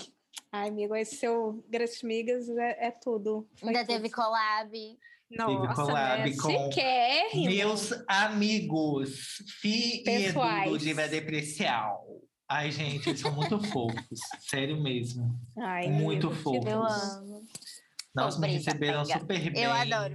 ai, 0.51 0.71
amigo, 0.71 0.97
esse 0.97 1.15
seu 1.15 1.65
Gratimigas 1.69 2.49
é, 2.49 2.89
é 2.89 2.91
tudo. 2.91 3.49
Foi 3.55 3.69
ainda 3.69 3.87
tudo. 3.87 3.95
teve 3.95 4.11
collab. 4.11 4.99
Nossa, 5.31 5.85
collab 5.85 6.29
né? 6.29 6.37
com 6.37 6.51
Chiquérrimo. 6.51 7.45
Meus 7.47 7.93
amigos, 8.09 9.37
Fi 9.61 9.69
e 9.69 10.01
Edu 10.01 10.25
Pessoais. 10.25 10.71
do 10.73 10.79
Diva 10.79 11.07
Deprecial. 11.07 12.05
Ai, 12.49 12.73
gente, 12.73 13.09
eles 13.09 13.21
são 13.21 13.33
muito 13.33 13.63
fofos. 13.71 14.19
Sério 14.41 14.83
mesmo. 14.83 15.33
Ai, 15.57 15.89
muito 15.89 16.29
fofos. 16.33 16.67
Eu 16.67 16.83
amo. 16.83 17.47
Nossa, 18.13 18.41
me 18.41 18.49
receberam 18.49 19.05
pega. 19.05 19.21
super 19.21 19.53
bem. 19.53 19.63
Eu 19.63 19.71
adoro. 19.71 20.15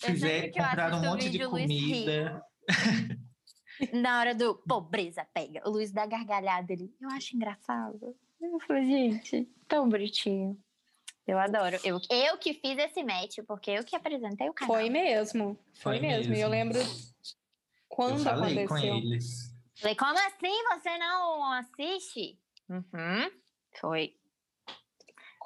Eu 0.00 0.10
Fizer, 0.10 0.28
sempre 0.28 0.50
que 0.50 0.60
eu 0.60 0.64
compraram 0.64 0.98
um 0.98 1.02
monte 1.02 1.28
de 1.28 1.44
comida. 1.44 2.40
Na 3.92 4.20
hora 4.20 4.34
do 4.34 4.54
pobreza 4.54 5.26
pega, 5.34 5.60
o 5.66 5.70
Luiz 5.70 5.90
dá 5.92 6.06
gargalhada 6.06 6.72
ele. 6.72 6.94
Eu 7.00 7.08
acho 7.10 7.34
engraçado. 7.36 8.14
Eu 8.40 8.60
falei, 8.66 8.84
gente, 8.84 9.48
tão 9.66 9.88
bonitinho. 9.88 10.56
Eu 11.26 11.38
adoro. 11.38 11.76
Eu, 11.82 11.98
eu 12.10 12.38
que 12.38 12.52
fiz 12.54 12.78
esse 12.78 13.02
match, 13.02 13.38
porque 13.46 13.70
eu 13.70 13.82
que 13.82 13.96
apresentei 13.96 14.48
o 14.48 14.52
canal. 14.52 14.74
Foi 14.74 14.90
mesmo. 14.90 15.58
Foi, 15.74 15.98
Foi 15.98 16.00
mesmo. 16.06 16.34
E 16.34 16.40
eu 16.40 16.48
lembro 16.48 16.78
quando 17.88 18.18
eu 18.18 18.24
falei 18.24 18.64
aconteceu. 18.64 18.92
com 18.92 18.98
eles. 18.98 19.54
Falei, 19.80 19.96
como 19.96 20.18
assim 20.18 20.64
você 20.72 20.98
não 20.98 21.52
assiste? 21.54 22.38
Uhum. 22.68 23.30
Foi. 23.80 24.14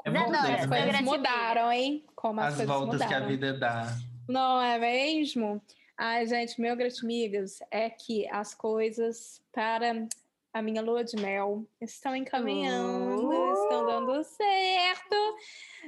É 0.04 0.10
bom 0.10 0.18
As 0.24 0.30
né? 0.30 0.40
coisas 0.40 0.68
Gratifica. 0.68 1.02
mudaram, 1.02 1.72
hein? 1.72 2.04
Como 2.14 2.40
as, 2.40 2.46
As 2.48 2.56
coisas 2.56 2.74
voltas 2.76 2.98
que 2.98 3.04
a 3.04 3.06
mudaram. 3.06 3.26
vida 3.28 3.52
dá. 3.58 3.86
Não 4.28 4.60
é 4.60 4.78
mesmo? 4.78 5.62
Ai, 5.99 6.26
gente, 6.26 6.61
meu 6.61 6.76
gratimigas 6.76 7.59
é 7.72 7.90
que 7.90 8.28
as 8.28 8.55
coisas 8.55 9.42
para 9.53 10.07
a 10.53 10.62
minha 10.62 10.80
lua 10.80 11.03
de 11.03 11.16
mel 11.20 11.66
estão 11.80 12.14
encaminhando, 12.14 13.28
Uh! 13.28 13.53
estão 13.64 13.84
dando 13.86 14.22
certo. 14.24 15.36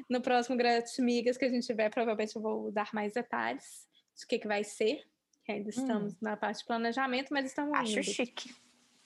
No 0.08 0.20
próximo 0.20 0.56
gratimigas 0.56 1.36
que 1.36 1.44
a 1.44 1.48
gente 1.48 1.64
tiver, 1.66 1.90
provavelmente 1.90 2.34
eu 2.34 2.42
vou 2.42 2.72
dar 2.72 2.90
mais 2.92 3.12
detalhes 3.12 3.88
do 4.20 4.26
que, 4.26 4.38
que 4.40 4.48
vai 4.48 4.64
ser. 4.64 5.04
que 5.44 5.52
Ainda 5.52 5.70
estamos 5.70 6.20
na 6.20 6.36
parte 6.36 6.58
de 6.58 6.66
planejamento, 6.66 7.28
mas 7.30 7.46
estamos 7.46 7.78
Acho 7.78 7.92
indo 7.92 8.02
chique. 8.02 8.52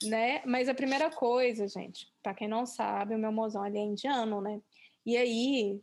né? 0.05 0.42
Mas 0.46 0.68
a 0.70 0.74
primeira 0.74 1.11
coisa, 1.11 1.68
gente, 1.68 2.11
para 2.22 2.32
quem 2.34 2.48
não 2.48 2.64
sabe, 2.64 3.14
o 3.14 3.18
meu 3.18 3.30
mozão 3.30 3.66
ele 3.66 3.78
é 3.78 3.82
indiano, 3.82 4.40
né? 4.40 4.59
E 5.05 5.16
aí 5.18 5.80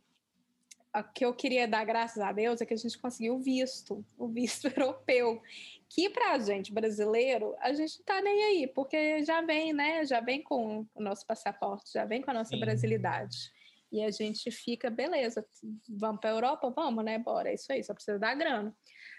o 0.94 1.02
que 1.14 1.24
eu 1.24 1.34
queria 1.34 1.66
dar 1.66 1.84
graças 1.84 2.22
a 2.22 2.32
Deus 2.32 2.60
é 2.60 2.66
que 2.66 2.74
a 2.74 2.76
gente 2.76 2.98
conseguiu 2.98 3.36
o 3.36 3.38
visto, 3.38 4.04
o 4.18 4.28
visto 4.28 4.66
europeu, 4.76 5.40
que 5.88 6.10
para 6.10 6.32
a 6.32 6.38
gente 6.38 6.72
brasileiro, 6.72 7.54
a 7.60 7.72
gente 7.72 7.98
não 7.98 8.04
tá 8.04 8.20
nem 8.20 8.44
aí, 8.44 8.66
porque 8.66 9.24
já 9.24 9.40
vem, 9.40 9.72
né? 9.72 10.04
Já 10.04 10.20
vem 10.20 10.42
com 10.42 10.86
o 10.94 11.02
nosso 11.02 11.26
passaporte, 11.26 11.92
já 11.92 12.04
vem 12.04 12.20
com 12.20 12.30
a 12.30 12.34
nossa 12.34 12.50
Sim. 12.50 12.60
brasilidade. 12.60 13.36
E 13.90 14.02
a 14.02 14.10
gente 14.10 14.50
fica, 14.50 14.88
beleza, 14.88 15.46
vamos 15.88 16.20
para 16.20 16.30
a 16.30 16.32
Europa? 16.32 16.70
Vamos, 16.70 17.04
né? 17.04 17.18
Bora, 17.18 17.50
é 17.50 17.54
isso 17.54 17.70
aí, 17.70 17.84
só 17.84 17.92
precisa 17.92 18.18
dar 18.18 18.34
grana. 18.34 18.74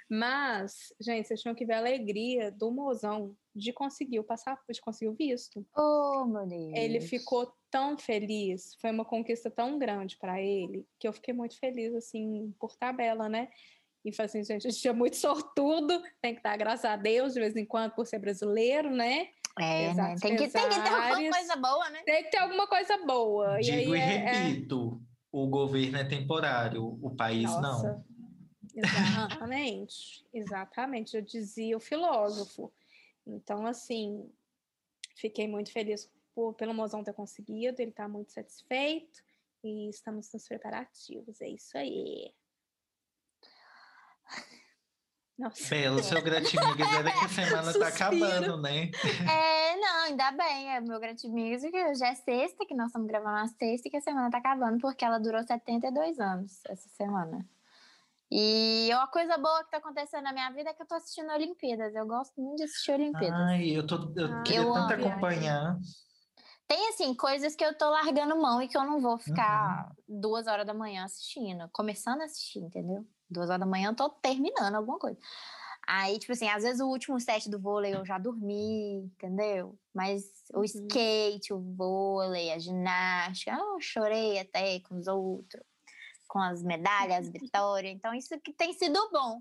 Mas, 0.09 0.93
gente, 0.99 1.27
vocês 1.27 1.41
tinham 1.41 1.55
que 1.55 1.65
ver 1.65 1.73
a 1.73 1.77
alegria 1.77 2.51
do 2.51 2.71
mozão 2.71 3.35
de 3.55 3.71
conseguir 3.71 4.19
o 4.19 4.23
passaporte, 4.23 4.73
de 4.73 4.81
conseguir 4.81 5.09
o 5.09 5.13
visto. 5.13 5.65
Oh, 5.75 6.25
meu 6.25 6.45
Deus. 6.47 6.73
Ele 6.75 6.99
ficou 7.01 7.53
tão 7.73 7.97
feliz, 7.97 8.75
foi 8.79 8.91
uma 8.91 9.03
conquista 9.03 9.49
tão 9.49 9.79
grande 9.79 10.15
para 10.17 10.39
ele, 10.39 10.85
que 10.99 11.07
eu 11.07 11.11
fiquei 11.11 11.33
muito 11.33 11.57
feliz, 11.57 11.95
assim, 11.95 12.53
por 12.59 12.75
tabela, 12.75 13.27
né? 13.27 13.49
E 14.05 14.13
falei 14.13 14.27
assim, 14.27 14.43
gente, 14.43 14.67
a 14.67 14.69
gente 14.69 14.87
é 14.87 14.93
muito 14.93 15.15
sortudo, 15.15 15.99
tem 16.21 16.35
que 16.35 16.43
dar 16.43 16.55
graças 16.55 16.85
a 16.85 16.95
Deus 16.95 17.33
de 17.33 17.39
vez 17.39 17.55
em 17.55 17.65
quando 17.65 17.95
por 17.95 18.05
ser 18.05 18.19
brasileiro, 18.19 18.91
né? 18.91 19.29
É, 19.59 19.91
né? 19.91 20.15
Tem, 20.21 20.35
que, 20.35 20.47
tem 20.49 20.69
que 20.69 20.81
ter 20.83 20.89
alguma 20.89 21.31
coisa 21.31 21.55
boa, 21.55 21.89
né? 21.89 22.03
Tem 22.05 22.23
que 22.23 22.29
ter 22.29 22.37
alguma 22.37 22.67
coisa 22.67 22.97
boa. 23.07 23.59
Digo 23.59 23.95
e, 23.95 23.97
e 23.97 24.01
é, 24.01 24.15
é 24.15 24.31
repito, 24.33 25.01
é... 25.01 25.07
o 25.31 25.47
governo 25.47 25.97
é 25.97 26.03
temporário, 26.03 26.99
o 27.01 27.15
país 27.15 27.49
Nossa. 27.49 27.87
não. 27.87 28.13
Exatamente, 28.75 30.25
exatamente, 30.31 31.15
eu 31.15 31.23
dizia 31.23 31.75
o 31.75 31.79
filósofo. 31.79 32.71
Então, 33.25 33.65
assim, 33.65 34.29
fiquei 35.15 35.47
muito 35.47 35.71
feliz 35.71 36.07
por, 36.33 36.53
pelo 36.53 36.73
mozão 36.73 37.03
ter 37.03 37.13
conseguido, 37.13 37.81
ele 37.81 37.91
está 37.91 38.07
muito 38.07 38.31
satisfeito 38.31 39.21
e 39.63 39.89
estamos 39.89 40.31
nos 40.33 40.47
preparativos, 40.47 41.41
é 41.41 41.49
isso 41.49 41.77
aí. 41.77 42.33
Nossa. 45.37 45.67
Belo, 45.67 46.03
seu 46.03 46.21
Gratimigues 46.21 46.87
é 46.87 47.11
que 47.11 47.25
a 47.25 47.29
semana 47.29 47.73
tá 47.73 47.87
acabando, 47.87 48.61
né? 48.61 48.91
É, 49.27 49.75
não, 49.77 50.03
ainda 50.03 50.31
bem, 50.31 50.75
é 50.75 50.79
meu 50.79 50.99
Gratimigues, 50.99 51.63
que 51.63 51.95
já 51.95 52.09
é 52.09 52.15
sexta, 52.15 52.65
que 52.67 52.75
nós 52.75 52.87
estamos 52.87 53.07
gravando 53.07 53.37
na 53.37 53.47
sexta 53.47 53.87
e 53.87 53.91
que 53.91 53.97
a 53.97 54.01
semana 54.01 54.29
tá 54.29 54.37
acabando, 54.37 54.79
porque 54.79 55.03
ela 55.03 55.17
durou 55.17 55.41
72 55.41 56.19
anos 56.19 56.61
essa 56.65 56.87
semana. 56.89 57.43
E 58.35 58.89
uma 58.91 59.07
coisa 59.07 59.37
boa 59.37 59.63
que 59.63 59.71
tá 59.71 59.77
acontecendo 59.77 60.23
na 60.23 60.33
minha 60.33 60.49
vida 60.51 60.69
é 60.69 60.73
que 60.73 60.81
eu 60.81 60.87
tô 60.87 60.95
assistindo 60.95 61.31
Olimpíadas. 61.31 61.93
Eu 61.93 62.07
gosto 62.07 62.39
muito 62.41 62.57
de 62.57 62.63
assistir 62.63 62.91
Olimpíadas. 62.91 63.39
Ai, 63.39 63.69
eu, 63.69 63.85
tô, 63.85 63.95
eu 64.15 64.43
queria 64.43 64.61
eu 64.61 64.73
tanto 64.73 64.93
acompanhar. 64.93 65.77
Tem, 66.67 66.89
assim, 66.89 67.13
coisas 67.13 67.55
que 67.55 67.63
eu 67.63 67.77
tô 67.77 67.89
largando 67.89 68.35
mão 68.35 68.61
e 68.61 68.67
que 68.67 68.77
eu 68.77 68.83
não 68.83 69.01
vou 69.01 69.17
ficar 69.17 69.91
uhum. 70.07 70.21
duas 70.21 70.47
horas 70.47 70.65
da 70.65 70.73
manhã 70.73 71.03
assistindo. 71.03 71.69
Começando 71.71 72.21
a 72.21 72.25
assistir, 72.25 72.59
entendeu? 72.59 73.05
Duas 73.29 73.49
horas 73.49 73.59
da 73.59 73.65
manhã 73.65 73.89
eu 73.89 73.95
tô 73.95 74.09
terminando 74.09 74.75
alguma 74.75 74.97
coisa. 74.97 75.19
Aí, 75.85 76.17
tipo 76.17 76.31
assim, 76.31 76.47
às 76.47 76.63
vezes 76.63 76.79
o 76.79 76.87
último 76.87 77.19
set 77.19 77.49
do 77.49 77.59
vôlei 77.59 77.93
eu 77.93 78.05
já 78.05 78.17
dormi, 78.17 79.03
entendeu? 79.03 79.77
Mas 79.93 80.23
o 80.53 80.59
uhum. 80.59 80.63
skate, 80.63 81.53
o 81.53 81.59
vôlei, 81.59 82.51
a 82.51 82.59
ginástica, 82.59 83.51
eu 83.51 83.81
chorei 83.81 84.39
até 84.39 84.79
com 84.79 84.95
os 84.95 85.07
outros 85.07 85.63
com 86.33 86.39
as 86.39 86.63
medalhas, 86.63 87.29
vitória. 87.29 87.89
Então, 87.89 88.11
isso 88.15 88.39
que 88.41 88.51
tem 88.51 88.73
sido 88.73 88.99
bom. 89.11 89.39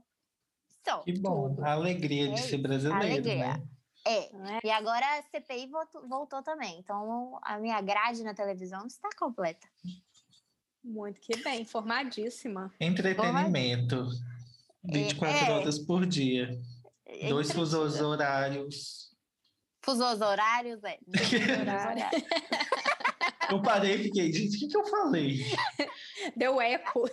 Só, 0.86 0.98
que 0.98 1.18
bom, 1.18 1.48
tudo. 1.48 1.64
a 1.64 1.72
alegria 1.72 2.28
de 2.28 2.34
é 2.34 2.36
ser 2.36 2.58
brasileiro, 2.58 3.02
alegria. 3.02 3.56
né? 3.56 3.68
É. 4.04 4.24
é. 4.24 4.60
E 4.64 4.70
agora 4.70 5.04
a 5.18 5.22
CPI 5.22 5.68
voltou, 5.68 6.08
voltou, 6.08 6.42
também. 6.42 6.78
Então, 6.78 7.38
a 7.42 7.58
minha 7.58 7.80
grade 7.80 8.22
na 8.22 8.34
televisão 8.34 8.86
está 8.86 9.08
completa. 9.16 9.68
Muito 10.82 11.20
que 11.20 11.36
bem, 11.42 11.62
informadíssima. 11.62 12.72
Entretenimento. 12.80 14.08
24 14.84 15.36
é, 15.36 15.48
é, 15.48 15.52
horas 15.52 15.78
por 15.78 16.04
dia. 16.04 16.60
É 17.06 17.28
Dois 17.28 17.52
fusos 17.52 18.00
horários. 18.00 19.12
Fusos 19.84 20.20
horários, 20.20 20.82
é. 20.84 20.98
horários. 21.60 22.24
Eu 23.50 23.62
parei 23.62 23.94
e 23.94 24.02
fiquei, 24.04 24.32
gente, 24.32 24.56
o 24.56 24.58
que, 24.58 24.68
que 24.68 24.76
eu 24.76 24.84
falei? 24.84 25.44
Deu 26.36 26.60
eco. 26.60 27.08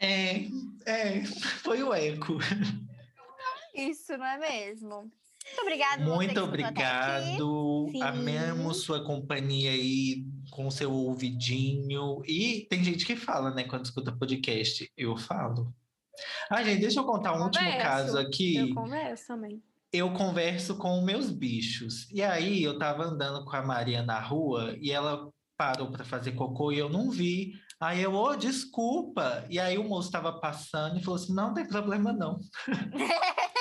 É, 0.00 0.46
é, 0.86 1.24
foi 1.62 1.82
o 1.82 1.92
eco. 1.92 2.38
Isso, 3.74 4.16
não 4.16 4.26
é 4.26 4.38
mesmo? 4.38 5.12
Muito 5.48 5.62
obrigada. 5.62 6.04
Muito 6.04 6.40
obrigado. 6.40 7.86
Amamos 8.02 8.82
sua 8.82 9.04
companhia 9.04 9.70
aí 9.70 10.24
com 10.50 10.70
seu 10.70 10.92
ouvidinho. 10.92 12.22
E 12.26 12.66
tem 12.70 12.82
gente 12.84 13.04
que 13.04 13.16
fala, 13.16 13.50
né, 13.50 13.64
quando 13.64 13.84
escuta 13.84 14.12
podcast. 14.12 14.90
Eu 14.96 15.16
falo. 15.16 15.74
Ah, 16.50 16.62
gente, 16.62 16.80
deixa 16.80 17.00
eu 17.00 17.04
contar 17.04 17.34
um 17.34 17.44
último 17.44 17.78
caso 17.78 18.18
aqui. 18.18 18.56
Eu 18.56 18.74
converso 18.74 19.26
também 19.28 19.62
eu 19.92 20.12
converso 20.12 20.76
com 20.76 21.00
meus 21.00 21.30
bichos. 21.30 22.10
E 22.10 22.22
aí 22.22 22.62
eu 22.62 22.78
tava 22.78 23.04
andando 23.04 23.44
com 23.44 23.56
a 23.56 23.62
Maria 23.62 24.02
na 24.02 24.20
rua 24.20 24.76
e 24.80 24.92
ela 24.92 25.30
parou 25.56 25.90
para 25.90 26.04
fazer 26.04 26.32
cocô 26.32 26.70
e 26.70 26.78
eu 26.78 26.88
não 26.88 27.10
vi. 27.10 27.54
Aí 27.80 28.02
eu, 28.02 28.12
ô, 28.14 28.30
oh, 28.30 28.36
desculpa. 28.36 29.44
E 29.48 29.58
aí 29.58 29.78
o 29.78 29.88
moço 29.88 30.10
tava 30.10 30.32
passando 30.40 30.98
e 30.98 31.02
falou 31.02 31.16
assim: 31.16 31.34
não, 31.34 31.48
não 31.48 31.54
tem 31.54 31.66
problema 31.66 32.12
não. 32.12 32.38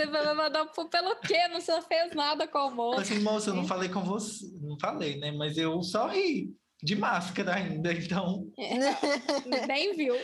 Tem 0.00 0.10
problema 0.10 0.48
não, 0.48 0.66
pelo 0.66 1.16
quê? 1.16 1.46
Não 1.48 1.60
você 1.60 1.78
fez 1.82 2.14
nada 2.14 2.48
com 2.48 2.58
o 2.58 2.70
moço. 2.70 3.00
Assim, 3.00 3.18
moço, 3.18 3.50
eu 3.50 3.54
não 3.54 3.66
falei 3.66 3.90
com 3.90 4.00
você, 4.00 4.46
não 4.62 4.78
falei, 4.78 5.18
né? 5.18 5.30
Mas 5.30 5.58
eu 5.58 5.82
só 5.82 6.06
ri, 6.06 6.56
de 6.82 6.96
máscara 6.96 7.56
ainda, 7.56 7.92
então. 7.92 8.50
É, 8.58 9.66
nem 9.66 9.92
viu. 9.96 10.14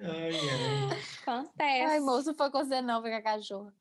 Ai, 0.00 0.30
ai. 0.30 1.00
Acontece. 1.22 1.84
Ai, 1.86 1.98
moço, 1.98 2.32
foi 2.34 2.50
com 2.52 2.64
você 2.64 2.80
não, 2.80 3.00
foi 3.00 3.10
com 3.10 3.16
a 3.16 3.22
cachorra. 3.22 3.74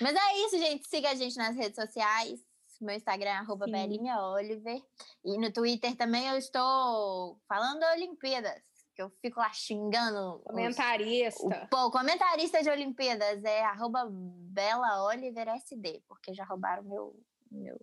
Mas 0.00 0.14
é 0.14 0.46
isso, 0.46 0.58
gente. 0.58 0.88
Siga 0.88 1.10
a 1.10 1.14
gente 1.16 1.36
nas 1.36 1.56
redes 1.56 1.74
sociais. 1.74 2.40
Meu 2.80 2.94
Instagram 2.94 3.30
é 3.30 3.32
arroba 3.32 3.66
Oliver. 3.66 4.80
E 5.24 5.38
no 5.38 5.52
Twitter 5.52 5.96
também 5.96 6.28
eu 6.28 6.36
estou 6.36 7.36
falando 7.48 7.82
Olimpíadas. 7.96 8.62
Que 9.00 9.04
eu 9.04 9.10
fico 9.22 9.40
lá 9.40 9.50
xingando. 9.50 10.40
Comentarista. 10.44 11.46
Os, 11.46 11.56
o, 11.56 11.66
pô, 11.68 11.90
comentarista 11.90 12.62
de 12.62 12.68
Olimpíadas 12.68 13.42
é 13.44 13.64
arroba 13.64 14.06
BelaOliverSD, 14.10 16.02
porque 16.06 16.34
já 16.34 16.44
roubaram 16.44 16.82
meu, 16.82 17.18
meu 17.50 17.80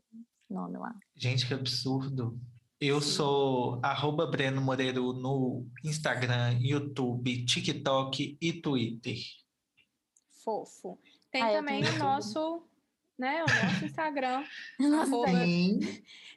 nome 0.47 0.77
lá. 0.77 0.93
Gente, 1.15 1.47
que 1.47 1.55
absurdo. 1.55 2.39
Eu 2.79 3.01
Sim. 3.01 3.09
sou 3.09 3.79
arroba 3.81 4.27
Breno 4.27 4.61
Moreiro 4.61 5.11
no 5.11 5.65
Instagram, 5.83 6.59
YouTube, 6.61 7.45
TikTok 7.45 8.37
e 8.39 8.53
Twitter. 8.53 9.17
Fofo. 10.43 10.99
Tem 11.31 11.41
ah, 11.41 11.53
também 11.53 11.83
o 11.83 11.97
nosso, 11.97 12.61
né, 13.17 13.43
o 13.43 13.65
nosso 13.65 13.85
Instagram, 13.85 14.43
arroba 15.01 15.31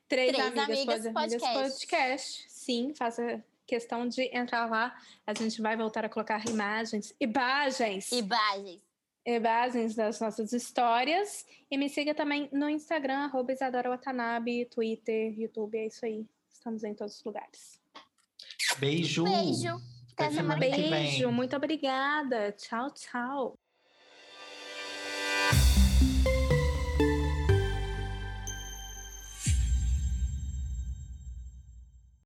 Três, 0.09 0.35
Três 0.35 0.59
Amigas, 0.59 1.07
Amigas 1.07 1.13
podcast. 1.13 1.63
podcast. 1.63 2.45
Sim, 2.49 2.95
faça 2.95 3.45
questão 3.71 4.09
de 4.09 4.23
entrar 4.37 4.69
lá. 4.69 4.93
A 5.25 5.33
gente 5.33 5.63
vai 5.63 5.77
voltar 5.77 6.05
a 6.05 6.09
colocar 6.09 6.45
imagens, 6.49 7.15
imagens. 7.21 8.11
Imagens. 8.11 8.83
Imagens 9.25 9.95
das 9.95 10.19
nossas 10.19 10.53
histórias. 10.53 11.47
E 11.71 11.79
me 11.79 11.89
siga 11.89 12.13
também 12.13 12.49
no 12.53 12.69
Instagram, 12.69 13.27
arroba 13.27 13.53
Isadora 13.53 13.91
Watanabe, 13.91 14.65
Twitter, 14.65 15.39
YouTube, 15.39 15.79
é 15.79 15.87
isso 15.87 16.05
aí. 16.05 16.27
Estamos 16.53 16.83
em 16.83 16.95
todos 16.95 17.17
os 17.17 17.25
lugares. 17.25 17.81
Beijo. 18.79 19.23
Beijo. 19.23 19.81
Até 20.13 20.31
semana 20.33 20.61
que 20.61 20.71
vem. 20.71 20.91
Beijo, 20.91 21.31
muito 21.31 21.55
obrigada. 21.55 22.53
Tchau, 22.53 22.91
tchau. 22.91 23.59